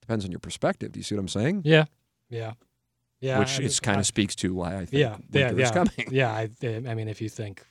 Depends 0.00 0.24
on 0.24 0.30
your 0.30 0.40
perspective. 0.40 0.92
Do 0.92 0.98
you 1.00 1.04
see 1.04 1.14
what 1.14 1.20
I'm 1.20 1.28
saying? 1.28 1.62
Yeah, 1.64 1.84
yeah, 2.28 2.54
yeah. 3.20 3.38
Which 3.38 3.60
I- 3.60 3.62
it's 3.64 3.80
kind 3.80 4.00
of 4.00 4.06
speaks 4.06 4.34
to 4.36 4.52
why 4.54 4.74
I 4.76 4.84
think 4.86 4.92
yeah, 4.94 5.16
yeah, 5.32 5.52
yeah, 5.52 5.70
coming. 5.72 6.08
yeah. 6.10 6.30
I, 6.32 6.48
I 6.62 6.94
mean, 6.94 7.08
if 7.08 7.20
you 7.22 7.28
think 7.28 7.64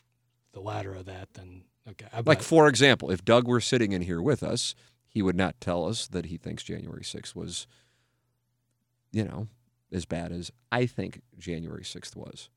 the 0.53 0.61
latter 0.61 0.93
of 0.93 1.05
that, 1.05 1.29
then 1.33 1.63
okay. 1.89 2.05
I- 2.13 2.21
Like, 2.25 2.41
for 2.41 2.67
example, 2.67 3.11
if 3.11 3.23
Doug 3.25 3.47
were 3.47 3.61
sitting 3.61 3.91
in 3.91 4.03
here 4.03 4.21
with 4.21 4.41
us, 4.43 4.75
he 5.07 5.21
would 5.21 5.35
not 5.35 5.59
tell 5.61 5.85
us 5.87 6.07
that 6.07 6.25
he 6.27 6.37
thinks 6.37 6.63
January 6.63 7.03
6th 7.03 7.35
was, 7.35 7.67
you 9.11 9.23
know, 9.25 9.47
as 9.93 10.05
bad 10.05 10.31
as 10.31 10.51
I 10.71 10.85
think 10.85 11.21
January 11.37 11.83
6th 11.83 12.15
was. 12.15 12.49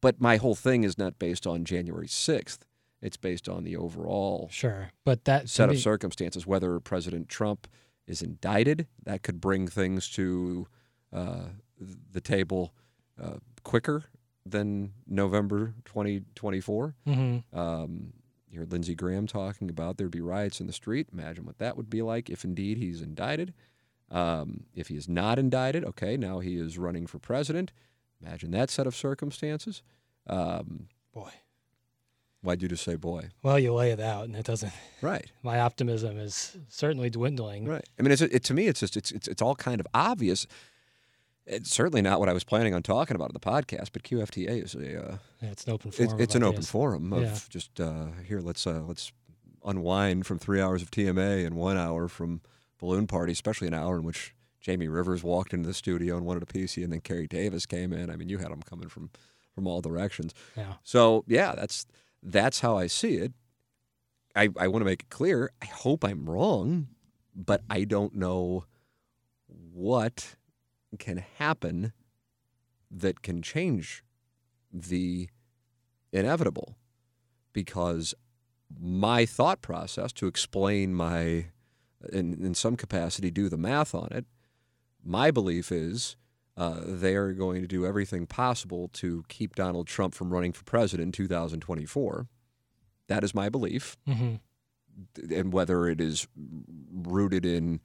But 0.00 0.20
my 0.20 0.36
whole 0.36 0.54
thing 0.54 0.84
is 0.84 0.96
not 0.98 1.18
based 1.18 1.46
on 1.46 1.64
January 1.64 2.06
6th. 2.08 2.60
It's 3.02 3.16
based 3.18 3.48
on 3.48 3.64
the 3.64 3.76
overall 3.76 4.48
sure, 4.50 4.90
but 5.04 5.24
that 5.26 5.50
set 5.50 5.68
of 5.68 5.74
me- 5.74 5.80
circumstances. 5.80 6.46
Whether 6.46 6.80
President 6.80 7.28
Trump 7.28 7.66
is 8.06 8.22
indicted, 8.22 8.86
that 9.02 9.22
could 9.22 9.40
bring 9.42 9.68
things 9.68 10.08
to 10.10 10.66
uh, 11.12 11.46
the 12.12 12.20
table 12.22 12.72
uh, 13.22 13.36
quicker 13.62 14.04
than 14.46 14.92
November 15.06 15.74
2024. 15.84 16.94
Mhm. 17.06 17.44
Um, 17.52 18.12
you 18.48 18.60
heard 18.60 18.72
Lindsey 18.72 18.94
Graham 18.94 19.26
talking 19.26 19.68
about 19.68 19.96
there'd 19.98 20.10
be 20.10 20.20
riots 20.20 20.60
in 20.60 20.66
the 20.66 20.72
street. 20.72 21.08
Imagine 21.12 21.44
what 21.44 21.58
that 21.58 21.76
would 21.76 21.90
be 21.90 22.02
like 22.02 22.30
if 22.30 22.44
indeed 22.44 22.78
he's 22.78 23.02
indicted. 23.02 23.52
Um, 24.14 24.64
if 24.74 24.88
he 24.88 24.96
is 24.96 25.08
not 25.08 25.38
indicted, 25.38 25.84
okay, 25.84 26.16
now 26.16 26.38
he 26.38 26.56
is 26.56 26.78
running 26.78 27.06
for 27.06 27.18
president. 27.18 27.72
Imagine 28.22 28.52
that 28.52 28.70
set 28.70 28.86
of 28.86 28.94
circumstances. 28.94 29.82
Um, 30.28 30.88
boy. 31.12 31.30
why'd 32.42 32.62
you 32.62 32.68
just 32.68 32.84
say 32.84 32.94
boy? 32.96 33.30
Well, 33.42 33.58
you 33.58 33.74
lay 33.74 33.90
it 33.90 34.00
out, 34.00 34.24
and 34.26 34.36
it 34.36 34.44
doesn't. 34.46 34.72
Right. 35.02 35.30
My 35.42 35.60
optimism 35.60 36.18
is 36.18 36.56
certainly 36.68 37.10
dwindling. 37.10 37.66
Right. 37.66 37.84
I 37.98 38.02
mean, 38.02 38.10
it's 38.12 38.22
it, 38.22 38.42
to 38.44 38.54
me, 38.54 38.68
it's 38.68 38.80
just 38.80 38.96
it's, 38.96 39.10
it's 39.10 39.28
it's 39.28 39.42
all 39.42 39.54
kind 39.56 39.80
of 39.80 39.86
obvious. 39.92 40.46
It's 41.46 41.70
certainly 41.70 42.00
not 42.00 42.20
what 42.20 42.30
I 42.30 42.32
was 42.32 42.42
planning 42.44 42.72
on 42.72 42.82
talking 42.82 43.16
about 43.16 43.28
in 43.28 43.34
the 43.34 43.40
podcast, 43.40 43.88
but 43.92 44.02
QFTA 44.02 44.64
is 44.64 44.74
a 44.74 44.78
uh, 45.12 45.16
Yeah, 45.42 45.50
it's 45.50 45.64
an 45.66 45.72
open 45.74 45.90
forum. 45.90 46.12
it's, 46.14 46.22
it's 46.22 46.34
an 46.34 46.42
open 46.42 46.60
this. 46.62 46.70
forum 46.70 47.12
of 47.12 47.22
Yeah. 47.22 47.38
just 47.50 47.78
uh, 47.80 48.06
here. 48.26 48.40
Let's 48.40 48.66
uh, 48.66 48.80
let's 48.86 49.12
unwind 49.62 50.24
from 50.26 50.38
three 50.38 50.60
hours 50.62 50.80
of 50.80 50.90
TMA 50.90 51.44
and 51.44 51.54
one 51.56 51.76
hour 51.76 52.08
from 52.08 52.40
balloon 52.84 53.06
party, 53.06 53.32
especially 53.32 53.68
an 53.68 53.74
hour 53.74 53.96
in 53.96 54.04
which 54.04 54.34
Jamie 54.60 54.88
Rivers 54.88 55.22
walked 55.22 55.52
into 55.52 55.66
the 55.66 55.74
studio 55.74 56.16
and 56.16 56.26
wanted 56.26 56.42
a 56.42 56.46
PC, 56.46 56.82
and 56.84 56.92
then 56.92 57.00
Kerry 57.00 57.26
Davis 57.26 57.66
came 57.66 57.92
in. 57.92 58.10
I 58.10 58.16
mean, 58.16 58.28
you 58.28 58.38
had 58.38 58.50
them 58.50 58.62
coming 58.62 58.88
from 58.88 59.10
from 59.54 59.66
all 59.66 59.80
directions. 59.80 60.34
Yeah. 60.56 60.74
So 60.82 61.24
yeah, 61.26 61.54
that's 61.54 61.86
that's 62.22 62.60
how 62.60 62.76
I 62.76 62.86
see 62.86 63.16
it. 63.16 63.32
I, 64.34 64.48
I 64.58 64.68
want 64.68 64.80
to 64.80 64.86
make 64.86 65.02
it 65.02 65.10
clear. 65.10 65.52
I 65.62 65.66
hope 65.66 66.04
I'm 66.04 66.28
wrong, 66.28 66.88
but 67.34 67.62
I 67.70 67.84
don't 67.84 68.16
know 68.16 68.64
what 69.46 70.36
can 70.98 71.24
happen 71.38 71.92
that 72.90 73.22
can 73.22 73.42
change 73.42 74.02
the 74.72 75.28
inevitable 76.12 76.76
because 77.52 78.14
my 78.80 79.24
thought 79.24 79.62
process 79.62 80.12
to 80.14 80.26
explain 80.26 80.94
my 80.94 81.46
in, 82.12 82.44
in 82.44 82.54
some 82.54 82.76
capacity 82.76 83.30
do 83.30 83.48
the 83.48 83.56
math 83.56 83.94
on 83.94 84.08
it 84.10 84.26
my 85.04 85.30
belief 85.30 85.70
is 85.70 86.16
uh, 86.56 86.80
they 86.84 87.14
are 87.16 87.32
going 87.32 87.62
to 87.62 87.68
do 87.68 87.84
everything 87.84 88.26
possible 88.26 88.88
to 88.94 89.24
keep 89.28 89.54
Donald 89.56 89.86
Trump 89.86 90.14
from 90.14 90.32
running 90.32 90.52
for 90.52 90.62
president 90.64 91.08
in 91.08 91.12
2024. 91.12 92.28
That 93.08 93.24
is 93.24 93.34
my 93.34 93.48
belief. 93.48 93.96
hmm 94.06 94.36
And 95.30 95.52
whether 95.52 95.88
it 95.88 96.00
is 96.00 96.28
rooted 96.92 97.44
in 97.44 97.80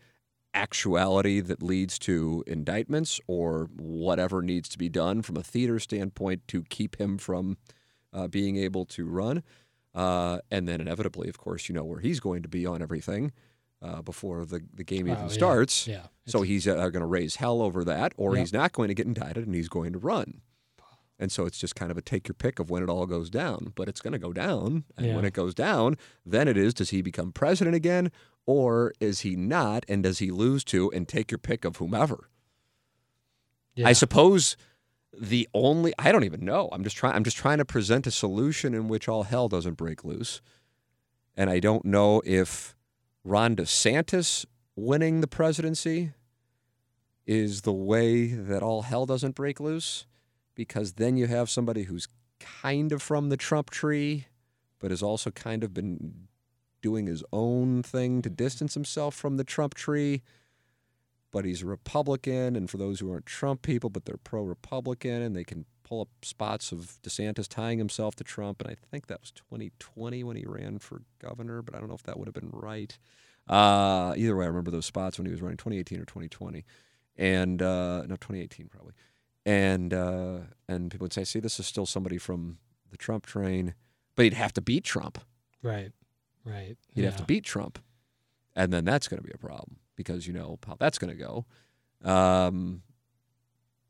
actuality 0.54 1.40
that 1.42 1.64
leads 1.64 1.98
to 2.00 2.44
indictments 2.48 3.20
or 3.28 3.70
whatever 3.76 4.42
needs 4.42 4.70
to 4.70 4.78
be 4.78 4.90
done 4.90 5.22
from 5.22 5.38
a 5.38 5.44
theater 5.44 5.80
standpoint 5.80 6.48
to 6.48 6.64
keep 6.64 7.00
him 7.00 7.18
from 7.18 7.58
uh, 8.14 8.28
being 8.28 8.58
able 8.58 8.86
to 8.86 9.06
run. 9.08 9.44
Uh, 9.94 10.40
and 10.52 10.68
then 10.68 10.80
inevitably, 10.80 11.28
of 11.28 11.38
course, 11.40 11.68
you 11.68 11.74
know 11.74 11.84
where 11.84 12.00
he's 12.00 12.20
going 12.20 12.44
to 12.44 12.50
be 12.50 12.66
on 12.66 12.82
everything 12.82 13.32
uh, 13.82 14.02
before 14.02 14.46
the, 14.46 14.62
the 14.74 14.84
game 14.84 15.08
Oh, 15.08 15.12
even 15.14 15.24
yeah. 15.26 15.32
starts. 15.32 15.88
Yeah. 15.88 16.08
So 16.26 16.42
he's 16.42 16.68
uh, 16.68 16.76
going 16.76 16.94
to 17.02 17.06
raise 17.06 17.38
hell 17.38 17.62
over 17.62 17.84
that, 17.86 18.14
or 18.18 18.36
Yep. 18.36 18.40
he's 18.40 18.54
not 18.54 18.74
going 18.74 18.88
to 18.90 18.94
get 18.94 19.06
indicted 19.08 19.46
and 19.46 19.56
he's 19.56 19.70
going 19.70 19.94
to 19.94 20.00
run. 20.00 20.42
And 21.22 21.32
so 21.32 21.46
it's 21.46 21.58
just 21.60 21.76
kind 21.76 21.92
of 21.92 21.98
a 21.98 22.02
take 22.02 22.30
your 22.30 22.36
pick 22.36 22.60
of 22.60 22.70
when 22.70 22.82
it 22.82 22.90
all 22.90 23.06
goes 23.06 23.30
down. 23.30 23.74
But 23.76 23.90
it's 23.90 24.00
going 24.00 24.14
to 24.14 24.20
go 24.20 24.32
down. 24.32 24.86
And 24.98 25.16
when 25.16 25.26
it 25.26 25.34
goes 25.34 25.54
down, 25.54 25.98
then 26.26 26.48
it 26.48 26.56
is 26.56 26.74
does 26.74 26.92
he 26.92 27.02
become 27.02 27.34
president 27.34 27.76
again 27.76 28.10
or 28.46 28.94
is 29.02 29.20
he 29.22 29.36
not? 29.36 29.84
And 29.90 30.04
does 30.04 30.20
he 30.20 30.32
lose 30.32 30.64
to 30.66 30.90
and 30.92 31.08
take 31.10 31.30
your 31.30 31.38
pick 31.40 31.66
of 31.66 31.76
whomever? 31.78 32.30
yeah. 33.76 33.88
I 33.88 33.94
suppose 33.94 34.56
the 35.18 35.48
only 35.54 35.94
I 36.00 36.12
don't 36.14 36.24
even 36.24 36.46
know. 36.46 36.70
I'm 36.72 36.84
just 36.84 36.96
trying 36.96 37.16
I'm 37.16 37.24
just 37.26 37.38
trying 37.38 37.58
to 37.58 37.66
present 37.66 38.08
a 38.08 38.12
solution 38.12 38.74
in 38.74 38.88
which 38.88 39.08
all 39.10 39.24
hell 39.24 39.50
doesn't 39.50 39.74
break 39.76 40.04
loose. 40.06 40.42
And 41.36 41.50
I 41.50 41.60
don't 41.60 41.84
know 41.86 42.22
if 42.26 42.76
Ron 43.24 43.56
DeSantis 43.56 44.46
winning 44.76 45.22
the 45.22 45.28
presidency 45.28 46.14
is 47.26 47.62
the 47.62 47.74
way 47.74 48.28
that 48.28 48.64
all 48.64 48.84
hell 48.84 49.06
doesn't 49.06 49.36
break 49.36 49.60
loose 49.60 50.06
because 50.56 50.94
then 50.94 51.18
you 51.18 51.28
have 51.28 51.50
somebody 51.50 51.84
who's 51.84 52.08
kind 52.40 52.92
of 52.92 53.02
from 53.02 53.30
the 53.30 53.38
Trump 53.38 53.70
tree 53.70 54.28
but 54.80 54.92
has 54.92 55.04
also 55.04 55.30
kind 55.30 55.64
of 55.64 55.74
been 55.74 56.28
doing 56.82 57.08
his 57.08 57.24
own 57.34 57.84
thing 57.84 58.22
to 58.22 58.30
distance 58.30 58.74
himself 58.74 59.14
from 59.14 59.38
the 59.38 59.44
Trump 59.44 59.74
tree 59.74 60.24
but 61.32 61.46
he's 61.46 61.62
a 61.62 61.68
Republican. 61.68 62.56
And 62.56 62.70
for 62.70 62.78
those 62.78 63.00
who 63.00 63.12
aren't 63.12 63.26
Trump 63.26 63.62
people, 63.62 63.90
but 63.90 64.06
they're 64.06 64.18
pro 64.18 64.44
Republican, 64.44 65.22
and 65.22 65.36
they 65.36 65.44
can 65.44 65.66
pull 65.90 66.02
up 66.02 66.10
spots 66.22 66.72
of 66.72 67.00
DeSantis 67.04 67.48
tying 67.48 67.80
himself 67.80 68.16
to 68.16 68.24
Trump. 68.24 68.62
And 68.62 68.70
I 68.70 68.76
think 68.92 69.08
that 69.08 69.20
was 69.20 69.32
2020 69.32 70.24
when 70.24 70.38
he 70.38 70.46
ran 70.46 70.78
for 70.78 71.02
governor, 71.20 71.62
but 71.62 71.74
I 71.74 71.80
don't 71.80 71.90
know 71.90 71.96
if 71.96 72.04
that 72.04 72.18
would 72.20 72.28
have 72.28 72.36
been 72.36 72.52
right. 72.54 72.98
Uh, 73.48 74.14
either 74.16 74.36
way, 74.36 74.46
I 74.46 74.48
remember 74.48 74.70
those 74.70 74.86
spots 74.86 75.18
when 75.18 75.26
he 75.26 75.32
was 75.32 75.42
running 75.42 75.58
2018 75.58 76.00
or 76.00 76.06
2020. 76.06 76.64
And 77.18 77.62
uh, 77.62 78.02
no, 78.04 78.16
2018 78.16 78.68
probably. 78.68 78.94
And 79.46 79.94
uh, 79.94 80.38
and 80.68 80.92
people 80.92 81.06
would 81.06 81.14
say, 81.14 81.24
see, 81.24 81.40
this 81.40 81.60
is 81.60 81.66
still 81.66 81.88
somebody 81.88 82.20
from 82.20 82.60
the 82.92 82.98
Trump 82.98 83.26
train, 83.26 83.74
but 84.16 84.24
he'd 84.24 84.34
have 84.34 84.54
to 84.54 84.62
beat 84.62 84.84
Trump. 84.84 85.18
Right. 85.64 85.92
Right. 86.46 86.78
He'd 86.94 87.02
yeah. 87.02 87.10
have 87.10 87.18
to 87.18 87.24
beat 87.24 87.46
Trump. 87.46 87.80
And 88.56 88.72
then 88.72 88.86
that's 88.86 89.08
going 89.08 89.22
to 89.22 89.28
be 89.28 89.34
a 89.34 89.38
problem 89.38 89.78
because 89.96 90.28
you 90.28 90.34
know 90.34 90.60
how 90.68 90.76
that's 90.80 90.98
going 90.98 91.16
to 91.16 91.24
go. 91.24 91.46
Um, 92.10 92.84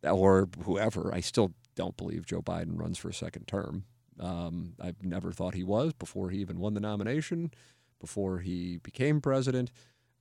or 0.04 0.48
whoever. 0.64 1.14
I 1.14 1.20
still 1.20 1.54
don't 1.80 1.96
believe 1.96 2.26
Joe 2.26 2.42
Biden 2.42 2.78
runs 2.78 2.98
for 2.98 3.08
a 3.08 3.14
second 3.14 3.48
term. 3.48 3.86
Um, 4.20 4.74
I've 4.82 5.02
never 5.02 5.32
thought 5.32 5.54
he 5.54 5.64
was 5.64 5.94
before 5.94 6.30
he 6.30 6.40
even 6.40 6.60
won 6.60 6.74
the 6.74 6.82
nomination, 6.82 7.52
before 8.02 8.40
he 8.40 8.80
became 8.80 9.22
president, 9.22 9.72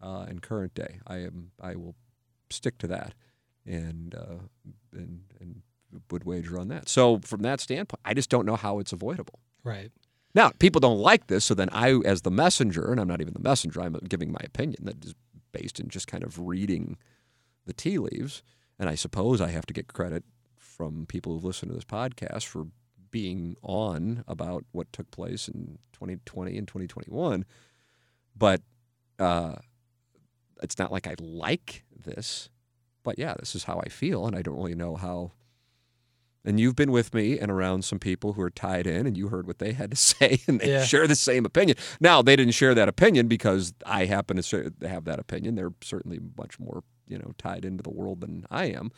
uh, 0.00 0.24
and 0.28 0.40
current 0.40 0.72
day. 0.74 1.00
I 1.04 1.16
am. 1.16 1.50
I 1.60 1.74
will 1.74 1.96
stick 2.48 2.78
to 2.78 2.86
that, 2.86 3.14
and 3.66 4.14
uh, 4.14 4.38
and 4.92 5.24
and 5.40 5.62
would 6.12 6.22
wager 6.22 6.60
on 6.60 6.68
that. 6.68 6.88
So 6.88 7.18
from 7.24 7.42
that 7.42 7.60
standpoint, 7.60 8.00
I 8.04 8.14
just 8.14 8.30
don't 8.30 8.46
know 8.46 8.54
how 8.54 8.78
it's 8.78 8.92
avoidable. 8.92 9.40
Right. 9.64 9.90
Now, 10.34 10.52
people 10.60 10.78
don't 10.78 11.00
like 11.00 11.26
this, 11.26 11.44
so 11.44 11.54
then 11.54 11.70
I, 11.72 11.98
as 12.04 12.22
the 12.22 12.30
messenger, 12.30 12.92
and 12.92 13.00
I'm 13.00 13.08
not 13.08 13.20
even 13.20 13.32
the 13.32 13.40
messenger, 13.40 13.80
I'm 13.80 13.94
giving 14.08 14.30
my 14.30 14.42
opinion 14.44 14.84
that 14.84 15.04
is 15.04 15.14
based 15.50 15.80
in 15.80 15.88
just 15.88 16.06
kind 16.06 16.22
of 16.22 16.38
reading 16.38 16.98
the 17.66 17.72
tea 17.72 17.98
leaves. 17.98 18.44
And 18.78 18.88
I 18.88 18.94
suppose 18.94 19.40
I 19.40 19.48
have 19.48 19.66
to 19.66 19.74
get 19.74 19.92
credit 19.92 20.22
from 20.78 21.04
people 21.06 21.32
who've 21.34 21.44
listened 21.44 21.70
to 21.70 21.74
this 21.74 21.84
podcast 21.84 22.44
for 22.46 22.68
being 23.10 23.56
on 23.62 24.22
about 24.28 24.64
what 24.72 24.90
took 24.92 25.10
place 25.10 25.48
in 25.48 25.78
2020 25.92 26.56
and 26.56 26.68
2021. 26.68 27.44
But 28.36 28.62
uh, 29.18 29.56
it's 30.62 30.78
not 30.78 30.92
like 30.92 31.06
I 31.08 31.16
like 31.18 31.84
this. 32.04 32.48
But 33.02 33.18
yeah, 33.18 33.34
this 33.38 33.54
is 33.54 33.64
how 33.64 33.80
I 33.84 33.88
feel, 33.88 34.26
and 34.26 34.36
I 34.36 34.42
don't 34.42 34.56
really 34.56 34.74
know 34.74 34.96
how 34.96 35.32
and 36.44 36.58
you've 36.58 36.76
been 36.76 36.92
with 36.92 37.12
me 37.12 37.38
and 37.38 37.50
around 37.50 37.84
some 37.84 37.98
people 37.98 38.32
who 38.34 38.40
are 38.42 38.48
tied 38.48 38.86
in, 38.86 39.06
and 39.06 39.18
you 39.18 39.28
heard 39.28 39.46
what 39.46 39.58
they 39.58 39.72
had 39.72 39.90
to 39.90 39.96
say, 40.12 40.40
and 40.46 40.60
they 40.60 40.70
Yeah. 40.70 40.84
share 40.84 41.06
the 41.06 41.16
same 41.16 41.44
opinion. 41.44 41.76
Now, 42.00 42.22
they 42.22 42.36
didn't 42.36 42.54
share 42.54 42.74
that 42.74 42.88
opinion 42.88 43.26
because 43.28 43.74
I 43.84 44.06
happen 44.06 44.40
to 44.40 44.72
have 44.82 45.04
that 45.04 45.18
opinion. 45.18 45.56
They're 45.56 45.74
certainly 45.82 46.20
much 46.38 46.58
more, 46.58 46.84
you 47.06 47.18
know, 47.18 47.32
tied 47.38 47.64
into 47.64 47.82
the 47.82 47.90
world 47.90 48.20
than 48.20 48.46
I 48.50 48.66
am. 48.66 48.92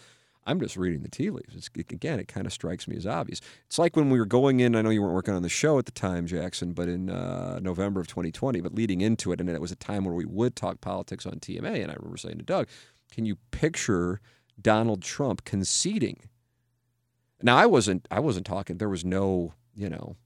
I'm 0.47 0.59
just 0.59 0.77
reading 0.77 1.03
the 1.03 1.09
tea 1.09 1.31
leaves. 1.31 1.55
It's, 1.55 1.69
again, 1.77 2.19
it 2.19 2.27
kind 2.27 2.47
of 2.47 2.53
strikes 2.53 2.89
me 2.89 2.97
as 2.97 3.07
obvious. 3.07 3.41
It's 3.67 3.79
like 3.79 3.95
when 3.95 4.09
we 4.11 4.19
were 4.19 4.27
going 4.27 4.61
in. 4.61 4.75
I 4.75 4.83
know 4.83 4.91
you 4.91 5.03
weren't 5.03 5.15
working 5.15 5.35
on 5.35 5.43
the 5.43 5.49
show 5.49 5.79
at 5.79 5.85
the 5.85 5.93
time, 5.93 6.27
Jackson, 6.27 6.73
but 6.73 6.89
in 6.89 7.11
uh, 7.11 7.61
November 7.61 8.01
of 8.01 8.07
2020, 8.07 8.61
but 8.61 8.75
leading 8.75 9.01
into 9.01 9.33
it, 9.33 9.41
and 9.41 9.51
it 9.51 9.61
was 9.61 9.71
a 9.71 9.77
time 9.77 10.05
where 10.05 10.15
we 10.15 10.25
would 10.25 10.57
talk 10.57 10.81
politics 10.81 11.27
on 11.27 11.35
TMA. 11.35 11.83
And 11.83 11.91
I 11.91 11.95
remember 11.95 12.17
saying 12.17 12.39
to 12.39 12.45
Doug, 12.45 12.69
"Can 13.13 13.27
you 13.27 13.37
picture 13.51 14.21
Donald 14.61 15.03
Trump 15.03 15.45
conceding?" 15.45 16.23
Now, 17.43 17.57
I 17.57 17.67
wasn't. 17.67 18.09
I 18.11 18.21
wasn't 18.21 18.47
talking. 18.47 18.79
There 18.79 18.89
was 18.89 19.05
no, 19.05 19.53
you 19.75 19.91
know, 19.91 20.17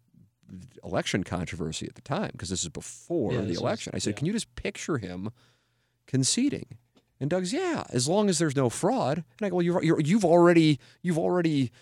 election 0.84 1.24
controversy 1.24 1.86
at 1.86 1.96
the 1.96 2.02
time 2.02 2.30
because 2.32 2.50
this 2.50 2.62
is 2.62 2.68
before 2.68 3.32
Yeah, 3.32 3.40
the 3.42 3.54
election. 3.54 3.92
I 3.94 3.98
said, 3.98 4.10
yeah. 4.10 4.18
"Can 4.18 4.26
you 4.26 4.32
just 4.32 4.54
picture 4.54 4.98
him 4.98 5.30
conceding?" 6.06 6.78
And 7.24 7.30
Doug's, 7.30 7.54
"Yeah, 7.54 7.84
as 7.88 8.06
long 8.06 8.28
as 8.28 8.38
there's 8.38 8.54
no 8.54 8.68
fraud." 8.68 9.24
And 9.38 9.46
I 9.46 9.48
go, 9.48 9.56
"Well, 9.56 9.62
you're, 9.62 9.82
you're, 9.82 9.98
you've 9.98 10.26
already 10.26 10.78
you've 11.00 11.16
already 11.16 11.72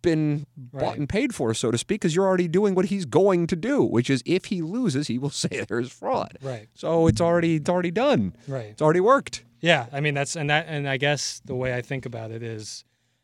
been 0.00 0.46
bought 0.56 0.96
and 0.96 1.06
paid 1.06 1.34
for, 1.34 1.52
so 1.52 1.70
to 1.70 1.76
speak, 1.76 2.00
because 2.00 2.16
you're 2.16 2.24
already 2.24 2.48
doing 2.48 2.74
what 2.74 2.86
he's 2.86 3.04
going 3.04 3.46
to 3.48 3.56
do, 3.56 3.82
which 3.82 4.08
is 4.08 4.22
if 4.24 4.46
he 4.46 4.62
loses, 4.62 5.08
he 5.08 5.18
will 5.18 5.28
say 5.44 5.66
there's 5.68 5.92
fraud. 5.92 6.38
Right. 6.40 6.68
So 6.72 7.08
it's 7.08 7.20
already 7.20 7.56
it's 7.56 7.68
already 7.68 7.90
done. 7.90 8.34
Right. 8.48 8.70
It's 8.70 8.80
already 8.80 9.00
worked. 9.00 9.44
Yeah, 9.60 9.84
I 9.92 10.00
mean 10.00 10.14
that's 10.14 10.34
and 10.34 10.48
that 10.48 10.64
and 10.66 10.88
I 10.88 10.96
guess 10.96 11.42
the 11.44 11.54
way 11.54 11.74
I 11.74 11.82
think 11.82 12.06
about 12.06 12.30
it 12.30 12.42
is, 12.42 12.82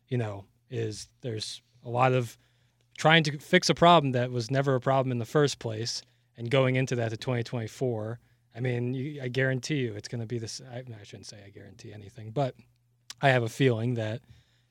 you 0.08 0.18
know, 0.18 0.44
is 0.70 1.08
there's 1.22 1.62
a 1.86 1.88
lot 1.88 2.12
of 2.12 2.36
trying 2.98 3.22
to 3.24 3.38
fix 3.38 3.70
a 3.70 3.74
problem 3.74 4.12
that 4.12 4.30
was 4.30 4.50
never 4.50 4.74
a 4.74 4.80
problem 4.82 5.10
in 5.10 5.18
the 5.18 5.24
first 5.24 5.58
place, 5.58 6.02
and 6.36 6.50
going 6.50 6.76
into 6.76 6.96
that 6.96 7.08
to 7.12 7.16
2024. 7.16 8.20
I 8.54 8.60
mean, 8.60 8.94
you, 8.94 9.22
I 9.22 9.28
guarantee 9.28 9.76
you 9.76 9.94
it's 9.94 10.08
going 10.08 10.20
to 10.20 10.26
be 10.26 10.38
this. 10.38 10.60
I, 10.70 10.78
I 10.78 11.04
shouldn't 11.04 11.26
say 11.26 11.38
I 11.44 11.50
guarantee 11.50 11.92
anything, 11.92 12.30
but 12.30 12.54
I 13.20 13.30
have 13.30 13.42
a 13.42 13.48
feeling 13.48 13.94
that 13.94 14.20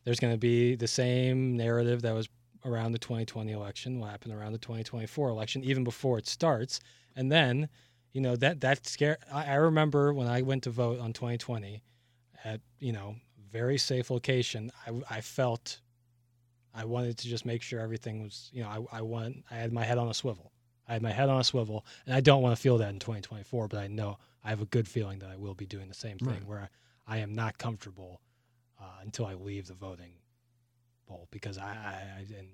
there's 0.04 0.20
going 0.20 0.34
to 0.34 0.40
be 0.40 0.76
the 0.76 0.88
same 0.88 1.58
narrative 1.58 2.02
that 2.04 2.14
was 2.14 2.30
around 2.66 2.92
the 2.92 3.00
2020 3.00 3.52
election 3.52 4.00
will 4.00 4.08
happen 4.08 4.32
around 4.32 4.52
the 4.52 4.60
2024 4.60 5.30
election, 5.30 5.64
even 5.64 5.84
before 5.84 6.18
it 6.18 6.28
starts, 6.28 6.80
and 7.16 7.32
then 7.32 7.68
you 8.14 8.22
know 8.22 8.36
that 8.36 8.62
that 8.62 8.86
scare 8.86 9.18
I, 9.32 9.46
I 9.46 9.56
remember 9.56 10.14
when 10.14 10.28
i 10.28 10.42
went 10.42 10.64
to 10.64 10.70
vote 10.70 11.00
on 11.00 11.14
2020 11.14 11.82
at 12.44 12.62
you 12.80 12.92
know 12.92 13.16
very 13.52 13.78
safe 13.78 14.12
location 14.12 14.72
i, 14.88 15.18
I 15.18 15.22
felt 15.22 15.80
i 16.74 16.86
wanted 16.86 17.18
to 17.20 17.28
just 17.28 17.46
make 17.46 17.62
sure 17.62 17.80
everything 17.80 18.24
was 18.24 18.50
you 18.54 18.64
know 18.64 18.70
i, 18.70 18.98
I 18.98 19.02
want 19.02 19.44
i 19.50 19.56
had 19.56 19.74
my 19.74 19.84
head 19.84 19.98
on 19.98 20.10
a 20.10 20.14
swivel 20.14 20.52
i 20.88 20.94
had 20.94 21.02
my 21.02 21.12
head 21.12 21.30
on 21.30 21.40
a 21.40 21.44
swivel 21.44 21.86
and 22.06 22.16
i 22.16 22.20
don't 22.22 22.42
want 22.42 22.56
to 22.56 22.62
feel 22.62 22.78
that 22.78 22.90
in 22.90 23.00
2024 23.00 23.68
but 23.68 23.80
i 23.80 23.88
know 23.88 24.18
i 24.44 24.50
have 24.50 24.62
a 24.62 24.66
good 24.66 24.88
feeling 24.88 25.20
that 25.20 25.30
i 25.30 25.36
will 25.36 25.54
be 25.54 25.66
doing 25.66 25.88
the 25.88 25.94
same 25.94 26.18
thing 26.18 26.28
Right. 26.30 26.46
where 26.46 26.70
I, 27.08 27.16
I 27.16 27.18
am 27.20 27.34
not 27.34 27.58
comfortable 27.58 28.22
uh, 28.80 28.84
until 29.02 29.26
i 29.26 29.34
leave 29.34 29.68
the 29.68 29.74
voting 29.74 30.14
poll 31.08 31.28
because 31.32 31.58
I, 31.58 31.64
I, 31.72 31.94
I 32.18 32.20
and 32.38 32.48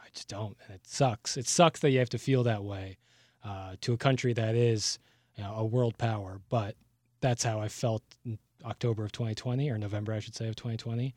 I 0.00 0.08
just 0.14 0.28
don't, 0.28 0.56
and 0.66 0.74
it 0.74 0.86
sucks. 0.86 1.36
It 1.36 1.46
sucks 1.46 1.80
that 1.80 1.90
you 1.90 1.98
have 1.98 2.08
to 2.10 2.18
feel 2.18 2.42
that 2.44 2.64
way 2.64 2.96
uh, 3.44 3.74
to 3.82 3.92
a 3.92 3.96
country 3.98 4.32
that 4.32 4.54
is 4.54 4.98
you 5.36 5.42
know, 5.44 5.54
a 5.54 5.64
world 5.66 5.98
power. 5.98 6.40
But 6.48 6.76
that's 7.20 7.44
how 7.44 7.60
I 7.60 7.68
felt 7.68 8.02
in 8.24 8.38
October 8.64 9.04
of 9.04 9.12
2020, 9.12 9.68
or 9.70 9.76
November, 9.76 10.14
I 10.14 10.20
should 10.20 10.34
say, 10.34 10.48
of 10.48 10.56
2020. 10.56 11.14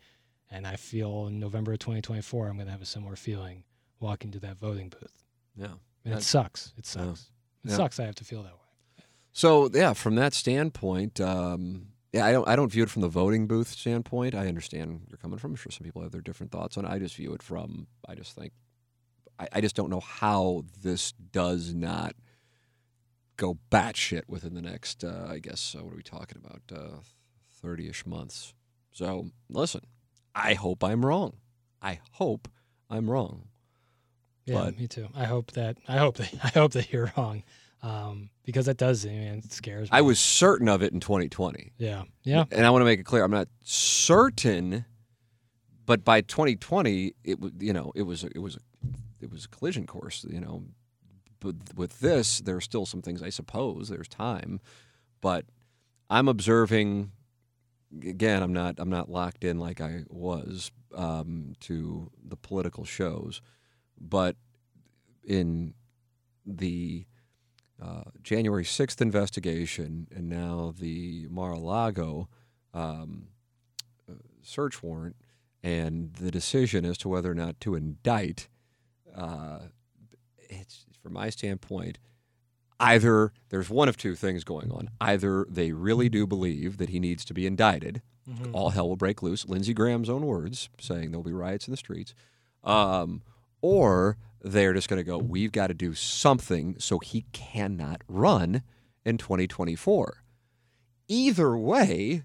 And 0.49 0.67
I 0.67 0.75
feel 0.75 1.27
in 1.27 1.39
November 1.39 1.71
of 1.71 1.79
2024, 1.79 2.47
I'm 2.47 2.55
going 2.55 2.65
to 2.65 2.71
have 2.71 2.81
a 2.81 2.85
similar 2.85 3.15
feeling 3.15 3.63
walking 4.01 4.29
to 4.31 4.39
that 4.39 4.57
voting 4.57 4.89
booth. 4.89 5.23
Yeah. 5.55 5.75
And 6.05 6.15
it 6.15 6.23
sucks. 6.23 6.73
It 6.77 6.85
Yeah. 6.85 7.03
sucks. 7.05 7.31
It 7.63 7.69
Yeah. 7.69 7.75
sucks. 7.75 7.99
I 7.99 8.05
have 8.05 8.15
to 8.15 8.23
feel 8.23 8.43
that 8.43 8.53
way. 8.53 8.57
So 9.33 9.69
yeah, 9.73 9.93
from 9.93 10.15
that 10.15 10.33
standpoint, 10.33 11.21
um, 11.21 11.87
yeah, 12.11 12.25
I 12.25 12.31
don't 12.33 12.47
I 12.47 12.55
don't 12.55 12.71
view 12.71 12.83
it 12.83 12.89
from 12.89 13.01
the 13.01 13.07
voting 13.07 13.47
booth 13.47 13.69
standpoint. 13.69 14.35
I 14.35 14.47
understand 14.47 14.91
where 14.91 15.01
you're 15.09 15.17
coming 15.17 15.37
from. 15.39 15.51
I'm 15.51 15.55
sure 15.55 15.71
some 15.71 15.85
people 15.85 16.01
have 16.01 16.11
their 16.11 16.21
different 16.21 16.51
thoughts 16.51 16.77
on 16.77 16.85
it. 16.85 16.89
I 16.89 16.99
just 16.99 17.15
view 17.15 17.33
it 17.33 17.41
from 17.43 17.87
I 18.07 18.15
just 18.15 18.35
think 18.35 18.51
I, 19.39 19.47
I 19.53 19.61
just 19.61 19.75
don't 19.75 19.89
know 19.89 20.01
how 20.01 20.65
this 20.81 21.13
does 21.13 21.73
not 21.73 22.15
go 23.37 23.57
batshit 23.71 24.23
within 24.27 24.53
the 24.53 24.61
next 24.61 25.03
uh, 25.03 25.27
I 25.29 25.39
guess 25.39 25.75
uh, 25.77 25.83
what 25.83 25.93
are 25.93 25.97
we 25.97 26.03
talking 26.03 26.37
about 26.43 26.61
thirty 27.61 27.87
ish 27.87 28.05
months. 28.05 28.53
So 28.91 29.29
listen, 29.49 29.81
I 30.35 30.55
hope 30.55 30.83
I'm 30.83 31.05
wrong. 31.05 31.37
I 31.81 31.99
hope 32.13 32.49
I'm 32.89 33.09
wrong. 33.09 33.47
Yeah, 34.51 34.63
But- 34.65 34.77
me 34.79 34.87
too. 34.87 35.07
I 35.15 35.25
hope 35.25 35.51
that 35.53 35.77
I 35.87 35.97
hope 35.97 36.17
that 36.17 36.33
I 36.43 36.47
hope 36.49 36.73
that 36.73 36.91
you're 36.91 37.11
wrong, 37.17 37.43
um, 37.81 38.29
because 38.43 38.65
that 38.67 38.77
does. 38.77 39.05
I 39.05 39.09
mean, 39.09 39.41
it 39.43 39.51
scares 39.51 39.91
me. 39.91 39.97
I 39.97 40.01
was 40.01 40.19
certain 40.19 40.67
of 40.69 40.81
it 40.83 40.93
in 40.93 40.99
2020. 40.99 41.71
Yeah. 41.77 42.03
Yeah. 42.23 42.45
and 42.51 42.65
I 42.65 42.69
want 42.69 42.81
to 42.81 42.85
make 42.85 42.99
it 42.99 43.03
clear, 43.05 43.23
I'm 43.23 43.31
not 43.31 43.47
certain, 43.63 44.85
but 45.85 46.03
by 46.03 46.21
2020, 46.21 47.13
it 47.23 47.39
was 47.39 47.51
you 47.59 47.73
know 47.73 47.91
it 47.95 48.03
was 48.03 48.23
a, 48.23 48.27
it 48.35 48.39
was 48.39 48.55
a, 48.55 48.59
it 49.21 49.31
was 49.31 49.45
a 49.45 49.49
collision 49.49 49.85
course, 49.87 50.25
you 50.29 50.39
know. 50.39 50.63
But 51.39 51.55
with 51.75 51.99
this, 52.01 52.39
there 52.39 52.55
are 52.55 52.61
still 52.61 52.85
some 52.85 53.01
things 53.01 53.23
I 53.23 53.29
suppose 53.29 53.89
there's 53.89 54.07
time, 54.07 54.59
but 55.21 55.45
I'm 56.09 56.27
observing. 56.27 57.11
Again, 58.07 58.41
I'm 58.41 58.53
not 58.53 58.75
I'm 58.77 58.89
not 58.89 59.09
locked 59.09 59.43
in 59.43 59.59
like 59.59 59.81
I 59.81 60.03
was 60.09 60.71
um, 60.95 61.55
to 61.61 62.09
the 62.23 62.37
political 62.37 62.85
shows, 62.85 63.41
but 64.09 64.35
in 65.23 65.73
the 66.45 67.05
uh, 67.81 68.03
January 68.21 68.63
6th 68.63 69.01
investigation 69.01 70.07
and 70.15 70.27
now 70.29 70.73
the 70.77 71.27
Mar-a-Lago 71.29 72.27
um, 72.73 73.27
uh, 74.09 74.13
search 74.41 74.81
warrant 74.83 75.15
and 75.63 76.13
the 76.15 76.31
decision 76.31 76.85
as 76.85 76.97
to 76.99 77.09
whether 77.09 77.31
or 77.31 77.35
not 77.35 77.59
to 77.61 77.75
indict, 77.75 78.49
uh, 79.15 79.59
it's 80.49 80.85
from 81.01 81.13
my 81.13 81.29
standpoint, 81.29 81.97
either 82.79 83.31
there's 83.49 83.69
one 83.69 83.87
of 83.87 83.97
two 83.97 84.15
things 84.15 84.43
going 84.43 84.71
on. 84.71 84.89
Either 84.99 85.45
they 85.49 85.71
really 85.71 86.09
do 86.09 86.25
believe 86.25 86.77
that 86.77 86.89
he 86.89 86.99
needs 86.99 87.23
to 87.25 87.33
be 87.33 87.45
indicted, 87.45 88.01
Mhm. 88.29 88.51
all 88.53 88.69
hell 88.71 88.87
will 88.89 88.95
break 88.95 89.21
loose. 89.23 89.47
Lindsey 89.47 89.73
Graham's 89.73 90.09
own 90.09 90.25
words 90.25 90.69
saying 90.79 91.11
there'll 91.11 91.23
be 91.23 91.31
riots 91.33 91.67
in 91.67 91.71
the 91.71 91.77
streets. 91.77 92.13
Um, 92.63 93.23
or 93.61 94.17
they're 94.41 94.73
just 94.73 94.89
going 94.89 94.99
to 94.99 95.03
go, 95.03 95.17
we've 95.17 95.51
got 95.51 95.67
to 95.67 95.73
do 95.73 95.93
something 95.93 96.75
so 96.79 96.99
he 96.99 97.25
cannot 97.31 98.01
run 98.07 98.63
in 99.05 99.17
2024. 99.17 100.23
Either 101.07 101.57
way, 101.57 102.23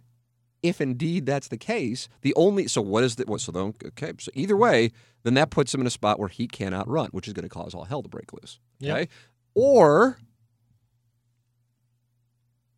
if 0.62 0.80
indeed 0.80 1.26
that's 1.26 1.48
the 1.48 1.56
case, 1.56 2.08
the 2.22 2.34
only 2.34 2.66
so 2.66 2.80
what 2.80 3.04
is 3.04 3.16
the 3.16 3.24
what 3.24 3.40
so 3.40 3.52
then 3.52 3.74
okay 3.84 4.12
so 4.18 4.30
either 4.34 4.56
way, 4.56 4.90
then 5.22 5.34
that 5.34 5.50
puts 5.50 5.74
him 5.74 5.80
in 5.80 5.86
a 5.86 5.90
spot 5.90 6.18
where 6.18 6.28
he 6.28 6.46
cannot 6.46 6.88
run, 6.88 7.08
which 7.10 7.26
is 7.26 7.34
going 7.34 7.42
to 7.42 7.48
cause 7.48 7.74
all 7.74 7.84
hell 7.84 8.02
to 8.02 8.08
break 8.08 8.32
loose. 8.32 8.58
Yep. 8.78 8.96
Okay, 8.96 9.08
or 9.54 10.18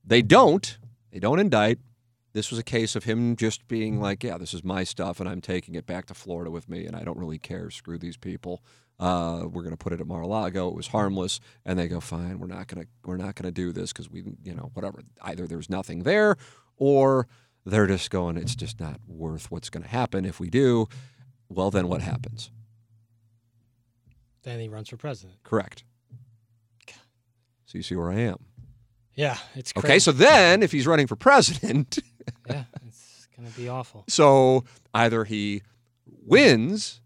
they 0.05 0.23
don't, 0.23 0.79
they 1.13 1.19
don't 1.19 1.39
indict. 1.39 1.79
This 2.33 2.51
was 2.51 2.59
a 2.59 2.65
case 2.65 2.95
of 2.95 3.05
him 3.05 3.37
just 3.37 3.67
being 3.69 4.01
like, 4.01 4.23
yeah, 4.23 4.39
this 4.39 4.53
is 4.53 4.63
my 4.63 4.85
stuff, 4.85 5.19
and 5.19 5.29
I'm 5.29 5.41
taking 5.41 5.75
it 5.75 5.87
back 5.87 6.07
to 6.07 6.15
Florida 6.15 6.51
with 6.51 6.69
me, 6.69 6.85
and 6.85 6.95
I 6.95 7.03
don't 7.03 7.19
really 7.19 7.39
care. 7.39 7.71
Screw 7.71 7.99
these 7.99 8.17
people. 8.17 8.63
Uh, 9.01 9.45
we're 9.45 9.63
going 9.63 9.73
to 9.73 9.79
put 9.79 9.93
it 9.93 10.01
at 10.01 10.07
Mar-a-Lago. 10.07 10.69
It 10.69 10.75
was 10.75 10.89
harmless, 10.89 11.41
and 11.65 11.79
they 11.79 11.89
go, 11.89 12.01
fine. 12.01 12.39
We're 12.39 12.49
not 12.49 12.67
going 12.67 12.83
to 12.83 12.89
we're 13.05 13.17
not 13.17 13.35
going 13.35 13.47
to 13.47 13.53
do 13.53 13.73
this 13.73 13.93
because 13.93 14.11
we, 14.11 14.25
you 14.43 14.55
know, 14.55 14.71
whatever. 14.75 15.03
Either 15.23 15.47
there's 15.47 15.71
nothing 15.71 16.03
there, 16.03 16.37
or 16.77 17.29
they're 17.65 17.87
just 17.87 18.11
going, 18.11 18.37
it's 18.37 18.55
just 18.55 18.81
not 18.81 19.01
worth 19.07 19.51
what's 19.51 19.71
going 19.71 19.85
to 19.85 19.89
happen 19.89 20.25
if 20.25 20.39
we 20.39 20.51
do. 20.51 20.87
Well, 21.49 21.71
then 21.71 21.89
what 21.89 22.03
happens? 22.03 22.51
Then 24.43 24.61
he 24.61 24.69
runs 24.69 24.89
for 24.89 24.97
president. 24.97 25.43
Correct. 25.43 25.85
So 27.69 27.77
you 27.77 27.83
see 27.83 27.97
where 27.97 28.11
I 28.11 28.21
am. 28.21 28.39
Yeah, 29.15 29.37
it's 29.55 29.75
Okay, 29.77 29.99
so 29.99 30.11
then 30.11 30.63
if 30.63 30.73
he's 30.73 30.87
running 30.87 31.07
for 31.07 31.17
president, 31.17 31.99
yeah, 32.49 32.65
it's 32.87 33.29
gonna 33.37 33.51
be 33.51 33.69
awful. 33.69 34.05
so 34.09 34.65
either 34.95 35.25
he 35.25 35.63
wins 36.25 37.01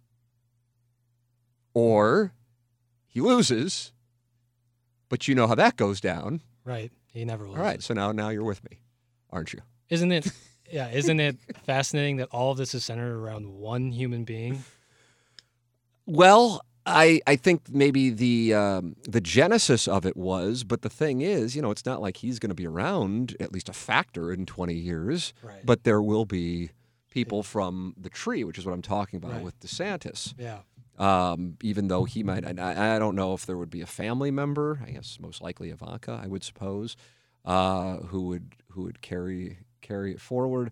or 1.75 2.33
he 3.07 3.21
loses. 3.21 3.93
But 5.09 5.29
you 5.29 5.35
know 5.35 5.47
how 5.47 5.55
that 5.57 5.77
goes 5.77 6.01
down. 6.01 6.41
Right. 6.65 6.91
He 7.13 7.25
never 7.27 7.45
All 7.45 7.51
loses. 7.53 7.63
right, 7.63 7.83
so 7.83 7.93
now 7.93 8.13
now 8.13 8.31
you're 8.31 8.45
with 8.45 8.65
me, 8.71 8.79
aren't 9.31 9.53
you? 9.53 9.61
Isn't 9.89 10.13
it? 10.13 10.31
Yeah. 10.71 10.89
Isn't 10.91 11.21
it 11.21 11.37
fascinating 11.67 12.17
that 12.17 12.29
all 12.33 12.53
of 12.53 12.57
this 12.57 12.75
is 12.75 12.83
centered 12.83 13.15
around 13.15 13.47
one 13.47 13.91
human 13.93 14.25
being? 14.25 14.65
Well, 16.07 16.63
I 16.85 17.21
I 17.27 17.37
think 17.37 17.69
maybe 17.71 18.11
the 18.11 18.55
um, 18.55 18.97
the 19.05 19.21
genesis 19.21 19.87
of 19.87 20.05
it 20.05 20.17
was, 20.17 20.65
but 20.65 20.83
the 20.83 20.89
thing 20.91 21.21
is, 21.21 21.55
you 21.55 21.63
know, 21.63 21.71
it's 21.71 21.87
not 21.87 22.01
like 22.03 22.17
he's 22.19 22.39
going 22.39 22.51
to 22.51 22.55
be 22.57 22.67
around 22.67 23.37
at 23.39 23.53
least 23.53 23.69
a 23.69 23.73
factor 23.73 24.33
in 24.33 24.47
20 24.47 24.75
years. 24.75 25.33
Right. 25.43 25.65
But 25.65 25.85
there 25.85 26.03
will 26.03 26.25
be 26.25 26.71
people 27.11 27.43
from 27.43 27.95
the 27.97 28.09
tree, 28.11 28.43
which 28.43 28.59
is 28.59 28.65
what 28.67 28.73
I'm 28.73 28.83
talking 28.83 29.17
about 29.19 29.33
Right. 29.33 29.43
with 29.45 29.61
DeSantis. 29.61 30.35
Yeah. 30.39 30.61
Um, 30.99 31.57
even 31.63 31.89
though 31.89 32.05
he 32.05 32.23
might, 32.23 32.45
and 32.45 32.61
I, 32.61 32.97
I 32.97 32.99
don't 32.99 33.15
know 33.17 33.33
if 33.35 33.47
there 33.47 33.57
would 33.57 33.71
be 33.71 33.81
a 33.81 33.87
family 33.87 34.31
member. 34.31 34.81
I 34.87 34.91
guess 34.91 35.19
most 35.21 35.41
likely 35.41 35.71
Ivanka, 35.71 36.21
I 36.23 36.27
would 36.27 36.43
suppose, 36.45 36.97
uh, 37.45 37.97
who 37.99 38.23
would 38.29 38.55
who 38.71 38.83
would 38.83 39.01
carry 39.03 39.59
carry 39.81 40.13
it 40.13 40.21
forward. 40.21 40.71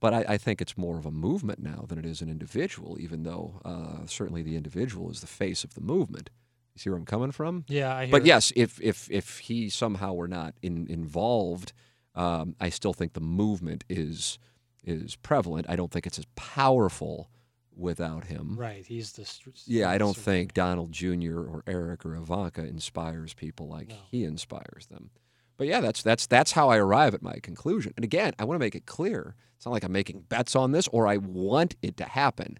But 0.00 0.14
I, 0.14 0.24
I 0.28 0.38
think 0.38 0.60
it's 0.60 0.78
more 0.78 0.96
of 0.98 1.06
a 1.06 1.10
movement 1.10 1.58
now 1.60 1.84
than 1.88 1.98
it 1.98 2.06
is 2.06 2.20
an 2.22 2.28
individual, 2.28 2.96
even 3.00 3.24
though 3.24 3.60
uh, 3.64 4.06
certainly 4.06 4.42
the 4.42 4.54
individual 4.56 5.10
is 5.10 5.20
the 5.20 5.26
face 5.26 5.64
of 5.64 5.74
the 5.74 5.80
movement. 5.80 6.30
You 6.74 6.80
see 6.80 6.90
where 6.90 6.98
I'm 6.98 7.04
coming 7.04 7.32
from? 7.32 7.64
Yeah, 7.68 7.94
I 7.94 8.04
hear 8.06 8.12
But 8.12 8.24
yes, 8.24 8.52
if 8.54 8.80
if 8.80 9.10
if 9.10 9.38
he 9.40 9.68
somehow 9.68 10.12
were 10.14 10.28
not 10.28 10.54
in, 10.62 10.86
involved, 10.88 11.72
um, 12.14 12.54
I 12.60 12.68
still 12.68 12.92
think 12.92 13.14
the 13.14 13.20
movement 13.20 13.82
is 13.88 14.38
is 14.84 15.16
prevalent. 15.16 15.66
I 15.68 15.74
don't 15.74 15.90
think 15.90 16.06
it's 16.06 16.18
as 16.20 16.26
powerful 16.36 17.28
without 17.76 18.24
him. 18.26 18.56
Right, 18.56 18.84
he's 18.86 19.12
the. 19.12 19.24
str- 19.24 19.50
Yeah, 19.66 19.90
I 19.90 19.98
don't 19.98 20.16
think 20.16 20.54
Donald 20.54 20.92
Jr. 20.92 21.38
or 21.40 21.62
Eric 21.66 22.04
or 22.06 22.14
Ivanka 22.16 22.64
inspires 22.64 23.34
people 23.34 23.66
like 23.68 23.88
No. 23.88 23.96
he 24.10 24.24
inspires 24.24 24.86
them. 24.88 25.10
But 25.58 25.66
yeah, 25.66 25.80
that's 25.80 26.02
that's 26.02 26.26
that's 26.26 26.52
how 26.52 26.70
I 26.70 26.78
arrive 26.78 27.14
at 27.14 27.22
my 27.22 27.38
conclusion. 27.42 27.92
And 27.96 28.04
again, 28.04 28.32
I 28.38 28.44
want 28.44 28.58
to 28.58 28.64
make 28.64 28.76
it 28.76 28.86
clear. 28.86 29.34
It's 29.56 29.66
not 29.66 29.72
like 29.72 29.84
I'm 29.84 29.92
making 29.92 30.20
bets 30.28 30.54
on 30.54 30.70
this 30.70 30.88
or 30.88 31.06
I 31.06 31.16
want 31.16 31.74
it 31.82 31.96
to 31.98 32.04
happen. 32.04 32.58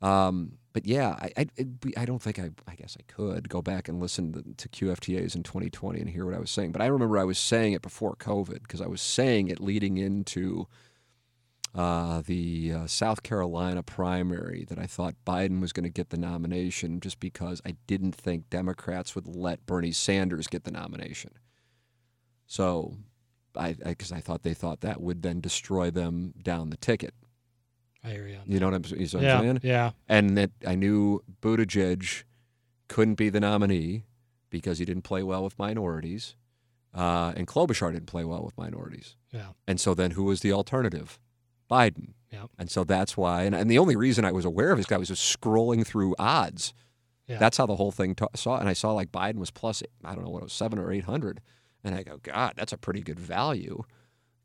Um, 0.00 0.58
but 0.72 0.86
yeah, 0.86 1.10
I 1.20 1.32
I, 1.36 1.46
I 1.98 2.04
don't 2.06 2.22
think 2.22 2.38
I 2.38 2.50
I 2.66 2.74
guess 2.74 2.96
I 2.98 3.02
could 3.12 3.50
go 3.50 3.60
back 3.60 3.86
and 3.86 4.00
listen 4.00 4.32
to, 4.32 4.66
to 4.66 4.68
QFTAs 4.86 5.36
in 5.36 5.42
2020 5.42 6.00
and 6.00 6.08
hear 6.08 6.24
what 6.24 6.34
I 6.34 6.40
was 6.40 6.50
saying. 6.50 6.72
But 6.72 6.80
I 6.80 6.86
remember 6.86 7.18
I 7.18 7.24
was 7.24 7.38
saying 7.38 7.74
it 7.74 7.82
before 7.82 8.16
COVID 8.16 8.62
because 8.62 8.80
I 8.80 8.86
was 8.86 9.02
saying 9.02 9.48
it 9.48 9.60
leading 9.60 9.98
into 9.98 10.66
uh, 11.74 12.22
the 12.24 12.72
uh, 12.72 12.86
South 12.86 13.22
Carolina 13.22 13.82
primary 13.82 14.64
that 14.70 14.78
I 14.78 14.86
thought 14.86 15.14
Biden 15.26 15.60
was 15.60 15.74
going 15.74 15.84
to 15.84 15.90
get 15.90 16.08
the 16.08 16.18
nomination 16.18 17.00
just 17.00 17.20
because 17.20 17.60
I 17.66 17.76
didn't 17.86 18.14
think 18.14 18.48
Democrats 18.48 19.14
would 19.14 19.26
let 19.26 19.66
Bernie 19.66 19.92
Sanders 19.92 20.46
get 20.46 20.64
the 20.64 20.70
nomination. 20.70 21.32
So, 22.52 22.98
I 23.56 23.72
because 23.72 24.12
I, 24.12 24.20
thought 24.20 24.42
they 24.42 24.52
thought 24.52 24.82
that 24.82 25.00
would 25.00 25.22
then 25.22 25.40
destroy 25.40 25.90
them 25.90 26.34
down 26.42 26.68
the 26.68 26.76
ticket. 26.76 27.14
I 28.04 28.10
hear 28.10 28.26
you. 28.28 28.36
on 28.36 28.42
You 28.46 28.60
know 28.60 28.66
what 28.66 28.74
I'm, 28.74 28.84
you 28.84 28.96
know 28.98 29.04
what 29.04 29.14
I'm 29.14 29.22
yeah, 29.22 29.40
saying? 29.40 29.60
yeah, 29.62 29.90
And 30.06 30.36
that 30.36 30.50
I 30.66 30.74
knew 30.74 31.22
Buttigieg 31.40 32.24
couldn't 32.88 33.14
be 33.14 33.30
the 33.30 33.40
nominee 33.40 34.04
because 34.50 34.78
he 34.78 34.84
didn't 34.84 35.00
play 35.00 35.22
well 35.22 35.42
with 35.42 35.58
minorities, 35.58 36.36
uh, 36.94 37.32
and 37.34 37.46
Klobuchar 37.46 37.90
didn't 37.90 38.04
play 38.04 38.24
well 38.24 38.44
with 38.44 38.58
minorities. 38.58 39.16
yeah. 39.30 39.52
And 39.66 39.80
so 39.80 39.94
then 39.94 40.10
who 40.10 40.24
was 40.24 40.40
the 40.42 40.52
alternative? 40.52 41.18
Biden. 41.70 42.12
Yeah. 42.30 42.48
And 42.58 42.70
so 42.70 42.84
that's 42.84 43.16
why, 43.16 43.44
and, 43.44 43.54
and 43.54 43.70
the 43.70 43.78
only 43.78 43.96
reason 43.96 44.26
I 44.26 44.32
was 44.32 44.44
aware 44.44 44.72
of 44.72 44.76
this 44.76 44.84
guy 44.84 44.98
was 44.98 45.08
just 45.08 45.40
scrolling 45.40 45.86
through 45.86 46.14
odds. 46.18 46.74
Yeah. 47.26 47.38
That's 47.38 47.56
how 47.56 47.64
the 47.64 47.76
whole 47.76 47.92
thing 47.92 48.14
ta 48.14 48.26
saw. 48.34 48.58
And 48.58 48.68
I 48.68 48.74
saw 48.74 48.92
like 48.92 49.10
Biden 49.10 49.36
was 49.36 49.50
plus, 49.50 49.82
I 50.04 50.14
don't 50.14 50.22
know 50.24 50.30
what 50.30 50.40
it 50.40 50.44
was, 50.44 50.52
seven 50.52 50.78
or 50.78 50.92
800. 50.92 51.40
And 51.84 51.94
I 51.94 52.02
go, 52.02 52.18
God, 52.22 52.54
that's 52.56 52.72
a 52.72 52.78
pretty 52.78 53.00
good 53.00 53.18
value 53.18 53.82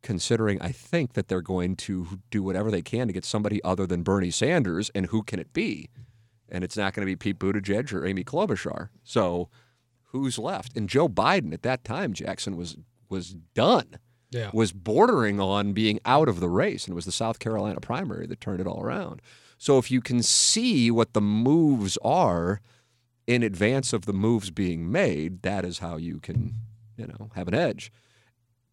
considering 0.03 0.61
I 0.61 0.71
think 0.71 1.13
that 1.13 1.27
they're 1.27 1.41
going 1.41 1.75
to 1.75 2.19
do 2.31 2.41
whatever 2.43 2.71
they 2.71 2.81
can 2.81 3.07
to 3.07 3.13
get 3.13 3.25
somebody 3.25 3.63
other 3.63 3.85
than 3.85 4.03
Bernie 4.03 4.31
Sanders. 4.31 4.89
And 4.95 5.07
who 5.07 5.23
can 5.23 5.39
it 5.39 5.53
be? 5.53 5.89
And 6.49 6.63
it's 6.63 6.77
not 6.77 6.93
going 6.93 7.05
to 7.05 7.11
be 7.11 7.15
Pete 7.15 7.39
Buttigieg 7.39 7.91
or 7.93 8.05
Amy 8.05 8.23
Klobuchar. 8.23 8.89
So 9.03 9.49
who's 10.11 10.39
left? 10.39 10.77
And 10.77 10.87
Joe 10.87 11.09
Biden 11.09 11.53
at 11.53 11.63
that 11.63 11.83
time, 11.83 12.13
Jackson 12.13 12.55
was 12.55 12.77
was 13.09 13.35
done 13.53 13.97
Yeah. 14.31 14.51
was 14.53 14.73
bordering 14.73 15.39
on 15.39 15.71
being 15.73 15.99
out 16.05 16.27
of 16.27 16.39
the 16.41 16.49
race, 16.49 16.85
and 16.85 16.91
it 16.91 16.95
was 16.95 17.05
the 17.05 17.11
South 17.11 17.39
Carolina 17.39 17.79
primary 17.79 18.27
that 18.27 18.41
turned 18.41 18.59
it 18.59 18.67
all 18.67 18.81
around. 18.81 19.21
So 19.57 19.77
if 19.77 19.89
you 19.89 20.01
can 20.01 20.21
see 20.21 20.91
what 20.91 21.13
the 21.13 21.21
moves 21.21 21.97
are 22.03 22.59
in 23.25 23.43
advance 23.43 23.93
of 23.93 24.05
the 24.05 24.13
moves 24.13 24.51
being 24.51 24.91
made, 24.91 25.41
that 25.41 25.63
is 25.65 25.79
how 25.79 25.95
you 25.97 26.19
can, 26.19 26.53
you 26.97 27.07
know, 27.07 27.29
have 27.35 27.47
an 27.47 27.53
edge. 27.53 27.91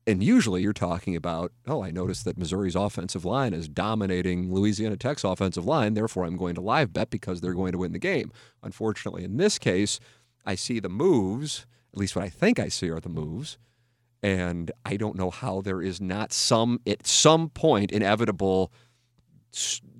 And 0.06 0.22
usually 0.22 0.62
you're 0.62 0.74
talking 0.74 1.16
about, 1.16 1.52
oh, 1.66 1.82
I 1.82 1.90
noticed 1.90 2.26
that 2.26 2.36
Missouri's 2.36 2.76
offensive 2.76 3.24
line 3.24 3.54
is 3.54 3.68
dominating 3.68 4.52
Louisiana 4.52 4.96
Tech's 4.96 5.24
offensive 5.24 5.64
line, 5.64 5.94
therefore 5.94 6.24
I'm 6.24 6.36
going 6.36 6.54
to 6.56 6.60
live 6.60 6.92
bet 6.92 7.08
because 7.08 7.40
they're 7.40 7.54
going 7.54 7.72
to 7.72 7.78
win 7.78 7.92
the 7.92 7.98
game. 7.98 8.30
Unfortunately, 8.62 9.24
in 9.24 9.38
this 9.38 9.58
case, 9.58 9.98
I 10.44 10.56
see 10.56 10.78
the 10.78 10.90
moves, 10.90 11.66
at 11.92 11.98
least 11.98 12.16
what 12.16 12.24
I 12.24 12.28
think 12.28 12.58
I 12.58 12.68
see 12.68 12.90
are 12.90 13.00
the 13.00 13.08
moves, 13.08 13.56
and 14.22 14.70
I 14.84 14.96
don't 14.96 15.16
know 15.16 15.30
how 15.30 15.60
there 15.60 15.82
is 15.82 16.00
not 16.00 16.32
some 16.32 16.80
at 16.86 17.06
some 17.06 17.50
point 17.50 17.92
inevitable 17.92 18.72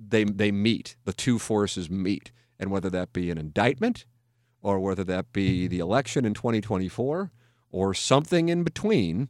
they 0.09 0.23
they 0.23 0.51
meet 0.51 0.95
the 1.05 1.13
two 1.13 1.39
forces 1.39 1.89
meet 1.89 2.31
and 2.59 2.71
whether 2.71 2.89
that 2.89 3.13
be 3.13 3.29
an 3.31 3.37
indictment 3.37 4.05
or 4.61 4.79
whether 4.79 5.03
that 5.03 5.31
be 5.31 5.61
mm-hmm. 5.61 5.69
the 5.69 5.79
election 5.79 6.25
in 6.25 6.33
2024 6.33 7.31
or 7.79 7.93
something 7.93 8.49
in 8.49 8.63
between 8.63 9.27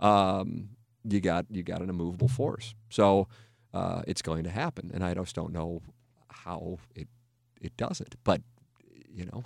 um, 0.00 0.68
you 1.12 1.20
got 1.20 1.46
you 1.50 1.62
got 1.62 1.80
an 1.80 1.88
immovable 1.88 2.28
force 2.28 2.74
so 2.90 3.28
uh, 3.72 4.02
it's 4.10 4.22
going 4.22 4.42
to 4.44 4.50
happen 4.50 4.90
and 4.94 5.04
I 5.04 5.14
just 5.14 5.34
don't 5.36 5.52
know 5.52 5.80
how 6.46 6.78
it 6.94 7.08
it 7.60 7.76
doesn't 7.76 8.14
but 8.24 8.40
you 9.18 9.24
know 9.26 9.42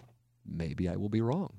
maybe 0.46 0.88
I 0.88 0.96
will 0.96 1.11
be 1.11 1.20
wrong 1.20 1.53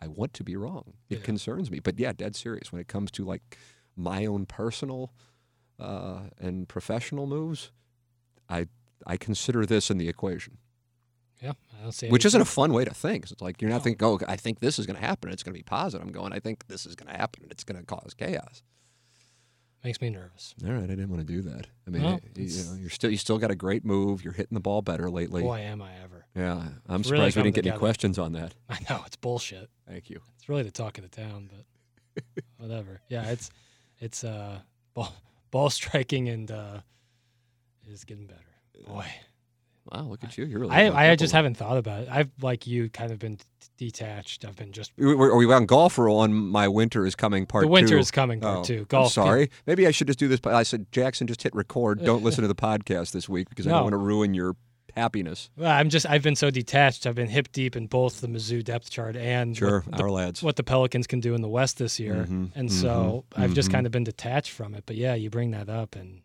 I 0.00 0.08
want 0.08 0.34
to 0.34 0.44
be 0.44 0.56
wrong. 0.56 0.94
It 1.08 1.18
Yeah. 1.18 1.24
concerns 1.24 1.70
me. 1.70 1.78
But 1.78 1.98
yeah, 1.98 2.12
dead 2.12 2.34
serious 2.36 2.70
when 2.72 2.80
it 2.80 2.88
comes 2.88 3.10
to 3.12 3.24
like 3.24 3.56
my 3.96 4.26
own 4.26 4.44
personal 4.44 5.12
uh, 5.78 6.24
and 6.38 6.68
professional 6.68 7.26
moves. 7.26 7.70
I 8.48 8.66
I 9.06 9.16
consider 9.16 9.64
this 9.64 9.90
in 9.90 9.98
the 9.98 10.08
equation, 10.08 10.58
Yeah. 11.44 11.52
I 11.78 11.82
don't 11.82 11.92
see 11.92 12.08
which 12.08 12.24
isn't 12.24 12.40
a 12.40 12.44
fun 12.46 12.72
way 12.72 12.84
to 12.84 12.94
think. 12.94 13.30
It's 13.30 13.40
like 13.42 13.60
you're 13.60 13.70
not 13.70 13.78
No. 13.78 13.82
thinking, 13.84 14.06
oh, 14.06 14.18
I 14.26 14.36
think 14.36 14.60
this 14.60 14.78
is 14.78 14.86
going 14.86 14.98
to 14.98 15.04
happen. 15.06 15.30
It's 15.30 15.42
going 15.42 15.52
to 15.54 15.58
be 15.58 15.62
positive. 15.62 16.06
I'm 16.06 16.12
going, 16.12 16.32
I 16.32 16.38
think 16.40 16.66
this 16.68 16.86
is 16.86 16.94
going 16.96 17.12
to 17.12 17.16
happen, 17.18 17.46
it's 17.50 17.64
going 17.64 17.78
to 17.78 17.84
cause 17.86 18.14
chaos. 18.16 18.62
makes 19.84 20.00
me 20.00 20.08
nervous. 20.08 20.54
All 20.66 20.72
right, 20.72 20.84
I 20.84 20.86
didn't 20.86 21.10
want 21.10 21.20
to 21.26 21.30
do 21.30 21.42
that. 21.42 21.66
I 21.86 21.90
mean, 21.90 22.02
Well, 22.02 22.20
you, 22.34 22.44
you 22.44 22.64
know, 22.64 22.74
you're 22.80 22.88
still 22.90 23.10
you 23.10 23.18
still 23.18 23.38
got 23.38 23.50
a 23.50 23.54
great 23.54 23.84
move. 23.84 24.24
You're 24.24 24.32
hitting 24.32 24.54
the 24.54 24.60
ball 24.60 24.80
better 24.80 25.10
lately. 25.10 25.42
Boy, 25.42 25.58
am 25.58 25.82
I 25.82 25.90
ever. 26.02 26.24
Yeah, 26.34 26.62
I'm 26.88 27.00
It's 27.02 27.10
really 27.10 27.30
surprised 27.30 27.36
we 27.36 27.42
didn't 27.42 27.54
get 27.56 27.66
any 27.66 27.78
questions 27.78 28.18
on 28.18 28.32
that. 28.32 28.54
I 28.70 28.78
know 28.88 29.02
it's 29.06 29.16
bullshit. 29.16 29.68
Thank 29.86 30.08
you. 30.08 30.20
It's 30.36 30.48
really 30.48 30.62
the 30.62 30.70
talk 30.70 30.96
of 30.98 31.04
the 31.04 31.10
town, 31.14 31.50
but 31.52 32.24
whatever. 32.56 33.02
Yeah, 33.10 33.26
it's 33.30 33.50
it's 34.00 34.24
uh 34.24 34.60
ball, 34.94 35.12
ball 35.50 35.68
striking 35.80 36.30
and 36.30 36.50
uh 36.50 36.80
is 37.86 38.04
getting 38.04 38.26
better. 38.26 38.40
Boy, 38.86 39.04
Wow, 39.92 40.04
look 40.04 40.24
at 40.24 40.38
you. 40.38 40.46
You're 40.46 40.60
really. 40.60 40.72
I 40.74 41.12
I 41.12 41.16
just 41.16 41.32
haven't 41.34 41.56
thought 41.56 41.76
about 41.76 42.02
it. 42.04 42.08
I've 42.10 42.30
like 42.40 42.66
you 42.66 42.88
kind 42.88 43.12
of 43.12 43.18
been 43.18 43.38
detached. 43.76 44.44
I've 44.44 44.56
been 44.56 44.72
just 44.72 44.92
We- 44.96 45.14
we- 45.14 45.26
Are 45.26 45.36
we 45.36 45.52
on 45.52 45.66
golf 45.66 45.98
or 45.98 46.08
on 46.08 46.32
my 46.32 46.68
winter 46.68 47.04
is 47.04 47.14
coming 47.14 47.44
part 47.44 47.62
the 47.62 47.68
winter 47.68 47.94
two? 47.96 47.98
is 47.98 48.10
coming 48.10 48.40
part 48.40 48.58
Oh, 48.60 48.64
two. 48.64 48.78
I'm 48.78 48.84
Golf. 48.84 49.14
can- 49.14 49.24
sorry. 49.24 49.50
Maybe 49.66 49.86
I 49.86 49.90
should 49.90 50.06
just 50.06 50.18
do 50.18 50.26
this. 50.28 50.40
But 50.40 50.54
I 50.54 50.62
said, 50.62 50.86
Jackson, 50.90 51.26
just 51.26 51.42
hit 51.42 51.54
record. 51.54 52.02
Don't 52.04 52.22
listen 52.24 52.42
to 52.42 52.48
the 52.48 52.54
podcast 52.54 53.12
this 53.12 53.28
week 53.28 53.48
because 53.50 53.66
I 53.66 53.70
don't 53.70 53.82
want 53.82 53.92
to 53.92 53.98
ruin 53.98 54.32
your 54.32 54.56
happiness. 54.96 55.50
Well, 55.56 55.70
I'm 55.70 55.88
just 55.90 56.06
I've 56.08 56.22
been 56.22 56.36
so 56.36 56.50
detached. 56.50 57.04
I've 57.06 57.16
been 57.16 57.28
hip 57.28 57.48
deep 57.52 57.74
in 57.76 57.86
both 57.88 58.20
the 58.22 58.28
Mizzou 58.28 58.62
depth 58.64 58.88
chart 58.90 59.16
and 59.16 59.54
Sure, 59.56 59.80
what, 59.80 59.96
the, 59.98 60.02
our 60.04 60.10
lads. 60.10 60.42
what 60.42 60.56
the 60.56 60.62
Pelicans 60.62 61.06
can 61.08 61.18
do 61.20 61.34
in 61.34 61.42
the 61.42 61.48
West 61.48 61.76
this 61.78 61.98
year. 62.00 62.26
Mhm, 62.28 62.52
and 62.54 62.72
so 62.72 63.24
I've 63.36 63.52
just 63.54 63.68
mhm. 63.68 63.72
kind 63.72 63.86
of 63.86 63.92
been 63.92 64.04
detached 64.04 64.52
from 64.52 64.74
it. 64.74 64.84
But 64.86 64.96
yeah, 64.96 65.14
you 65.14 65.28
bring 65.30 65.50
that 65.50 65.68
up 65.68 65.94
and 65.96 66.22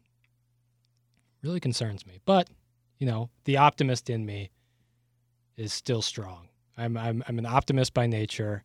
really 1.41 1.59
concerns 1.59 2.05
me. 2.05 2.19
But 2.25 2.47
you 2.99 3.07
know, 3.07 3.29
the 3.45 3.57
optimist 3.57 4.09
in 4.09 4.25
me 4.25 4.51
is 5.57 5.73
still 5.73 6.01
strong. 6.01 6.49
I'm 6.77 6.95
I'm 6.97 7.23
I'm 7.27 7.39
an 7.39 7.45
optimist 7.45 7.93
by 7.93 8.07
nature, 8.07 8.63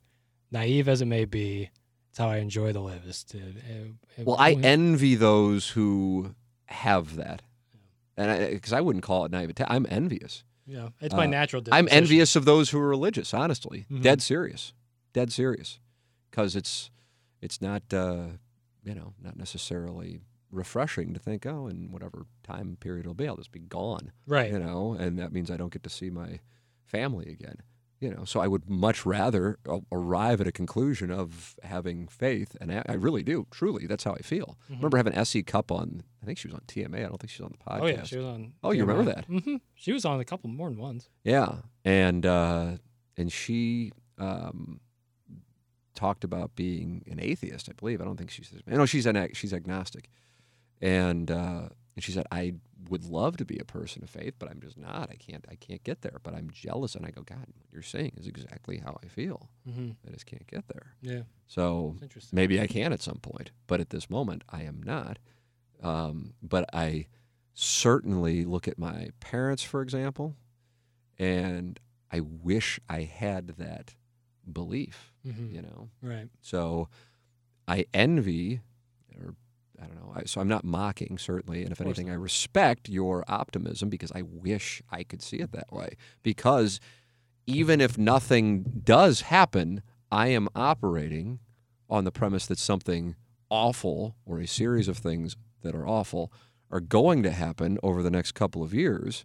naive 0.51 0.89
as 0.89 1.01
it 1.01 1.07
may 1.07 1.25
be. 1.25 1.71
It's 2.11 2.19
how 2.19 2.29
I 2.29 2.37
enjoy 2.37 2.73
the 2.73 2.81
live. 2.81 3.05
Is 3.07 3.25
to 3.25 3.39
uh, 3.39 3.41
uh, 4.21 4.25
Well, 4.25 4.37
I 4.39 4.53
envy 4.53 5.15
those 5.17 5.71
who 5.71 6.35
have 6.67 7.17
that, 7.17 7.43
and 8.17 8.51
because 8.53 8.73
I, 8.73 8.81
wouldn't 8.81 9.05
call 9.05 9.25
it 9.25 9.33
naivete, 9.33 9.65
I'm 9.67 9.87
envious. 9.89 10.45
yeah, 10.67 10.91
it's 11.01 11.15
my 11.15 11.25
uh, 11.25 11.31
natural. 11.31 11.63
I'm 11.73 11.89
envious 11.91 12.37
of 12.37 12.45
those 12.45 12.71
who 12.71 12.79
are 12.79 12.89
religious. 12.89 13.35
Honestly, 13.35 13.87
Mhm. 13.91 14.03
dead 14.03 14.23
serious, 14.23 14.73
dead 15.13 15.33
serious, 15.33 15.81
because 16.31 16.55
it's 16.55 16.91
it's 17.43 17.61
not 17.61 17.83
uh, 17.93 18.29
you 18.85 18.95
know 18.95 19.15
not 19.21 19.37
necessarily 19.37 20.21
refreshing 20.55 21.13
to 21.15 21.21
think 21.21 21.45
oh 21.47 21.67
in 21.67 21.91
whatever 21.93 22.27
time 22.43 22.77
period 22.81 23.01
it'll 23.07 23.15
be 23.15 23.27
I'll 23.29 23.37
just 23.37 23.53
be 23.53 23.61
gone 23.61 24.13
Right. 24.27 24.51
you 24.53 24.59
know 24.59 24.93
and 24.99 25.19
that 25.19 25.33
means 25.33 25.51
I 25.51 25.57
don't 25.57 25.73
get 25.73 25.83
to 25.83 25.91
see 25.91 26.11
my 26.11 26.41
family 26.87 27.29
again 27.31 27.57
you 28.01 28.11
know 28.11 28.25
so 28.25 28.41
I 28.41 28.47
would 28.49 28.69
much 28.69 29.05
rather 29.07 29.59
arrive 29.93 30.41
at 30.41 30.47
a 30.47 30.53
conclusion 30.53 31.11
of 31.11 31.55
having 31.63 32.07
faith 32.09 32.57
and 32.61 32.71
I, 32.73 32.83
I 32.89 32.93
really 32.95 33.23
do 33.23 33.47
truly 33.51 33.87
that's 33.87 34.05
how 34.05 34.13
I 34.13 34.19
feel 34.23 34.57
Mhm. 34.71 34.77
remember 34.77 34.97
having 34.97 35.15
Essie 35.15 35.43
Cup 35.43 35.71
on 35.73 36.03
I 36.23 36.27
think 36.27 36.39
she 36.39 36.49
was 36.49 36.55
on 36.55 36.63
TMA 36.67 36.99
I 36.99 37.09
don't 37.09 37.21
think 37.21 37.31
she's 37.31 37.41
on 37.45 37.53
the 37.53 37.59
podcast 37.71 37.83
Oh 37.83 37.87
yeah, 37.87 38.03
she 38.05 38.17
was 38.17 38.27
on. 38.27 38.53
Oh, 38.63 38.71
you 38.73 38.85
remember 38.85 39.13
that? 39.15 39.29
Mm-hmm. 39.29 39.57
She 39.75 39.93
was 39.93 40.05
on 40.05 40.21
a 40.21 40.25
couple 40.25 40.49
more 40.51 40.69
than 40.71 40.79
once. 40.79 41.09
Yeah, 41.25 41.57
and 41.85 42.25
uh, 42.25 42.73
and 43.19 43.31
she 43.31 43.93
um, 44.19 44.81
talked 45.95 46.25
about 46.25 46.55
being 46.57 47.03
an 47.11 47.21
atheist. 47.21 47.69
I 47.69 47.73
believe. 47.73 48.01
I 48.01 48.05
don't 48.05 48.17
think 48.17 48.31
she's. 48.31 48.53
I 48.71 48.75
know 48.77 48.87
she's 48.87 49.07
an 49.07 49.17
ag- 49.17 49.37
she's 49.37 49.53
agnostic, 49.53 50.09
and 50.81 51.31
uh, 51.31 51.69
and 51.95 52.03
she 52.05 52.13
said 52.13 52.27
I 52.31 52.55
would 52.91 53.05
love 53.05 53.39
to 53.39 53.45
be 53.47 53.59
a 53.59 53.65
person 53.65 54.03
of 54.03 54.11
faith, 54.11 54.35
but 54.39 54.51
I'm 54.51 54.61
just 54.61 54.77
not. 54.77 55.09
I 55.11 55.15
can't. 55.17 55.45
I 55.51 55.55
can't 55.55 55.83
get 55.85 56.03
there. 56.03 56.19
But 56.23 56.35
I'm 56.35 56.51
jealous, 56.51 56.95
and 56.95 57.07
I 57.07 57.11
go, 57.11 57.23
God, 57.23 57.39
what 57.39 57.67
you're 57.73 57.83
saying 57.83 58.13
is 58.19 58.27
exactly 58.27 58.77
how 58.79 58.99
I 59.03 59.09
feel. 59.09 59.49
Mm-hmm. 59.69 59.93
I 60.07 60.11
just 60.11 60.27
can't 60.27 60.47
get 60.47 60.69
there. 60.69 60.95
Yeah, 61.01 61.23
So 61.47 61.97
maybe 62.33 62.61
I 62.61 62.67
can 62.67 62.93
at 62.93 63.01
some 63.01 63.19
point, 63.19 63.53
but 63.67 63.81
at 63.81 63.89
this 63.91 64.11
moment, 64.11 64.45
I 64.51 64.63
am 64.65 64.83
not. 64.83 65.19
Um, 65.83 66.35
but 66.43 66.69
I 66.75 67.07
certainly 67.55 68.45
look 68.45 68.69
at 68.69 68.79
my 68.79 69.09
parents, 69.21 69.63
for 69.63 69.81
example, 69.81 70.37
and 71.19 71.81
I 72.11 72.21
wish 72.21 72.79
I 72.89 73.03
had 73.03 73.49
that 73.59 73.95
belief. 74.51 75.13
Mhm. 75.27 75.53
You 75.55 75.63
know, 75.63 75.89
Right. 76.03 76.29
so 76.43 76.89
I 77.67 77.87
envy, 77.95 78.61
or 79.19 79.35
I 79.83 79.87
don't 79.87 79.97
know. 79.97 80.13
I, 80.15 80.25
so 80.25 80.41
I'm 80.41 80.49
not 80.49 80.65
mocking 80.65 81.19
certainly, 81.19 81.63
and 81.63 81.73
if 81.73 81.81
anything, 81.81 82.11
I 82.11 82.15
respect 82.15 82.89
your 82.89 83.25
optimism 83.29 83.89
because 83.89 84.13
I 84.13 84.23
wish 84.23 84.83
I 84.91 85.03
could 85.03 85.23
see 85.23 85.39
it 85.39 85.53
that 85.53 85.73
way. 85.73 85.97
Because 86.23 86.81
even 87.47 87.81
if 87.81 87.99
nothing 87.99 88.83
does 88.85 89.23
happen, 89.23 89.83
I 90.11 90.29
am 90.29 90.49
operating 90.55 91.41
on 91.91 92.05
the 92.05 92.13
premise 92.13 92.47
that 92.47 92.59
something 92.59 93.17
awful 93.51 94.17
or 94.25 94.41
a 94.41 94.47
series 94.47 94.89
of 94.89 94.99
things 94.99 95.37
that 95.63 95.75
are 95.75 95.87
awful 95.87 96.33
are 96.71 96.81
going 96.81 97.23
to 97.23 97.31
happen 97.31 97.79
over 97.83 98.03
the 98.03 98.11
next 98.11 98.33
couple 98.33 98.63
of 98.63 98.73
years, 98.73 99.25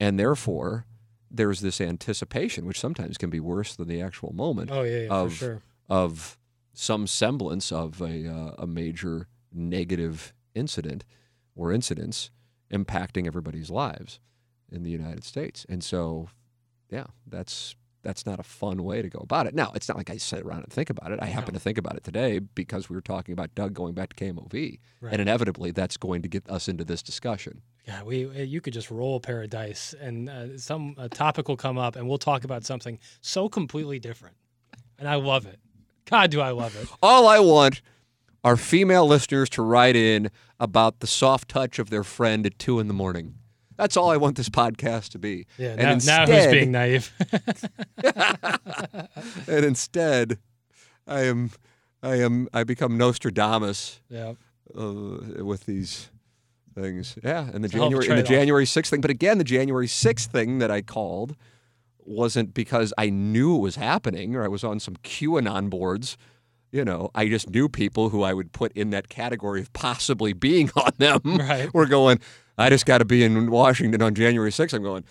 and 0.00 0.18
therefore 0.18 0.86
there's 1.30 1.60
this 1.60 1.80
anticipation, 1.80 2.64
which 2.64 2.80
sometimes 2.80 3.18
can 3.18 3.30
be 3.30 3.40
worse 3.40 3.74
than 3.76 3.88
the 3.88 4.00
actual 4.00 4.32
moment 4.32 4.70
Oh 4.72 4.82
yeah, 4.82 5.00
yeah 5.02 5.08
of 5.08 5.32
for 5.32 5.36
sure. 5.36 5.62
of 5.88 6.38
some 6.72 7.06
semblance 7.06 7.70
of 7.70 8.00
a, 8.00 8.28
uh, 8.28 8.54
a 8.58 8.66
major 8.66 9.28
negative 9.54 10.32
incident 10.54 11.04
or 11.54 11.72
incidents 11.72 12.30
impacting 12.72 13.26
everybody's 13.26 13.70
lives 13.70 14.18
in 14.70 14.82
the 14.82 14.90
United 14.90 15.24
States. 15.24 15.64
And 15.68 15.82
so, 15.84 16.28
yeah, 16.90 17.04
that's 17.26 17.76
that's 18.02 18.26
not 18.26 18.38
a 18.38 18.42
fun 18.42 18.82
way 18.84 19.00
to 19.00 19.08
go 19.08 19.20
about 19.20 19.46
it. 19.46 19.54
Now, 19.54 19.72
it's 19.74 19.88
not 19.88 19.96
like 19.96 20.10
I 20.10 20.18
sit 20.18 20.42
around 20.42 20.64
and 20.64 20.70
think 20.70 20.90
about 20.90 21.10
it. 21.10 21.20
I 21.22 21.26
happen 21.26 21.54
No. 21.54 21.56
to 21.58 21.62
think 21.62 21.78
about 21.78 21.96
it 21.96 22.04
today 22.04 22.38
because 22.38 22.90
we 22.90 22.94
were 22.94 23.00
talking 23.00 23.32
about 23.32 23.54
Doug 23.54 23.72
going 23.72 23.94
back 23.94 24.12
to 24.12 24.16
KMOV, 24.24 24.78
Right. 25.00 25.12
and 25.12 25.22
inevitably 25.22 25.70
that's 25.70 25.96
going 25.96 26.20
to 26.20 26.28
get 26.28 26.46
us 26.50 26.68
into 26.68 26.84
this 26.84 27.02
discussion. 27.02 27.62
Yeah, 27.86 28.02
we 28.02 28.26
uh, 28.26 28.42
you 28.42 28.60
could 28.60 28.74
just 28.74 28.90
roll 28.90 29.16
a 29.16 29.20
pair 29.20 29.42
of 29.42 29.48
dice, 29.48 29.94
and 29.98 30.28
uh, 30.28 30.58
some 30.58 30.94
a 30.98 31.08
topic 31.08 31.48
will 31.48 31.56
come 31.56 31.78
up, 31.78 31.96
and 31.96 32.06
we'll 32.06 32.18
talk 32.18 32.44
about 32.44 32.64
something 32.66 32.98
so 33.22 33.48
completely 33.48 33.98
different, 33.98 34.36
and 34.98 35.08
I 35.08 35.14
love 35.14 35.46
it. 35.46 35.58
God, 36.04 36.30
do 36.30 36.42
I 36.42 36.50
love 36.50 36.76
it? 36.76 36.86
All 37.02 37.26
I 37.26 37.38
want 37.38 37.80
are 38.44 38.56
female 38.56 39.06
listeners 39.06 39.48
to 39.50 39.62
write 39.62 39.96
in 39.96 40.30
about 40.60 41.00
the 41.00 41.06
soft 41.06 41.48
touch 41.48 41.78
of 41.78 41.90
their 41.90 42.04
friend 42.04 42.46
at 42.46 42.58
two 42.58 42.78
in 42.78 42.86
the 42.86 42.94
morning. 42.94 43.34
That's 43.76 43.96
all 43.96 44.10
I 44.10 44.18
want 44.18 44.36
this 44.36 44.48
podcast 44.48 45.08
to 45.10 45.18
be. 45.18 45.46
Yeah, 45.58 45.70
and 45.70 45.82
now, 45.82 45.92
instead, 45.92 46.28
now 46.28 46.36
who's 46.36 46.52
being 46.52 46.70
naive? 46.70 47.12
and 49.48 49.64
instead, 49.64 50.38
I 51.08 51.22
am, 51.22 51.50
I 52.02 52.16
am, 52.16 52.48
I 52.54 52.62
become 52.62 52.96
Nostradamus 52.96 54.00
yeah, 54.08 54.34
uh, 54.78 55.44
with 55.44 55.66
these 55.66 56.10
things. 56.74 57.18
Yeah, 57.24 57.48
and 57.52 57.64
the 57.64 57.68
a 57.68 57.72
hell 57.72 57.86
of 57.86 57.94
a 57.94 57.96
January, 57.96 58.08
and 58.08 58.18
the. 58.18 58.28
January 58.28 58.66
sixth 58.66 58.90
thing. 58.90 59.00
But 59.00 59.10
again, 59.10 59.38
the 59.38 59.44
January 59.44 59.88
sixth 59.88 60.30
thing 60.30 60.58
that 60.58 60.70
I 60.70 60.82
called 60.82 61.34
wasn't 61.98 62.54
because 62.54 62.92
I 62.98 63.10
knew 63.10 63.56
it 63.56 63.60
was 63.60 63.76
happening 63.76 64.36
or 64.36 64.44
I 64.44 64.48
was 64.48 64.62
on 64.62 64.78
some 64.78 64.96
QAnon 64.96 65.70
boards. 65.70 66.16
You 66.74 66.84
know, 66.84 67.12
I 67.14 67.28
just 67.28 67.50
knew 67.50 67.68
people 67.68 68.08
who 68.08 68.24
I 68.24 68.34
would 68.34 68.50
put 68.50 68.72
in 68.72 68.90
that 68.90 69.08
category 69.08 69.60
of 69.60 69.72
possibly 69.74 70.32
being 70.32 70.72
on 70.76 70.90
them. 70.98 71.20
Right. 71.24 71.72
Were 71.72 71.86
going. 71.86 72.18
I 72.58 72.68
just 72.68 72.84
got 72.84 72.98
to 72.98 73.04
be 73.04 73.22
in 73.22 73.48
Washington 73.48 74.02
on 74.02 74.12
January 74.12 74.50
sixth. 74.50 74.74
I'm 74.74 74.82
going. 74.82 75.04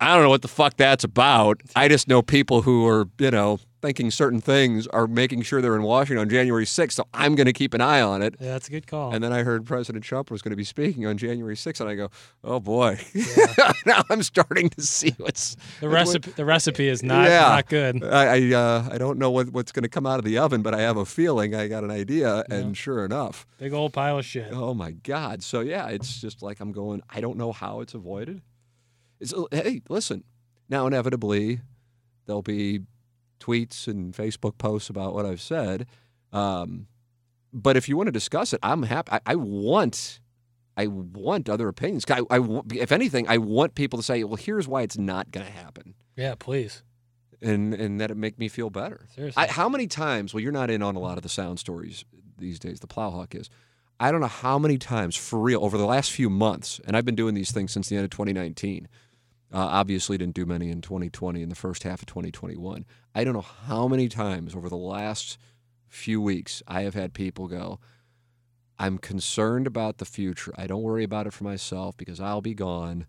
I 0.00 0.12
don't 0.12 0.24
know 0.24 0.28
what 0.28 0.42
the 0.42 0.48
fuck 0.48 0.76
that's 0.76 1.04
about. 1.04 1.60
I 1.76 1.86
just 1.86 2.08
know 2.08 2.20
people 2.20 2.62
who 2.62 2.84
are, 2.88 3.08
you 3.20 3.30
know, 3.30 3.60
thinking 3.84 4.10
certain 4.10 4.40
things 4.40 4.86
are 4.88 5.06
making 5.06 5.42
sure 5.42 5.60
they're 5.60 5.76
in 5.76 5.82
Washington 5.82 6.22
on 6.22 6.28
January 6.28 6.64
6th. 6.64 6.92
So 6.92 7.06
I'm 7.12 7.34
going 7.34 7.46
to 7.46 7.52
keep 7.52 7.74
an 7.74 7.80
eye 7.80 8.00
on 8.00 8.22
it. 8.22 8.34
yeah, 8.40 8.52
that's 8.52 8.68
a 8.68 8.70
good 8.70 8.86
call. 8.86 9.14
And 9.14 9.22
then 9.22 9.32
I 9.32 9.42
heard 9.42 9.66
President 9.66 10.02
Trump 10.04 10.30
was 10.30 10.40
going 10.42 10.50
to 10.50 10.56
be 10.56 10.64
speaking 10.64 11.06
on 11.06 11.18
January 11.18 11.54
6th, 11.54 11.80
and 11.80 11.88
I 11.90 11.94
go, 11.94 12.08
"Oh 12.42 12.60
boy!" 12.60 12.98
now 13.86 14.02
I'm 14.10 14.22
starting 14.22 14.70
to 14.70 14.82
see 14.82 15.14
what's 15.18 15.56
the 15.80 15.88
recipe, 15.88 16.30
the 16.32 16.44
recipe 16.44 16.88
is 16.88 17.02
not 17.02 17.26
Yeah. 17.28 17.40
not 17.48 17.68
good. 17.68 18.02
I 18.02 18.24
I, 18.24 18.52
uh, 18.54 18.88
I 18.92 18.98
don't 18.98 19.18
know 19.18 19.30
what, 19.30 19.50
what's 19.50 19.70
going 19.72 19.82
to 19.84 19.88
come 19.88 20.06
out 20.06 20.18
of 20.18 20.24
the 20.24 20.38
oven, 20.38 20.62
but 20.62 20.74
I 20.74 20.80
have 20.80 20.96
a 20.96 21.04
feeling. 21.04 21.54
I 21.54 21.68
got 21.68 21.84
an 21.84 21.90
idea, 21.90 22.44
and 22.50 22.76
sure 22.76 23.04
enough, 23.04 23.46
Big 23.58 23.72
old 23.72 23.92
pile 23.92 24.18
of 24.18 24.24
shit. 24.24 24.48
oh 24.52 24.72
my 24.74 24.92
God! 24.92 25.42
So 25.42 25.60
yeah, 25.60 25.88
it's 25.88 26.20
just 26.20 26.42
like 26.42 26.60
I'm 26.60 26.72
going. 26.72 27.02
I 27.10 27.20
don't 27.20 27.36
know 27.36 27.52
how 27.52 27.80
it's 27.80 27.94
avoided. 27.94 28.40
It's 29.20 29.34
hey, 29.52 29.82
listen. 29.88 30.24
Now 30.68 30.86
inevitably, 30.86 31.60
there'll 32.26 32.42
be 32.42 32.80
tweets 33.44 33.86
and 33.88 34.14
Facebook 34.14 34.56
posts 34.58 34.88
about 34.90 35.14
what 35.14 35.26
I've 35.26 35.40
said. 35.40 35.86
Um, 36.32 36.86
but 37.52 37.76
if 37.76 37.88
you 37.88 37.96
want 37.96 38.08
to 38.08 38.12
discuss 38.12 38.52
it, 38.52 38.60
I'm 38.62 38.82
happy. 38.84 39.12
I, 39.12 39.20
I 39.26 39.34
want, 39.36 40.20
I 40.76 40.86
want 40.88 41.48
other 41.48 41.68
opinions. 41.68 42.04
I, 42.10 42.20
I 42.30 42.38
wa- 42.40 42.62
if 42.72 42.90
anything, 42.90 43.28
I 43.28 43.38
want 43.38 43.74
people 43.74 43.98
to 43.98 44.02
say, 44.02 44.24
"Well, 44.24 44.36
here's 44.36 44.66
why 44.66 44.82
it's 44.82 44.98
not 44.98 45.30
going 45.30 45.46
to 45.46 45.52
happen," 45.52 45.94
Yeah, 46.16 46.34
please. 46.38 46.82
and 47.40 47.72
and 47.74 48.00
that 48.00 48.10
it 48.10 48.16
make 48.16 48.38
me 48.38 48.48
feel 48.48 48.70
better. 48.70 49.06
Seriously. 49.14 49.40
I, 49.40 49.46
how 49.46 49.68
many 49.68 49.86
times? 49.86 50.34
Well, 50.34 50.42
you're 50.42 50.50
not 50.52 50.70
in 50.70 50.82
on 50.82 50.96
a 50.96 51.00
lot 51.00 51.16
of 51.16 51.22
the 51.22 51.28
sound 51.28 51.58
stories 51.60 52.04
these 52.38 52.58
days. 52.58 52.80
The 52.80 52.88
Plowhawk 52.88 53.34
is. 53.34 53.48
I 54.00 54.10
don't 54.10 54.20
know 54.20 54.26
how 54.26 54.58
many 54.58 54.76
times, 54.76 55.14
for 55.14 55.38
real, 55.38 55.64
over 55.64 55.78
the 55.78 55.86
last 55.86 56.10
few 56.10 56.28
months, 56.28 56.80
and 56.84 56.96
I've 56.96 57.04
been 57.04 57.14
doing 57.14 57.34
these 57.34 57.52
things 57.52 57.70
since 57.70 57.88
the 57.88 57.94
end 57.96 58.04
of 58.04 58.10
2019. 58.10 58.88
Uh, 59.54 59.58
obviously, 59.58 60.18
didn't 60.18 60.34
do 60.34 60.44
many 60.44 60.68
in 60.68 60.80
2020 60.80 61.40
in 61.40 61.48
the 61.48 61.54
first 61.54 61.84
half 61.84 62.00
of 62.00 62.06
2021. 62.06 62.84
I 63.14 63.22
don't 63.22 63.34
know 63.34 63.40
how 63.40 63.86
many 63.86 64.08
times 64.08 64.54
over 64.56 64.68
the 64.68 64.76
last 64.76 65.38
few 65.86 66.20
weeks 66.20 66.60
I 66.66 66.82
have 66.82 66.94
had 66.94 67.14
people 67.14 67.46
go, 67.46 67.78
I'm 68.80 68.98
concerned 68.98 69.68
about 69.68 69.98
the 69.98 70.04
future. 70.04 70.52
I 70.56 70.66
don't 70.66 70.82
worry 70.82 71.04
about 71.04 71.28
it 71.28 71.32
for 71.32 71.44
myself 71.44 71.96
because 71.96 72.20
I'll 72.20 72.40
be 72.40 72.54
gone 72.54 73.06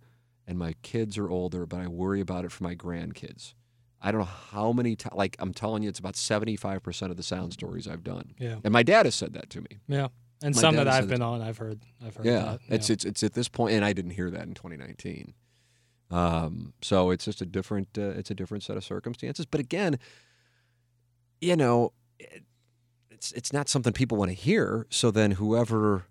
and 0.47 0.59
my 0.59 0.75
kids 0.83 1.17
are 1.17 1.29
older, 1.29 1.65
but 1.65 1.79
I 1.79 1.87
worry 1.87 2.21
about 2.21 2.45
it 2.45 2.51
for 2.51 2.63
my 2.63 2.75
grandkids. 2.75 3.55
I 3.99 4.11
don't 4.11 4.19
know 4.21 4.25
how 4.51 4.71
many 4.71 4.95
times, 4.95 5.15
like 5.15 5.35
I'm 5.39 5.51
telling 5.51 5.81
you, 5.81 5.89
it's 5.89 5.97
about 5.97 6.13
75% 6.13 7.09
of 7.09 7.17
the 7.17 7.23
sound 7.23 7.53
stories 7.53 7.87
I've 7.87 8.03
done. 8.03 8.35
Yeah, 8.37 8.57
And 8.63 8.71
my 8.71 8.83
dad 8.83 9.07
has 9.07 9.15
said 9.15 9.33
that 9.33 9.49
to 9.49 9.61
me. 9.61 9.79
yeah. 9.87 10.09
And 10.43 10.53
My 10.53 10.61
some 10.61 10.75
that 10.75 10.87
I've 10.87 11.07
been 11.07 11.21
on, 11.21 11.41
I've 11.41 11.57
heard. 11.57 11.79
I've 12.05 12.15
heard. 12.17 12.25
Yeah, 12.25 12.57
that. 12.57 12.59
it's 12.67 12.89
it's 12.89 13.05
it's 13.05 13.23
at 13.23 13.33
this 13.33 13.47
point, 13.47 13.73
and 13.73 13.85
I 13.85 13.93
didn't 13.93 14.11
hear 14.11 14.29
that 14.29 14.43
in 14.43 14.53
2019. 14.53 15.33
Um, 16.11 16.73
so 16.81 17.09
it's 17.09 17.25
just 17.25 17.41
a 17.41 17.45
different 17.45 17.89
uh, 17.97 18.09
it's 18.09 18.31
a 18.31 18.35
different 18.35 18.63
set 18.63 18.77
of 18.77 18.83
circumstances. 18.83 19.45
But 19.45 19.59
again, 19.59 19.97
you 21.41 21.55
know, 21.55 21.93
it, 22.19 22.43
it's 23.09 23.31
it's 23.33 23.53
not 23.53 23.69
something 23.69 23.93
people 23.93 24.17
want 24.17 24.29
to 24.29 24.35
hear. 24.35 24.85
So 24.89 25.11
then 25.11 25.31
whoever, 25.31 26.05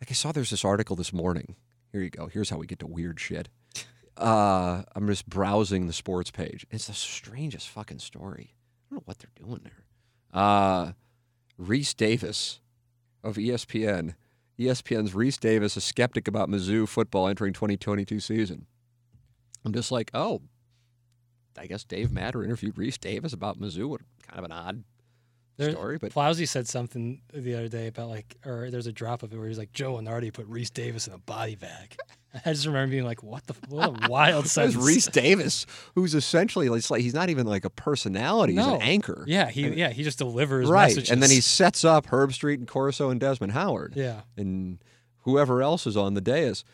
like 0.00 0.10
I 0.10 0.14
saw, 0.14 0.32
there's 0.32 0.50
this 0.50 0.64
article 0.64 0.96
this 0.96 1.12
morning. 1.12 1.56
Here 1.92 2.02
you 2.02 2.10
go. 2.10 2.26
Here's 2.26 2.50
how 2.50 2.56
we 2.56 2.66
get 2.66 2.78
to 2.80 2.86
weird 2.86 3.18
shit. 3.18 3.48
Uh, 4.16 4.82
I'm 4.94 5.06
just 5.06 5.28
browsing 5.28 5.86
the 5.86 5.92
sports 5.92 6.30
page. 6.30 6.66
It's 6.70 6.86
the 6.86 6.92
strangest 6.92 7.68
fucking 7.68 8.00
story. 8.00 8.54
I 8.54 8.94
don't 8.94 8.98
know 8.98 9.02
what 9.06 9.18
they're 9.18 9.46
doing 9.46 9.60
there. 9.64 9.84
Uh, 10.32 10.92
Rece 11.60 11.96
Davis 11.96 12.60
of 13.24 13.36
ESPN. 13.36 14.14
ESPN's 14.58 15.12
Rece 15.12 15.40
Davis, 15.40 15.76
a 15.76 15.80
skeptic 15.80 16.28
about 16.28 16.50
Mizzou 16.50 16.86
football 16.86 17.28
entering 17.28 17.54
2022 17.54 18.20
season. 18.20 18.66
I'm 19.64 19.72
just 19.72 19.92
like, 19.92 20.10
oh, 20.14 20.42
I 21.58 21.66
guess 21.66 21.84
Dave 21.84 22.10
Matter 22.10 22.42
interviewed 22.44 22.76
Rece 22.76 22.98
Davis 22.98 23.32
about 23.32 23.58
Mizzou. 23.58 23.88
What 23.88 24.00
kind 24.26 24.38
of 24.38 24.44
an 24.44 24.52
odd 24.52 24.84
There- 25.56 25.72
story, 25.72 25.98
but 25.98 26.12
Plowsy 26.12 26.46
said 26.48 26.66
something 26.66 27.20
the 27.34 27.54
other 27.54 27.68
day 27.68 27.88
about 27.88 28.08
like, 28.08 28.36
or 28.46 28.70
there's 28.70 28.86
a 28.86 28.92
drop 28.92 29.22
of 29.22 29.32
it 29.32 29.38
where 29.38 29.48
he's 29.48 29.58
like, 29.58 29.72
Joe 29.72 29.94
Lunardi 29.94 30.32
put 30.32 30.48
Rece 30.50 30.72
Davis 30.72 31.06
in 31.06 31.12
a 31.12 31.18
body 31.18 31.56
bag. 31.56 31.96
I 32.46 32.52
just 32.52 32.64
remember 32.64 32.92
being 32.92 33.04
like, 33.04 33.24
what 33.24 33.44
the, 33.48 33.54
what 33.68 34.04
a 34.04 34.08
wild 34.08 34.46
sentence. 34.46 34.76
Rece 34.76 35.10
Davis, 35.10 35.66
who's 35.96 36.14
essentially 36.14 36.68
it's 36.68 36.90
like 36.90 37.02
he's 37.02 37.12
not 37.12 37.28
even 37.28 37.44
like 37.44 37.64
a 37.64 37.70
personality; 37.70 38.54
he's 38.54 38.64
an 38.64 38.80
anchor. 38.80 39.24
Yeah, 39.26 39.50
he 39.50 39.68
yeah 39.70 39.90
he 39.90 40.04
just 40.04 40.18
delivers 40.18 40.68
right. 40.68 40.86
messages. 40.90 41.10
And 41.10 41.20
then 41.20 41.30
he 41.30 41.40
sets 41.40 41.84
up 41.84 42.06
Herbstreit 42.06 42.54
and 42.54 42.68
Corso 42.68 43.10
and 43.10 43.18
Desmond 43.20 43.52
Howard. 43.52 43.94
yeah 43.96 44.20
and 44.36 44.78
whoever 45.24 45.60
else 45.60 45.86
is 45.88 45.96
on 45.96 46.14
the 46.14 46.20
dais. 46.20 46.64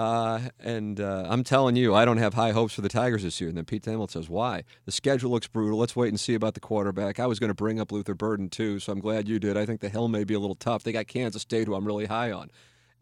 Uh, 0.00 0.48
and 0.60 0.98
uh, 0.98 1.26
I'm 1.28 1.44
telling 1.44 1.76
you, 1.76 1.94
I 1.94 2.06
don't 2.06 2.16
have 2.16 2.32
high 2.32 2.52
hopes 2.52 2.72
for 2.72 2.80
the 2.80 2.88
Tigers 2.88 3.22
this 3.22 3.38
year. 3.38 3.48
And 3.48 3.58
then 3.58 3.66
Pete 3.66 3.82
Thamel 3.82 4.10
says, 4.10 4.30
"Why? 4.30 4.64
The 4.86 4.92
schedule 4.92 5.30
looks 5.30 5.46
brutal. 5.46 5.78
Let's 5.78 5.94
wait 5.94 6.08
and 6.08 6.18
see 6.18 6.32
about 6.32 6.54
the 6.54 6.60
quarterback." 6.60 7.20
I 7.20 7.26
was 7.26 7.38
going 7.38 7.48
to 7.48 7.54
bring 7.54 7.78
up 7.78 7.92
Luther 7.92 8.14
Burden 8.14 8.48
too, 8.48 8.78
so 8.78 8.92
I'm 8.92 9.00
glad 9.00 9.28
you 9.28 9.38
did. 9.38 9.58
I 9.58 9.66
think 9.66 9.82
the 9.82 9.90
Hill 9.90 10.08
may 10.08 10.24
be 10.24 10.32
a 10.32 10.40
little 10.40 10.54
tough. 10.54 10.84
They 10.84 10.92
got 10.92 11.06
Kansas 11.06 11.42
State, 11.42 11.66
who 11.66 11.74
I'm 11.74 11.84
really 11.86 12.06
high 12.06 12.32
on. 12.32 12.50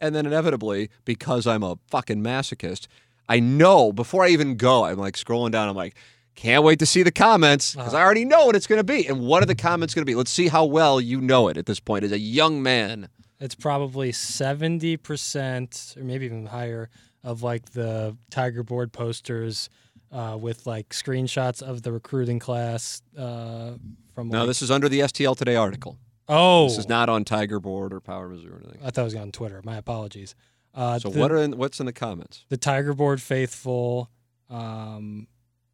And 0.01 0.13
then 0.13 0.27
inevitably, 0.27 0.91
because 1.05 1.47
I'm 1.47 1.63
a 1.63 1.79
fucking 1.87 2.21
masochist, 2.21 2.89
I 3.29 3.39
know 3.39 3.93
before 3.93 4.25
I 4.25 4.31
even 4.31 4.57
go, 4.57 4.85
I'm 4.85 4.99
like 4.99 5.15
scrolling 5.15 5.53
down. 5.53 5.69
I'm 5.69 5.77
like, 5.77 5.95
can't 6.35 6.65
wait 6.65 6.81
to 6.81 6.87
see 6.87 7.05
the 7.05 7.13
comments 7.13 7.77
because 7.77 7.95
I 7.95 8.03
already 8.03 8.25
know 8.25 8.47
what 8.47 8.57
it's 8.57 8.67
going 8.67 8.81
to 8.81 8.85
be. 8.85 9.07
And 9.07 9.21
what 9.21 9.41
are 9.45 9.47
the 9.47 9.55
comments 9.55 9.95
going 9.95 10.03
to 10.03 10.11
be? 10.11 10.17
Let's 10.17 10.33
see 10.33 10.49
how 10.49 10.65
well 10.65 11.01
you 11.01 11.21
know 11.21 11.47
it 11.47 11.57
at 11.57 11.67
this 11.67 11.79
point 11.79 12.03
as 12.03 12.11
a 12.11 12.19
young 12.19 12.61
man. 12.61 13.09
It's 13.41 13.55
probably 13.55 14.13
seventy 14.13 14.97
percent 14.97 15.95
or 15.97 16.03
maybe 16.05 16.27
even 16.27 16.47
higher 16.47 16.91
of 17.25 17.43
like 17.43 17.71
the 17.73 18.17
Tiger 18.31 18.63
board 18.63 18.93
posters 18.93 19.69
uh, 20.13 20.37
with 20.41 20.67
like 20.67 20.91
screenshots 20.91 21.63
of 21.63 21.83
the 21.83 21.93
recruiting 21.93 22.39
class 22.39 23.03
uh, 23.17 23.73
from 24.15 24.29
No, 24.29 24.41
like, 24.41 24.49
this 24.49 24.63
is 24.63 24.71
under 24.71 24.89
the 24.89 25.01
STL 25.01 25.37
Today 25.37 25.57
article. 25.57 25.99
Oh, 26.29 26.69
This 26.69 26.79
is 26.79 26.89
not 26.89 27.09
on 27.09 27.25
Tiger 27.25 27.59
Board 27.59 27.93
or 27.93 28.01
Power 28.01 28.29
Mizzou 28.29 28.53
or 28.53 28.57
anything. 28.63 28.81
I 28.85 28.91
thought 28.91 29.03
it 29.03 29.05
was 29.05 29.15
on 29.15 29.33
Twitter. 29.33 29.63
My 29.65 29.77
apologies. 29.77 30.35
Uh, 30.75 30.99
So 30.99 31.09
the, 31.09 31.19
what 31.19 31.33
are 31.33 31.39
in, 31.39 31.57
what's 31.57 31.81
in 31.81 31.87
the 31.87 31.93
comments? 31.93 32.45
the 32.51 32.57
Tiger 32.59 32.93
Board 32.95 33.21
faithful? 33.23 34.11
Um, 34.51 35.27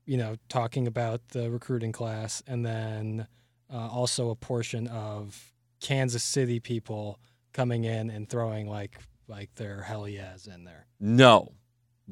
you 0.07 0.17
know, 0.17 0.37
talking 0.49 0.87
about 0.87 1.29
the 1.31 1.51
recruiting 1.51 1.91
class, 1.93 2.43
and 2.47 2.65
then 2.65 3.27
uh, 3.73 3.89
also 3.89 4.31
a 4.31 4.37
portion 4.37 4.87
of 4.89 5.53
Kansas 5.81 6.23
City 6.23 6.61
people 6.61 7.19
coming 7.55 7.85
in 7.85 8.11
and 8.11 8.29
throwing 8.29 8.69
like 8.69 8.99
like 9.29 9.55
their 9.55 9.81
hell 9.81 10.07
yeahs 10.07 10.47
in 10.47 10.65
there. 10.65 10.87
No, 11.01 11.53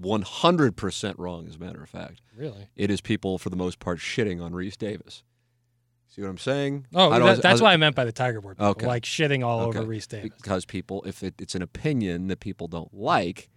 100% 0.01 1.15
wrong. 1.19 1.47
As 1.47 1.57
a 1.57 1.59
matter 1.59 1.83
of 1.83 1.89
fact, 1.91 2.21
Really? 2.37 2.69
it 2.77 2.91
is 2.91 3.01
people 3.01 3.39
for 3.39 3.51
the 3.51 3.57
most 3.57 3.79
part 3.79 3.99
shitting 3.99 4.43
on 4.43 4.53
Rece 4.53 4.79
Davis. 4.79 5.23
See 6.09 6.23
what 6.23 6.29
I'm 6.29 6.39
saying? 6.39 6.87
Oh, 6.95 7.11
that, 7.11 7.23
I- 7.23 7.35
that's 7.37 7.61
how- 7.61 7.67
what 7.67 7.73
I 7.73 7.77
meant 7.77 7.97
by 7.97 8.05
the 8.05 8.13
Tiger 8.13 8.41
Board. 8.41 8.57
People, 8.59 8.69
Okay. 8.71 8.87
Like 8.87 9.03
shitting 9.05 9.45
all 9.45 9.61
over 9.61 9.83
Rece 9.83 10.09
Davis. 10.09 10.31
because 10.37 10.65
people, 10.65 11.03
if 11.07 11.23
it, 11.23 11.35
it's 11.41 11.55
an 11.55 11.63
opinion 11.63 12.27
that 12.29 12.41
people 12.41 12.69
don't 12.69 12.93
like, 12.93 13.49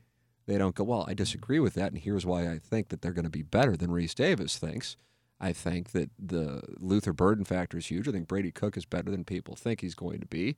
they 0.46 0.58
don't 0.58 0.76
go, 0.76 0.84
well, 0.86 1.06
I 1.08 1.14
disagree 1.14 1.60
with 1.60 1.74
that, 1.74 1.92
and 1.92 1.98
here's 2.02 2.26
why 2.26 2.50
I 2.50 2.60
think 2.60 2.90
that 2.90 3.02
they're 3.02 3.14
going 3.14 3.26
to 3.26 3.30
be 3.32 3.42
better 3.42 3.76
than 3.76 3.90
Rece 3.90 4.16
Davis 4.16 4.58
thinks. 4.58 4.96
I 5.40 5.52
think 5.52 5.92
that 5.92 6.12
the 6.18 6.62
Luther 6.80 7.12
Burden 7.12 7.44
factor 7.44 7.78
is 7.78 7.88
huge. 7.88 8.08
I 8.08 8.12
think 8.12 8.28
Brady 8.30 8.52
Cook 8.52 8.78
is 8.78 8.86
better 8.86 9.12
than 9.12 9.26
people 9.26 9.56
think 9.56 9.82
he's 9.82 9.96
going 9.96 10.22
to 10.22 10.28
be. 10.28 10.56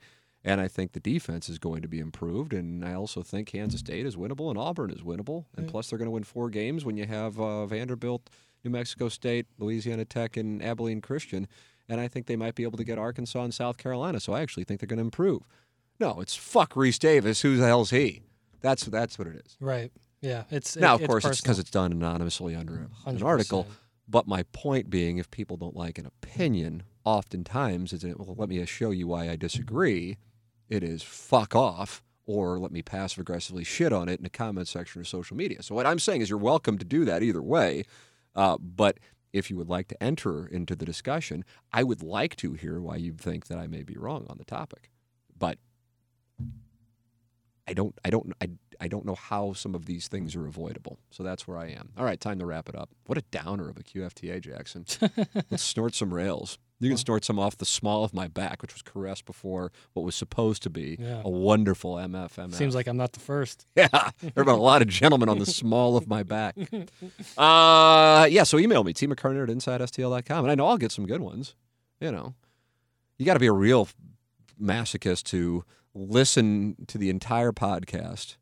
And 0.48 0.62
I 0.62 0.68
think 0.68 0.94
the 0.94 1.00
defense 1.00 1.50
is 1.50 1.60
going 1.60 1.82
to 1.82 1.88
be 1.88 2.00
improved. 2.00 2.54
And 2.54 2.84
I 2.86 2.94
also 2.94 3.22
think 3.22 3.48
Kansas 3.48 3.80
State 3.82 4.06
is 4.06 4.16
winnable 4.16 4.50
and 4.50 4.58
Auburn 4.58 4.92
is 4.92 5.02
winnable. 5.02 5.46
And 5.56 5.68
plus, 5.68 5.90
they're 5.90 6.00
going 6.00 6.08
to 6.08 6.12
win 6.12 6.24
four 6.24 6.50
games 6.50 6.86
when 6.86 6.98
you 6.98 7.06
have 7.06 7.40
uh, 7.40 7.66
Vanderbilt, 7.66 8.30
New 8.64 8.72
Mexico 8.72 9.10
State, 9.10 9.46
Louisiana 9.58 10.06
Tech, 10.06 10.38
and 10.38 10.62
Abilene 10.64 11.02
Christian. 11.02 11.48
And 11.90 12.00
I 12.02 12.08
think 12.08 12.26
they 12.28 12.36
might 12.36 12.56
be 12.56 12.64
able 12.64 12.78
to 12.78 12.84
get 12.84 12.98
Arkansas 12.98 13.42
and 13.44 13.54
South 13.54 13.78
Carolina. 13.78 14.20
So 14.20 14.34
I 14.34 14.42
actually 14.42 14.64
think 14.64 14.80
they're 14.80 14.88
going 14.88 14.98
to 14.98 15.04
improve. 15.06 15.44
No, 16.00 16.20
it's 16.22 16.36
fuck 16.36 16.74
Rece 16.74 17.00
Davis. 17.00 17.42
Who 17.42 17.58
the 17.58 17.66
hell's 17.66 17.90
he? 17.90 18.22
That's 18.62 18.84
that's 18.86 19.18
what 19.18 19.28
it 19.28 19.36
is. 19.46 19.58
Right. 19.60 19.92
Yeah. 20.22 20.44
It's 20.50 20.76
now, 20.76 20.96
of 20.96 21.04
course, 21.06 21.26
it's 21.26 21.42
because 21.42 21.60
it's 21.60 21.70
done 21.72 21.92
anonymously 21.92 22.56
under 22.56 22.74
a- 23.06 23.10
an 23.10 23.18
100%. 23.20 23.24
article. 23.24 23.68
But 24.10 24.28
my 24.28 24.44
point 24.54 24.90
being, 24.90 25.18
if 25.18 25.30
people 25.32 25.58
don't 25.58 25.76
like 25.76 25.98
an 25.98 26.06
opinion, 26.06 26.84
oftentimes 27.04 27.94
is 27.94 28.04
well, 28.06 28.36
let 28.38 28.50
me 28.50 28.64
show 28.66 28.92
you 28.92 29.08
why 29.08 29.30
I 29.30 29.36
disagree. 29.36 30.18
It 30.70 30.84
is 30.84 31.04
fuck 31.04 31.56
off, 31.56 32.04
or 32.26 32.60
let 32.60 32.72
me 32.72 32.82
passive 32.82 33.20
aggressively 33.20 33.64
shit 33.64 33.94
on 33.94 34.10
it 34.10 34.20
in 34.20 34.24
the 34.24 34.30
comment 34.30 34.68
section 34.68 35.02
or 35.02 35.06
social 35.06 35.38
media. 35.38 35.64
So 35.64 35.76
what 35.76 35.86
I'm 35.86 36.00
saying 36.00 36.22
is, 36.22 36.30
you're 36.30 36.40
welcome 36.40 36.78
to 36.78 36.86
do 36.86 37.06
that 37.06 37.24
either 37.24 37.42
way. 37.42 37.84
Uh, 38.36 38.58
but 38.60 39.00
if 39.34 39.50
you 39.50 39.58
would 39.58 39.70
like 39.70 39.88
to 39.90 40.04
enter 40.04 40.46
into 40.46 40.76
the 40.76 40.86
discussion, 40.86 41.44
I 41.72 41.84
would 41.84 42.04
like 42.04 42.36
to 42.38 42.54
hear 42.54 42.80
why 42.80 42.98
you 42.98 43.14
think 43.14 43.48
that 43.48 43.58
I 43.58 43.68
may 43.68 43.84
be 43.84 43.96
wrong 43.98 44.26
on 44.30 44.38
the 44.38 44.46
topic. 44.46 44.90
But 45.38 45.58
I 47.68 47.74
don't, 47.74 47.98
I 48.06 48.10
don't, 48.10 48.34
I, 48.42 48.50
I 48.80 48.88
don't 48.88 49.06
know 49.06 49.16
how 49.16 49.54
some 49.54 49.76
of 49.76 49.86
these 49.86 50.08
things 50.08 50.36
are 50.36 50.48
avoidable. 50.48 51.00
So 51.12 51.24
that's 51.24 51.48
where 51.48 51.58
I 51.58 51.68
am. 51.68 51.90
All 51.98 52.06
right, 52.06 52.20
time 52.20 52.40
to 52.40 52.46
wrap 52.46 52.70
it 52.70 52.76
up. 52.76 52.90
What 53.06 53.18
a 53.18 53.24
downer 53.24 53.70
of 53.70 53.78
a 53.78 53.84
QFTA, 53.84 54.42
Jackson. 54.42 54.86
Let's 55.52 55.64
snort 55.64 55.96
some 55.96 56.14
rails. 56.14 56.58
You 56.80 56.90
can 56.90 56.98
snort 56.98 57.26
some 57.26 57.40
off 57.40 57.58
the 57.58 57.66
small 57.66 58.04
of 58.04 58.14
my 58.14 58.28
back, 58.28 58.62
which 58.62 58.74
was 58.74 58.84
caressed 58.84 59.26
before 59.26 59.72
what 59.94 60.06
was 60.06 60.14
supposed 60.16 60.62
to 60.64 60.70
be 60.70 60.96
Yeah. 61.00 61.22
a 61.26 61.30
wonderful 61.30 61.96
MFMF. 61.96 62.54
Seems 62.54 62.76
like 62.76 62.86
I'm 62.88 62.98
not 62.98 63.14
the 63.14 63.20
first. 63.20 63.66
Yeah, 63.76 63.88
there 63.92 64.32
have 64.36 64.46
been 64.46 64.50
a 64.50 64.58
lot 64.58 64.82
of 64.84 64.88
gentlemen 64.88 65.28
on 65.28 65.40
the 65.40 65.46
small 65.62 65.98
of 65.98 66.08
my 66.08 66.22
back. 66.24 66.56
Uh, 67.38 68.28
yeah, 68.30 68.44
so 68.44 68.58
email 68.60 68.84
me, 68.84 68.94
T. 68.94 69.08
McKernan 69.08 69.44
at 69.44 69.50
InsideSTL.com. 69.50 70.46
And 70.46 70.52
I 70.52 70.56
know 70.56 70.68
I'll 70.68 70.78
get 70.78 70.92
some 70.92 71.06
good 71.06 71.22
ones. 71.22 71.56
You 72.00 72.12
know, 72.12 72.36
you 73.18 73.26
got 73.26 73.34
to 73.34 73.40
be 73.40 73.48
a 73.48 73.52
real 73.54 73.88
masochist 74.62 75.24
to 75.26 75.64
listen 75.94 76.76
to 76.88 76.98
the 76.98 77.10
entire 77.10 77.52
podcast, 77.52 78.38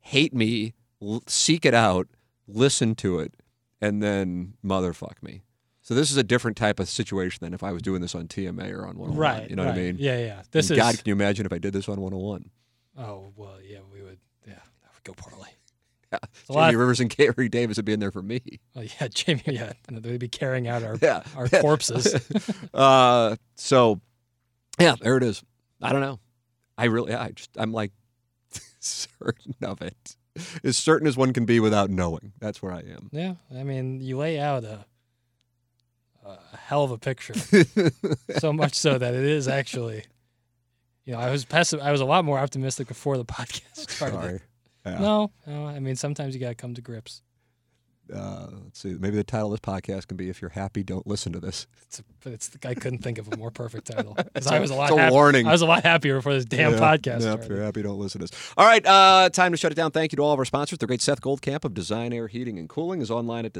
hate 0.00 0.32
me, 0.34 0.72
l- 1.02 1.22
seek 1.26 1.64
it 1.66 1.74
out, 1.74 2.08
listen 2.48 2.94
to 2.96 3.18
it, 3.18 3.34
and 3.80 4.02
then 4.02 4.54
motherfuck 4.64 5.22
me. 5.22 5.42
So 5.86 5.94
this 5.94 6.10
is 6.10 6.16
a 6.16 6.24
different 6.24 6.56
type 6.56 6.80
of 6.80 6.88
situation 6.88 7.38
than 7.42 7.54
if 7.54 7.62
I 7.62 7.70
was 7.70 7.80
doing 7.80 8.00
this 8.00 8.16
on 8.16 8.26
TMA 8.26 8.72
or 8.72 8.88
on 8.88 8.98
101. 8.98 9.14
Right. 9.16 9.48
You 9.48 9.54
know 9.54 9.64
what 9.66 9.74
I 9.74 9.76
mean? 9.76 9.98
Yeah, 10.00 10.18
yeah. 10.18 10.42
This 10.50 10.68
And 10.68 10.76
is. 10.78 10.82
God, 10.84 10.96
can 10.96 11.02
you 11.06 11.12
imagine 11.12 11.46
if 11.46 11.52
I 11.52 11.58
did 11.58 11.72
this 11.72 11.88
on 11.88 12.00
101? 12.00 12.50
Oh 12.98 13.32
well, 13.36 13.58
yeah, 13.64 13.78
we 13.92 14.02
would. 14.02 14.18
Yeah, 14.44 14.54
that 14.54 14.90
would 14.92 15.04
go 15.04 15.12
poorly. 15.12 15.48
Yeah. 16.12 16.18
Jamie 16.50 16.76
Rivers 16.76 17.00
and 17.00 17.10
Gary 17.10 17.48
Davis 17.48 17.76
would 17.78 17.84
be 17.84 17.92
in 17.92 17.98
there 18.00 18.10
for 18.12 18.22
me. 18.22 18.40
Oh 18.76 18.80
yeah, 18.80 19.06
Jamie. 19.14 19.42
Yeah, 19.46 19.72
they'd 19.88 20.18
be 20.18 20.28
carrying 20.28 20.66
out 20.66 20.82
our 20.82 20.96
Yeah. 21.00 21.22
our 21.36 21.48
corpses. 21.48 22.14
uh, 22.74 23.36
so, 23.56 24.00
yeah, 24.80 24.94
there 25.00 25.16
it 25.16 25.22
is. 25.24 25.42
I 25.82 25.92
don't 25.92 26.00
know. 26.00 26.18
I 26.78 26.84
really, 26.86 27.12
I 27.14 27.30
just, 27.30 27.50
I'm 27.56 27.72
like 27.72 27.90
certain 28.80 29.54
of 29.62 29.82
it. 29.82 30.16
As 30.64 30.76
certain 30.76 31.06
as 31.08 31.16
one 31.16 31.32
can 31.32 31.44
be 31.44 31.58
without 31.60 31.90
knowing. 31.90 32.32
That's 32.40 32.60
where 32.62 32.72
I 32.72 32.80
am. 32.80 33.08
yeah, 33.12 33.34
I 33.54 33.62
mean, 33.64 34.00
you 34.00 34.16
lay 34.16 34.38
out 34.38 34.62
a 34.64 34.84
hell 36.66 36.84
of 36.84 36.90
a 36.90 36.98
picture. 36.98 37.34
so 38.38 38.52
much 38.52 38.74
so 38.74 38.98
that 38.98 39.14
it 39.14 39.24
is 39.24 39.48
actually. 39.48 40.04
You 41.04 41.12
know, 41.12 41.20
I 41.20 41.30
was 41.30 41.44
pessim- 41.44 41.80
I 41.80 41.92
was 41.92 42.00
a 42.00 42.04
lot 42.04 42.24
more 42.24 42.38
optimistic 42.38 42.88
before 42.88 43.16
the 43.16 43.24
podcast 43.24 43.88
started. 43.90 44.14
Sorry. 44.16 44.40
Yeah. 44.84 44.98
No, 44.98 45.30
no. 45.46 45.66
I 45.66 45.78
mean, 45.78 45.94
sometimes 45.96 46.34
you 46.34 46.40
got 46.40 46.48
to 46.48 46.54
come 46.56 46.74
to 46.74 46.82
grips. 46.82 47.22
Uh, 48.12 48.46
let's 48.64 48.78
see. 48.80 48.94
Maybe 48.98 49.16
the 49.16 49.24
title 49.24 49.52
of 49.52 49.60
this 49.60 49.72
podcast 49.72 50.06
can 50.06 50.16
be 50.16 50.28
"If 50.28 50.40
You're 50.40 50.50
Happy, 50.50 50.84
Don't 50.84 51.06
Listen 51.08 51.32
to 51.32 51.40
This." 51.40 51.66
It's, 51.82 52.02
but 52.22 52.32
it's 52.32 52.50
I 52.64 52.74
couldn't 52.74 53.00
think 53.02 53.18
of 53.18 53.32
a 53.32 53.36
more 53.36 53.50
perfect 53.50 53.88
title 53.88 54.14
title. 54.16 54.30
'Cause 54.34 54.46
I 54.46 54.60
was 54.60 54.70
a 54.70 54.74
lot. 54.76 54.90
it's 54.92 55.10
a 55.10 55.12
warning. 55.12 55.46
I 55.48 55.52
was 55.52 55.62
a 55.62 55.66
lot 55.66 55.82
happier 55.82 56.14
before 56.16 56.34
this 56.34 56.44
damn 56.44 56.72
Yeah, 56.72 56.78
podcast 56.78 57.22
Yeah, 57.22 57.34
if 57.34 57.48
you're 57.48 57.62
happy, 57.62 57.82
don't 57.82 57.98
listen 57.98 58.20
to 58.20 58.26
this. 58.28 58.52
All 58.56 58.64
right, 58.66 58.84
uh, 58.86 59.28
time 59.30 59.50
to 59.52 59.56
shut 59.58 59.72
it 59.72 59.74
down. 59.76 59.90
Thank 59.90 60.12
you 60.12 60.16
to 60.16 60.22
all 60.22 60.32
of 60.32 60.38
our 60.38 60.44
sponsors. 60.44 60.78
The 60.78 60.86
great 60.86 61.02
Seth 61.02 61.20
Goldcamp 61.20 61.64
of 61.64 61.74
Design 61.74 62.12
Air 62.12 62.28
Heating 62.28 62.58
and 62.60 62.68
Cooling 62.68 63.00
is 63.00 63.10
online 63.10 63.44
at 63.44 63.52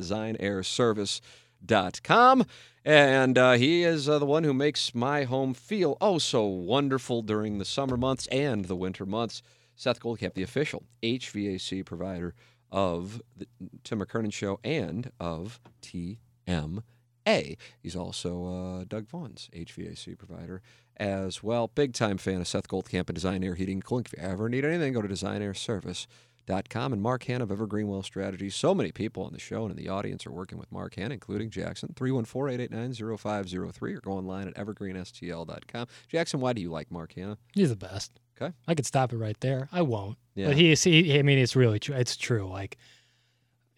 designairservice.com. 1.64 2.46
And 2.84 3.36
uh, 3.36 3.52
he 3.54 3.82
is 3.82 4.08
uh, 4.08 4.20
the 4.20 4.26
one 4.26 4.44
who 4.44 4.54
makes 4.54 4.94
my 4.94 5.24
home 5.24 5.54
feel 5.54 5.96
oh 6.00 6.18
so 6.18 6.44
wonderful 6.44 7.22
during 7.22 7.58
the 7.58 7.64
summer 7.64 7.96
months 7.96 8.28
and 8.28 8.66
the 8.66 8.76
winter 8.76 9.04
months. 9.04 9.42
Seth 9.74 10.00
Goldcamp, 10.00 10.34
the 10.34 10.44
official 10.44 10.84
HVAC 11.02 11.84
provider 11.84 12.34
of 12.70 13.20
the 13.36 13.46
Tim 13.82 14.00
McKernan 14.00 14.32
Show 14.32 14.60
and 14.62 15.10
of 15.18 15.60
TMA. 15.82 17.56
He's 17.82 17.96
also 17.96 18.46
uh, 18.46 18.84
Doug 18.86 19.08
Vaughn's 19.08 19.50
HVAC 19.52 20.16
provider 20.16 20.62
as 20.96 21.42
well. 21.42 21.68
Big 21.68 21.92
time 21.92 22.18
fan 22.18 22.40
of 22.40 22.48
Seth 22.48 22.68
Goldcamp 22.68 23.08
and 23.08 23.14
Design 23.14 23.42
Air 23.42 23.56
Heating 23.56 23.76
and 23.76 23.84
Cooling. 23.84 24.06
If 24.06 24.12
you 24.12 24.26
ever 24.26 24.48
need 24.48 24.64
anything, 24.64 24.92
go 24.92 25.02
to 25.02 25.08
designairservice.com. 26.46 26.92
And 26.92 27.02
Mark 27.02 27.24
Hanna 27.24 27.44
of 27.44 27.50
Evergreen 27.50 27.88
Wealth 27.88 28.06
Strategies. 28.06 28.54
So 28.54 28.74
many 28.74 28.92
people 28.92 29.24
on 29.24 29.32
the 29.32 29.38
show 29.38 29.62
and 29.62 29.70
in 29.70 29.76
the 29.76 29.88
audience 29.88 30.26
are 30.26 30.32
working 30.32 30.58
with 30.58 30.70
Mark 30.72 30.94
Hanna, 30.96 31.14
including 31.14 31.50
Jackson. 31.50 31.94
314-889-0503 31.94 33.82
or 33.96 34.00
go 34.00 34.12
online 34.12 34.48
at 34.48 34.54
evergreenstl.com. 34.54 35.86
Jackson, 36.08 36.40
why 36.40 36.52
do 36.52 36.60
you 36.60 36.70
like 36.70 36.90
Mark 36.90 37.12
Hanna? 37.14 37.38
He's 37.54 37.70
the 37.70 37.76
best. 37.76 38.12
Okay. 38.40 38.54
I 38.68 38.74
could 38.74 38.86
stop 38.86 39.12
it 39.12 39.16
right 39.16 39.38
there. 39.40 39.68
I 39.72 39.82
won't. 39.82 40.18
Yeah. 40.34 40.48
But 40.48 40.56
he 40.56 40.72
is. 40.72 40.84
He, 40.84 41.18
I 41.18 41.22
mean, 41.22 41.38
it's 41.38 41.56
really 41.56 41.78
true. 41.78 41.94
It's 41.94 42.16
true. 42.16 42.46
Like, 42.48 42.76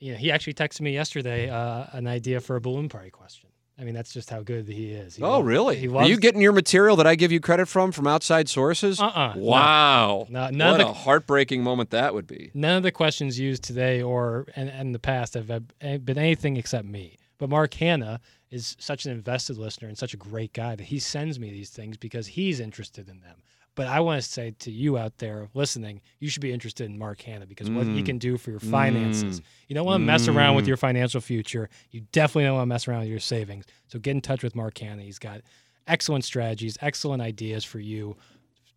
you 0.00 0.12
know, 0.12 0.18
he 0.18 0.32
actually 0.32 0.54
texted 0.54 0.80
me 0.80 0.92
yesterday 0.92 1.48
uh, 1.48 1.86
an 1.92 2.06
idea 2.06 2.40
for 2.40 2.56
a 2.56 2.60
balloon 2.60 2.88
party 2.88 3.10
question. 3.10 3.50
I 3.81 3.85
mean, 3.85 3.95
that's 3.95 4.12
just 4.12 4.29
how 4.29 4.43
good 4.43 4.66
he 4.66 4.91
is. 4.91 5.14
He 5.16 5.22
Oh, 5.22 5.35
loves- 5.37 5.47
really? 5.47 5.76
He 5.79 5.89
Are 5.89 6.07
you 6.09 6.16
getting 6.16 6.41
your 6.41 6.53
material 6.53 6.97
that 6.97 7.07
I 7.07 7.14
give 7.14 7.31
you 7.31 7.39
credit 7.41 7.66
from 7.66 7.93
from 7.93 8.07
outside 8.09 8.49
sources? 8.49 8.99
Uh-uh. 9.01 9.35
Wow. 9.37 10.26
No, 10.29 10.51
none 10.51 10.72
what 10.72 10.81
of 10.81 10.89
a 10.89 10.93
heartbreaking 10.93 11.62
moment 11.62 11.91
that 11.91 12.12
would 12.12 12.26
be. 12.26 12.51
None 12.55 12.76
of 12.76 12.83
the 12.83 12.91
questions 12.91 13.39
used 13.39 13.62
today 13.62 14.03
or 14.03 14.47
in, 14.57 14.68
in 14.68 14.93
the 14.93 14.99
past 14.99 15.35
have 15.35 15.49
have 15.49 16.05
been 16.05 16.18
anything 16.18 16.57
except 16.57 16.87
me. 16.87 17.18
But 17.39 17.51
Mark 17.51 17.74
Hanna 17.74 18.20
is 18.51 18.76
such 18.81 19.07
an 19.07 19.12
invested 19.12 19.57
listener 19.59 19.87
and 19.89 19.97
such 19.97 20.12
a 20.12 20.16
great 20.16 20.53
guy 20.53 20.74
that 20.74 20.85
he 20.85 20.99
sends 20.99 21.39
me 21.39 21.51
these 21.51 21.70
things 21.70 21.97
because 21.97 22.26
he's 22.29 22.59
interested 22.59 23.09
in 23.09 23.20
them. 23.20 23.37
But 23.79 23.87
I 23.87 24.01
want 24.01 24.20
to 24.20 24.29
say 24.29 24.51
to 24.59 24.72
you 24.72 24.99
out 24.99 25.18
there 25.18 25.49
listening, 25.55 26.01
you 26.18 26.29
should 26.29 26.43
be 26.43 26.53
interested 26.53 26.91
in 26.91 26.99
Mark 26.99 27.20
Hanna 27.22 27.47
because 27.47 27.70
what 27.70 27.87
he 27.87 28.03
Mm. 28.03 28.07
can 28.07 28.18
do 28.18 28.37
for 28.37 28.51
your 28.51 28.59
finances. 28.59 29.41
You 29.68 29.76
don't 29.76 29.87
want 29.87 30.01
to 30.03 30.05
mess 30.05 30.26
around 30.26 30.57
with 30.57 30.64
Mm. 30.64 30.68
your 30.68 30.76
financial 30.76 31.20
future. 31.20 31.70
You 31.93 32.01
definitely 32.11 32.43
don't 32.47 32.55
want 32.57 32.62
to 32.64 32.74
mess 32.74 32.89
around 32.89 33.01
with 33.03 33.09
your 33.11 33.20
savings. 33.20 33.66
So 33.87 34.01
get 34.01 34.11
in 34.11 34.20
touch 34.20 34.43
with 34.43 34.57
Mark 34.57 34.76
Hanna. 34.79 35.03
He's 35.03 35.20
got 35.20 35.43
excellent 35.87 36.24
strategies, 36.24 36.76
excellent 36.81 37.22
ideas 37.22 37.64
for 37.64 37.79
you 37.79 38.16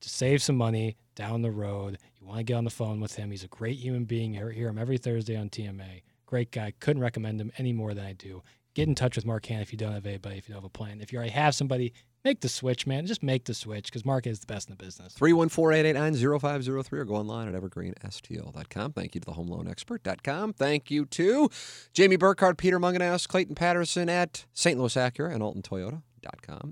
to 0.01 0.07
save 0.09 0.43
some 0.43 0.55
money 0.55 0.97
down 1.15 1.41
the 1.41 1.49
road. 1.49 1.97
You 2.19 2.27
want 2.27 2.37
to 2.37 2.43
get 2.43 2.53
on 2.53 2.63
the 2.63 2.69
phone 2.69 2.99
with 2.99 3.15
him. 3.15 3.31
He's 3.31 3.43
a 3.43 3.47
great 3.47 3.77
human 3.79 4.05
being. 4.05 4.35
You 4.35 4.49
hear 4.49 4.67
him 4.67 4.77
every 4.77 4.99
Thursday 4.99 5.35
on 5.35 5.49
TMA. 5.49 6.03
Great 6.27 6.51
guy. 6.51 6.73
Couldn't 6.79 7.01
recommend 7.01 7.41
him 7.41 7.51
any 7.57 7.73
more 7.73 7.95
than 7.95 8.05
I 8.05 8.13
do. 8.13 8.43
Get 8.75 8.87
in 8.87 8.93
touch 8.93 9.15
with 9.15 9.25
Mark 9.25 9.47
Hanna 9.47 9.63
if 9.63 9.71
you 9.73 9.79
don't 9.79 9.93
have 9.93 10.05
anybody, 10.05 10.37
if 10.37 10.47
you 10.47 10.53
don't 10.53 10.61
have 10.61 10.69
a 10.69 10.69
plan. 10.69 11.01
If 11.01 11.11
you 11.11 11.17
already 11.17 11.31
have 11.33 11.55
somebody, 11.55 11.91
make 12.23 12.41
the 12.41 12.49
switch, 12.49 12.85
man. 12.87 13.05
Just 13.05 13.23
make 13.23 13.45
the 13.45 13.53
switch 13.53 13.85
because 13.85 14.05
Mark 14.05 14.27
is 14.27 14.39
the 14.39 14.47
best 14.47 14.69
in 14.69 14.75
the 14.75 14.83
business. 14.83 15.13
314-889-0503 15.15 16.93
or 16.93 17.05
go 17.05 17.15
online 17.15 17.53
at 17.53 17.61
evergreenstl.com. 17.61 18.93
Thank 18.93 19.15
you 19.15 19.21
to 19.21 19.25
the 19.25 19.33
homeloanexpert.com. 19.33 20.53
Thank 20.53 20.91
you 20.91 21.05
to 21.05 21.49
Jamie 21.93 22.17
Burkhardt, 22.17 22.57
Peter 22.57 22.79
Mungenast, 22.79 23.27
Clayton 23.27 23.55
Patterson 23.55 24.09
at 24.09 24.45
St. 24.53 24.79
Louis 24.79 24.95
Acura 24.95 25.33
and 25.33 25.43
Alton 25.43 25.61
Toyota. 25.61 26.01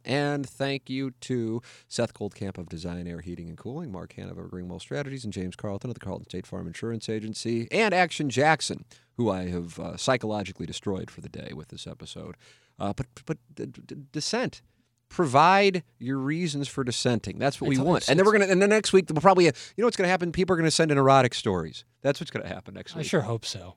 And 0.06 0.48
thank 0.48 0.90
you 0.90 1.12
to 1.22 1.62
Seth 1.88 2.14
Goldcamp 2.14 2.58
of 2.58 2.70
Design 2.70 3.08
Air 3.08 3.22
Heating 3.22 3.50
and 3.50 3.58
Cooling, 3.58 3.92
Mark 3.92 4.14
Hanna 4.14 4.32
of 4.32 4.38
Evergreen 4.38 4.68
Wealth 4.68 4.84
Strategies, 4.84 5.24
and 5.24 5.34
James 5.34 5.56
Carlton 5.56 5.90
of 5.90 5.96
the 5.96 6.00
Carlton 6.00 6.26
State 6.30 6.46
Farm 6.46 6.68
Insurance 6.68 7.10
Agency, 7.10 7.68
and 7.72 7.94
Action 7.94 8.30
Jackson, 8.30 8.86
who 9.18 9.30
I 9.30 9.48
have 9.50 9.80
uh, 9.80 9.98
psychologically 9.98 10.68
destroyed 10.68 11.10
for 11.10 11.22
the 11.22 11.30
day 11.30 11.52
with 11.56 11.70
this 11.70 11.88
episode. 11.88 12.36
Uh, 12.78 12.94
but 12.94 13.08
but 13.26 13.38
d- 13.54 13.66
d- 13.66 13.96
dissent. 14.12 14.62
Provide 15.10 15.84
your 15.98 16.18
reasons 16.18 16.68
for 16.68 16.84
dissenting. 16.84 17.40
That's 17.40 17.60
what 17.60 17.70
we 17.70 17.78
want. 17.80 18.08
And 18.08 18.18
then 18.18 18.26
we're 18.26 18.32
gonna. 18.32 18.46
And 18.46 18.62
then 18.62 18.70
next 18.70 18.94
week 18.94 19.06
we'll 19.10 19.22
probably. 19.22 19.46
You 19.46 19.52
know 19.78 19.86
what's 19.86 19.98
gonna 19.98 20.08
happen? 20.08 20.32
People 20.32 20.54
are 20.54 20.58
gonna 20.58 20.72
send 20.72 20.92
in 20.92 20.98
erotic 20.98 21.34
stories. 21.34 21.84
That's 22.02 22.20
what's 22.20 22.32
gonna 22.32 22.48
happen 22.48 22.76
next 22.76 22.96
I 22.96 23.02
sure 23.02 23.22
hope 23.22 23.46
so. 23.46 23.76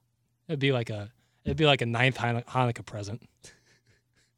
It'd 0.48 0.60
be 0.60 0.72
like 0.72 0.90
a 0.90 1.10
it'd 1.44 1.56
be 1.56 1.66
like 1.66 1.80
a 1.80 1.86
ninth 1.86 2.18
Han- 2.18 2.42
Hanukkah 2.42 2.84
present. 2.84 3.22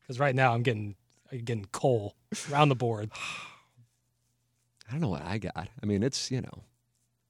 Because 0.00 0.20
right 0.20 0.34
now 0.34 0.52
I'm 0.52 0.62
getting 0.62 0.96
I'm 1.32 1.38
getting 1.38 1.64
coal 1.72 2.14
around 2.52 2.68
the 2.68 2.74
board. 2.74 3.10
I 4.88 4.92
don't 4.92 5.00
know 5.00 5.08
what 5.08 5.24
I 5.24 5.38
got. 5.38 5.68
I 5.82 5.86
mean, 5.86 6.02
it's 6.02 6.30
you 6.30 6.42
know, 6.42 6.64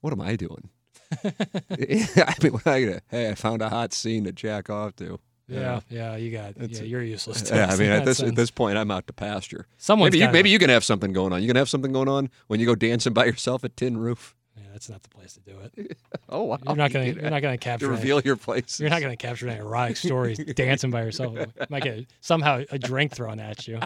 what 0.00 0.12
am 0.12 0.20
I 0.20 0.34
doing? 0.34 0.70
I 1.24 2.34
mean, 2.42 2.52
what 2.52 2.66
I 2.66 2.82
gonna, 2.84 3.00
hey, 3.08 3.30
I 3.30 3.36
found 3.36 3.62
a 3.62 3.68
hot 3.68 3.92
scene 3.92 4.24
to 4.24 4.32
jack 4.32 4.68
off 4.68 4.96
to. 4.96 5.20
Yeah, 5.46 5.80
yeah, 5.90 6.16
you 6.16 6.30
got 6.30 6.50
It's- 6.50 6.70
yeah, 6.80 6.82
you're 6.84 7.02
useless. 7.02 7.42
To 7.48 7.54
Yeah, 7.54 7.66
us 7.66 7.74
I 7.74 7.82
mean, 7.82 7.90
at 7.92 8.04
this 8.06 8.20
at 8.22 8.34
this 8.34 8.50
point, 8.50 8.78
I'm 8.78 8.90
out 8.90 9.06
to 9.08 9.12
pasture. 9.12 9.66
Someone's 9.76 10.12
maybe 10.14 10.24
you, 10.24 10.30
maybe 10.32 10.50
you 10.50 10.58
can 10.58 10.70
have 10.70 10.84
something 10.84 11.12
going 11.12 11.32
on. 11.34 11.42
You 11.42 11.48
can 11.48 11.56
have 11.56 11.68
something 11.68 11.92
going 11.92 12.08
on 12.08 12.30
when 12.46 12.60
you 12.60 12.66
go 12.66 12.74
dancing 12.74 13.12
by 13.12 13.26
yourself 13.26 13.62
at 13.64 13.76
Tin 13.76 13.98
Roof. 13.98 14.34
Yeah, 14.56 14.62
that's 14.72 14.88
not 14.88 15.02
the 15.02 15.08
place 15.10 15.34
to 15.34 15.40
do 15.40 15.56
it. 15.76 15.98
Oh 16.30 16.44
wow! 16.44 16.58
You're 16.66 16.76
not 16.76 16.90
gonna 16.92 17.04
you're 17.20 17.30
not 17.30 17.42
gonna 17.42 17.54
to 17.58 17.58
capture 17.58 17.86
any- 17.86 17.96
reveal 17.96 18.20
your 18.22 18.36
place. 18.36 18.80
You're 18.80 18.88
not 18.88 19.00
going 19.02 19.12
to 19.14 19.16
capture 19.16 19.46
any 19.48 19.60
erotic 19.60 19.96
stories 19.98 20.38
dancing 20.38 20.90
by 20.90 21.02
yourself. 21.02 21.34
You 21.36 21.46
might 21.68 21.82
get 21.82 22.06
somehow 22.22 22.62
a 22.70 22.78
drink 22.78 23.12
thrown 23.14 23.38
at 23.40 23.68
you. 23.68 23.78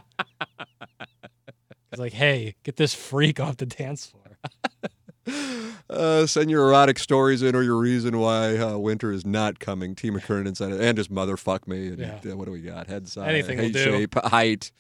It's 1.91 1.99
like, 1.99 2.13
hey, 2.13 2.55
get 2.63 2.77
this 2.77 2.95
freak 2.95 3.41
off 3.41 3.57
the 3.57 3.67
dance 3.67 4.07
floor. 4.07 4.39
Uh, 5.91 6.27
send 6.27 6.51
your 6.51 6.69
erotic 6.69 6.99
stories 6.99 7.43
in 7.43 7.57
or 7.57 7.63
your 7.63 7.79
reason 7.79 8.19
why 8.19 8.57
uh, 8.59 8.77
winter 8.77 9.11
is 9.11 9.25
not 9.25 9.59
coming. 9.59 9.95
T. 9.95 10.11
McKernan 10.11 10.55
it, 10.73 10.81
and 10.81 10.97
just 10.99 11.11
motherfuck 11.13 11.67
me. 11.67 11.89
And 11.89 11.99
Yeah. 11.99 12.21
uh, 12.33 12.37
what 12.37 12.45
do 12.45 12.53
we 12.53 12.61
got? 12.61 12.87
Head 12.89 13.09
size, 13.09 13.27
Anything 13.29 13.57
head 13.59 13.73
do. 13.73 13.85
shape, 13.85 14.15
height, 14.17 14.71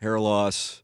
hair 0.00 0.20
loss. 0.20 0.82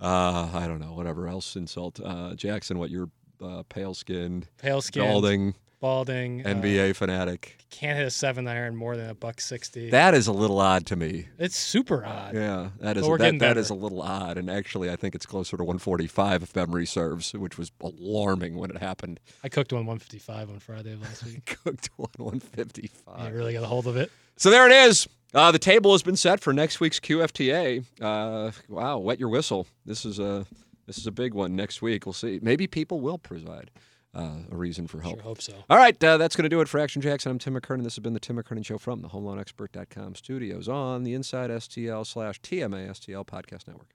Uh, 0.00 0.50
I 0.54 0.66
don't 0.66 0.80
know. 0.80 0.92
Whatever 0.92 1.26
else 1.28 1.56
insult. 1.56 2.00
Uh, 2.02 2.34
Jackson, 2.34 2.78
what 2.78 2.90
you're 2.90 3.10
uh, 3.42 3.64
pale 3.68 3.94
skinned, 3.94 4.46
pale 4.58 4.80
skinned, 4.80 5.04
balding, 5.06 5.54
balding, 5.82 6.46
uh, 6.46 6.48
NBA 6.48 6.96
fanatic. 6.96 7.58
can't 7.68 7.98
hit 7.98 8.06
a 8.06 8.10
seven 8.10 8.48
iron 8.48 8.74
more 8.74 8.96
than 8.96 9.10
a 9.10 9.14
buck 9.14 9.40
sixty. 9.40 9.90
That 9.90 10.14
is 10.14 10.26
a 10.26 10.32
little 10.32 10.58
odd 10.60 10.86
to 10.86 10.96
me. 10.96 11.26
it's 11.38 11.58
super 11.58 12.02
odd. 12.06 12.34
Yeah, 12.34 12.70
that 12.80 12.96
is 12.96 13.06
that, 13.06 13.18
getting 13.18 13.38
that 13.40 13.48
better. 13.48 13.60
is 13.60 13.68
a 13.68 13.74
little 13.74 14.00
odd, 14.00 14.38
and 14.38 14.48
actually, 14.48 14.90
I 14.90 14.96
think 14.96 15.14
it's 15.14 15.26
closer 15.26 15.58
to 15.58 15.62
145 15.64 16.42
if 16.44 16.56
memory 16.56 16.86
serves, 16.86 17.32
which 17.34 17.58
was 17.58 17.70
alarming 17.82 18.56
when 18.56 18.70
it 18.70 18.78
happened. 18.78 19.20
I 19.44 19.50
cooked 19.50 19.72
one 19.74 19.84
155 19.84 20.48
on 20.48 20.58
Friday 20.60 20.92
of 20.94 21.02
last 21.02 21.24
week. 21.26 21.58
Cooked 21.64 21.90
one 21.96 22.08
155. 22.16 23.14
I 23.20 23.28
really 23.28 23.52
got 23.52 23.62
a 23.62 23.66
hold 23.66 23.86
of 23.86 23.96
it. 23.96 24.10
So 24.36 24.48
there 24.50 24.66
it 24.66 24.72
is. 24.72 25.06
Uh, 25.34 25.50
the 25.50 25.58
table 25.58 25.92
has 25.92 26.02
been 26.02 26.16
set 26.16 26.40
for 26.40 26.52
next 26.52 26.78
week's 26.80 27.00
QFTA. 27.00 27.84
Uh, 28.00 28.52
wow, 28.68 28.98
wet 28.98 29.18
your 29.18 29.28
whistle. 29.30 29.66
This 29.84 30.04
is 30.04 30.18
a 30.18 30.46
this 30.86 30.98
is 30.98 31.06
a 31.06 31.10
big 31.12 31.32
one 31.34 31.56
next 31.56 31.80
week. 31.82 32.06
We'll 32.06 32.12
see. 32.12 32.38
Maybe 32.42 32.66
people 32.66 33.00
will 33.00 33.18
preside. 33.18 33.70
Uh, 34.14 34.40
a 34.50 34.56
reason 34.56 34.86
for 34.86 35.00
hope. 35.00 35.14
Sure 35.14 35.22
hope 35.22 35.40
so. 35.40 35.54
All 35.70 35.78
right, 35.78 36.02
uh, 36.04 36.18
that's 36.18 36.36
going 36.36 36.42
to 36.44 36.50
do 36.50 36.60
it 36.60 36.68
for 36.68 36.78
Action 36.78 37.00
Jackson. 37.00 37.30
I'm 37.32 37.38
Tim 37.38 37.54
McKernan. 37.54 37.82
This 37.82 37.94
has 37.96 38.02
been 38.02 38.12
the 38.12 38.20
Tim 38.20 38.36
McKernan 38.36 38.64
Show 38.64 38.76
from 38.76 39.00
the 39.00 39.08
HomeLoanExpert.com 39.08 40.14
studios 40.16 40.68
on 40.68 41.02
the 41.04 41.14
Inside 41.14 41.48
STL 41.50 42.06
slash 42.06 42.40
TMA 42.42 42.90
STL 42.90 43.26
Podcast 43.26 43.66
Network. 43.66 43.88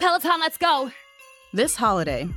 Peloton, 0.00 0.40
let's 0.40 0.56
go. 0.56 0.90
This 1.52 1.76
holiday, 1.76 2.28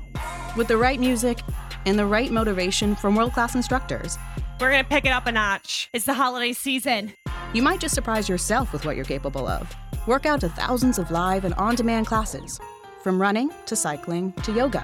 with 0.56 0.68
the 0.68 0.78
right 0.78 1.00
music 1.00 1.40
and 1.86 1.98
the 1.98 2.06
right 2.06 2.32
motivation 2.32 2.96
from 2.96 3.16
world 3.16 3.34
class 3.34 3.56
instructors, 3.56 4.18
We're 4.60 4.70
going 4.72 4.84
to 4.84 4.90
pick 4.90 5.06
it 5.06 5.10
up 5.12 5.26
a 5.26 5.32
notch. 5.32 5.90
It's 5.94 6.06
the 6.06 6.14
holiday 6.14 6.54
season. 6.54 7.14
you 7.54 7.62
might 7.64 7.80
just 7.80 7.96
surprise 7.96 8.30
yourself 8.30 8.72
with 8.74 8.86
what 8.86 8.96
you're 8.96 9.06
capable 9.06 9.48
of. 9.48 9.74
Work 10.08 10.26
out 10.26 10.42
to 10.42 10.50
thousands 10.50 11.00
of 11.00 11.10
live 11.12 11.46
and 11.46 11.54
on 11.56 11.76
demand 11.76 12.06
classes, 12.08 12.60
from 13.04 13.20
running 13.22 13.50
to 13.66 13.76
cycling 13.76 14.34
to 14.44 14.52
yoga. 14.52 14.84